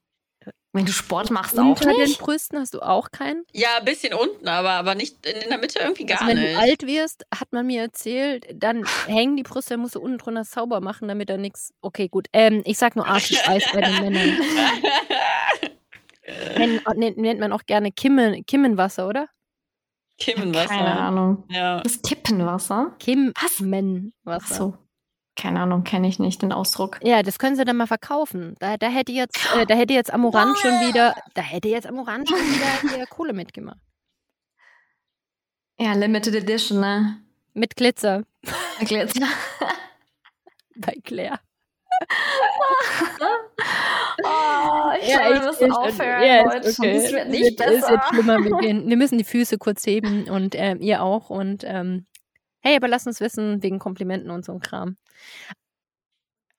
[0.73, 2.21] Wenn du Sport machst, auch Unter den nicht.
[2.21, 3.45] Brüsten hast du auch keinen.
[3.53, 6.43] Ja, ein bisschen unten, aber, aber nicht in, in der Mitte irgendwie gar also wenn
[6.43, 6.55] nicht.
[6.55, 10.19] du alt wirst, hat man mir erzählt, dann hängen die Brüste, dann musst du unten
[10.19, 11.73] drunter sauber machen, damit da nichts.
[11.81, 12.27] Okay, gut.
[12.35, 14.39] Ähm, ich sag nur Arschgeschweiß bei den Männern.
[16.95, 19.29] Nennt, nennt, man auch gerne Kimmen, Kimmenwasser, oder?
[20.19, 20.69] Kimmenwasser.
[20.69, 21.45] Keine Ahnung.
[21.51, 21.81] Ja.
[21.81, 22.95] Das Kippenwasser?
[22.99, 24.55] Kimmenwasser.
[24.55, 24.79] So.
[25.37, 26.99] Keine Ahnung, kenne ich nicht den Ausdruck.
[27.03, 28.55] Ja, das können sie dann mal verkaufen.
[28.59, 32.29] Da, da hätte jetzt, äh, da hätte jetzt Amorant schon wieder, da hätte jetzt Amorant
[32.29, 33.79] schon wieder hier Kohle mitgemacht.
[35.79, 37.21] Ja, Limited Edition, ne?
[37.53, 38.23] Mit Glitzer
[38.81, 39.29] Glitzer.
[40.77, 41.39] bei Claire.
[44.57, 46.69] Oh, ich Ja, glaube, wir ich- müssen aufhören, ja, Leute.
[46.69, 46.95] ist okay.
[46.95, 48.03] Wird Es nicht wird, es wird besser.
[48.11, 48.39] schlimmer.
[48.39, 48.51] Wir,
[48.89, 51.31] wir müssen die Füße kurz heben und ähm, ihr auch.
[51.31, 52.07] Und ähm,
[52.61, 54.97] hey, aber lasst uns wissen, wegen Komplimenten und so ein Kram.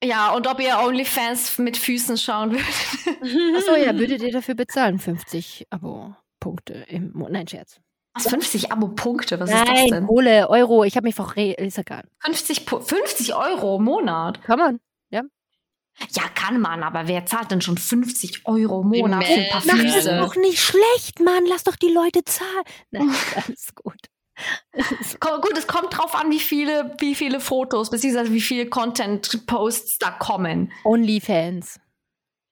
[0.04, 3.58] Ja, und ob ihr OnlyFans mit Füßen schauen würdet.
[3.58, 5.00] Achso, ja, würdet ihr dafür bezahlen?
[5.00, 7.32] 50 Abo-Punkte im Monat.
[7.32, 7.80] Nein, Scherz.
[8.14, 9.40] Was, 50 Abo-Punkte?
[9.40, 10.08] Was ist das Nein, denn?
[10.08, 10.84] Kohle, Euro.
[10.84, 11.60] Ich habe mich verrät.
[11.60, 12.04] Ist egal.
[12.20, 14.44] 50, Pu- 50 Euro im Monat?
[14.44, 14.80] Kann man.
[16.12, 19.64] Ja, kann man, aber wer zahlt denn schon 50 Euro im Monat für ein paar.
[19.66, 20.18] Mach das Füße?
[20.20, 21.46] doch nicht schlecht, Mann.
[21.48, 22.64] Lass doch die Leute zahlen.
[22.92, 23.98] Nein, alles gut.
[25.42, 30.12] Gut, es kommt drauf an, wie viele, wie viele Fotos, beziehungsweise wie viele Content-Posts da
[30.12, 30.72] kommen.
[30.84, 31.80] Onlyfans.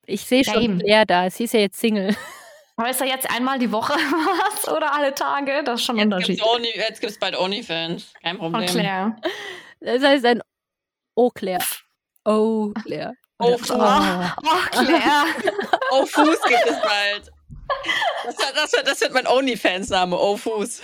[0.07, 0.79] Ich sehe Ja, schon eben.
[0.79, 1.29] Claire da.
[1.29, 2.15] Sie ist ja jetzt Single.
[2.77, 5.61] Aber ist da jetzt einmal die Woche was oder alle Tage?
[5.63, 6.35] Das ist schon ein Jetzt Unterschied.
[6.37, 8.11] gibt's, Only, jetzt gibt's bald OnlyFans.
[8.23, 8.67] Kein Problem.
[8.67, 9.15] Claire.
[9.79, 10.41] Das heißt ein
[11.13, 11.63] Oh, Claire.
[12.25, 13.13] Oh, Claire.
[13.39, 13.71] Oh, Oder- Fuß.
[13.71, 15.25] Oh, Claire.
[15.91, 17.31] Oh, Fuß gibt es bald.
[18.25, 20.17] Das, wird- das, wird, das wird mein OnlyFans-Name.
[20.17, 20.81] Oh, Fuß.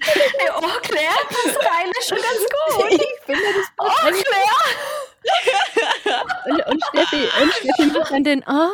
[0.00, 3.00] Hey, oh, Claire, das ist eigentlich schon ganz gut.
[3.00, 4.60] Ich finde das Oh, Claire.
[6.46, 8.70] und, und Steffi, und Steffi macht dann den Ah,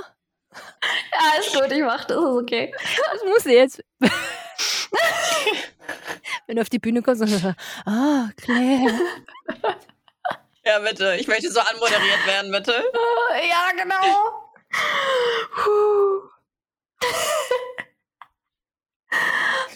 [0.83, 2.75] Ja, ist gut, ich mach das, ist okay.
[3.13, 3.83] das muss sie jetzt.
[6.47, 7.57] Wenn du auf die Bühne kommst und sagst,
[7.87, 8.99] ah, Claire.
[10.65, 11.17] Ja, bitte.
[11.19, 12.73] Ich möchte so anmoderiert werden, bitte.
[13.49, 14.51] Ja, genau.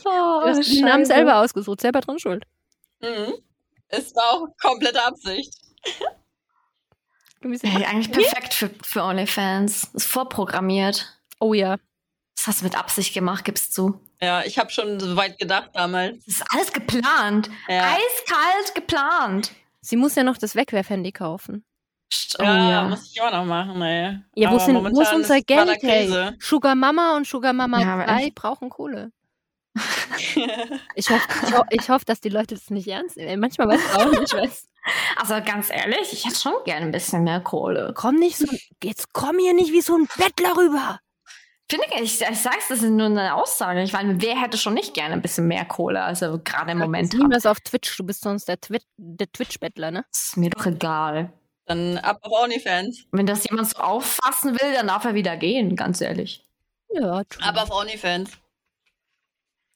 [0.06, 2.44] Oh, Du hast den Namen selber ausgesucht, selber dran schuld.
[3.00, 3.34] Mhm.
[3.88, 5.52] Es war auch komplette Absicht.
[7.62, 9.90] Hey, eigentlich perfekt für, für OnlyFans.
[9.94, 11.18] Ist vorprogrammiert.
[11.40, 11.76] Oh ja.
[12.36, 14.00] Das hast du mit Absicht gemacht, gibst du.
[14.20, 16.24] Ja, ich habe schon so weit gedacht damals.
[16.24, 17.50] Das ist alles geplant.
[17.68, 19.52] Ja, Eiskalt geplant.
[19.80, 21.64] Sie muss ja noch das Wegwerfhandy kaufen.
[22.38, 22.82] Oh ja, ja.
[22.84, 24.18] muss ich immer noch machen, ey.
[24.34, 26.32] Ja, wo, sind, wo ist unser ist Geld, hey?
[26.38, 29.10] Sugar Mama und Sugar Mama Ja, aber 2 brauchen Kohle.
[30.94, 33.40] Ich hoffe, ich, ho ich hoff, dass die Leute das nicht ernst nehmen.
[33.40, 34.68] Manchmal weiß ich auch nicht, was.
[35.16, 37.92] Also ganz ehrlich, ich hätte schon gerne ein bisschen mehr Kohle.
[37.96, 38.46] Komm nicht so,
[38.82, 41.00] jetzt komm hier nicht wie so ein Bettler rüber.
[41.70, 43.82] Finde ich, ich, ich sag's, das ist nur eine Aussage.
[43.82, 46.78] Ich meine, wer hätte schon nicht gerne ein bisschen mehr Kohle, als er gerade im
[46.78, 47.36] Moment Stream hat?
[47.36, 50.04] das auf Twitch, du bist sonst der, Twi der Twitch-Bettler, ne?
[50.12, 51.32] Ist mir doch egal.
[51.66, 53.06] Dann ab auf OnlyFans.
[53.12, 56.46] Wenn das jemand so auffassen will, dann darf er wieder gehen, ganz ehrlich.
[56.90, 57.42] Ja, true.
[57.42, 58.30] Ab auf OnlyFans.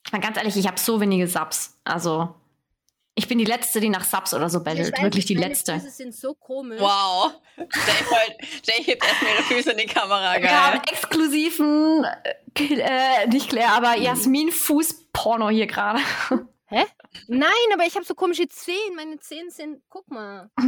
[0.05, 1.79] Ich meine, ganz ehrlich, ich habe so wenige Subs.
[1.85, 2.35] Also,
[3.19, 5.01] ich bin die Letzte, die nach Subs oder so bettelt.
[5.03, 5.75] Wirklich die Letzte.
[5.75, 6.81] Füße sind so komisch.
[6.81, 7.33] Wow.
[7.57, 7.67] Jay,
[8.05, 10.83] voll- Jay hebt erstmal ihre Füße in die Kamera, Wir haben geil.
[10.93, 15.99] exklusiven, äh, äh, nicht Claire, aber Jasmin Fuß-Porno hier gerade.
[17.27, 18.95] Nein, aber ich habe so komische Zehen.
[18.95, 20.51] Meine Zehen sind, guck mal.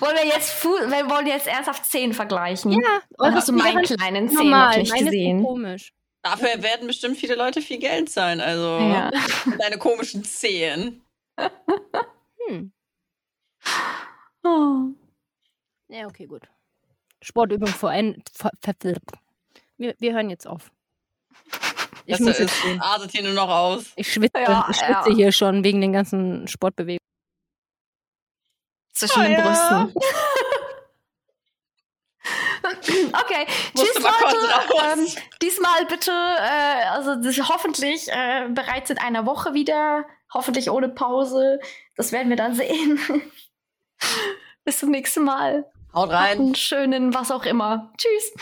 [0.00, 2.72] Wollen wir jetzt, Fu wir wollen jetzt ernsthaft Zehen vergleichen?
[2.72, 5.42] Ja, Dann hast du meinen kleinen Zehen noch nicht Meine sind gesehen.
[5.42, 5.92] komisch.
[6.22, 8.78] Dafür werden bestimmt viele Leute viel Geld zahlen, also.
[8.78, 9.10] Ja.
[9.58, 11.02] Deine komischen Zehen.
[12.46, 12.72] Hm.
[14.42, 14.88] Oh.
[15.88, 16.42] Ja, okay, gut.
[17.22, 18.22] Sportübung vor ein.
[19.76, 20.70] Wir, wir hören jetzt auf.
[22.06, 22.80] Ich Das muss ist, jetzt gehen.
[22.80, 23.92] artet hier nur noch aus.
[23.96, 25.14] Ich schwitze, Ja, ich schwitze ja.
[25.16, 26.98] hier schon wegen den ganzen Sportbewegungen.
[28.92, 29.84] Zwischen Oh den ja.
[29.86, 29.94] Brüsten.
[33.12, 34.36] okay, tschüss Leute.
[34.82, 35.06] Ähm,
[35.42, 37.16] diesmal bitte, äh, also
[37.48, 41.60] hoffentlich äh, bereits in einer Woche wieder, hoffentlich ohne Pause.
[41.96, 42.98] Das werden wir dann sehen.
[44.64, 45.70] Bis zum nächsten Mal.
[45.94, 46.38] Haut Habt rein.
[46.38, 47.92] einen schönen was auch immer.
[47.98, 48.32] Tschüss.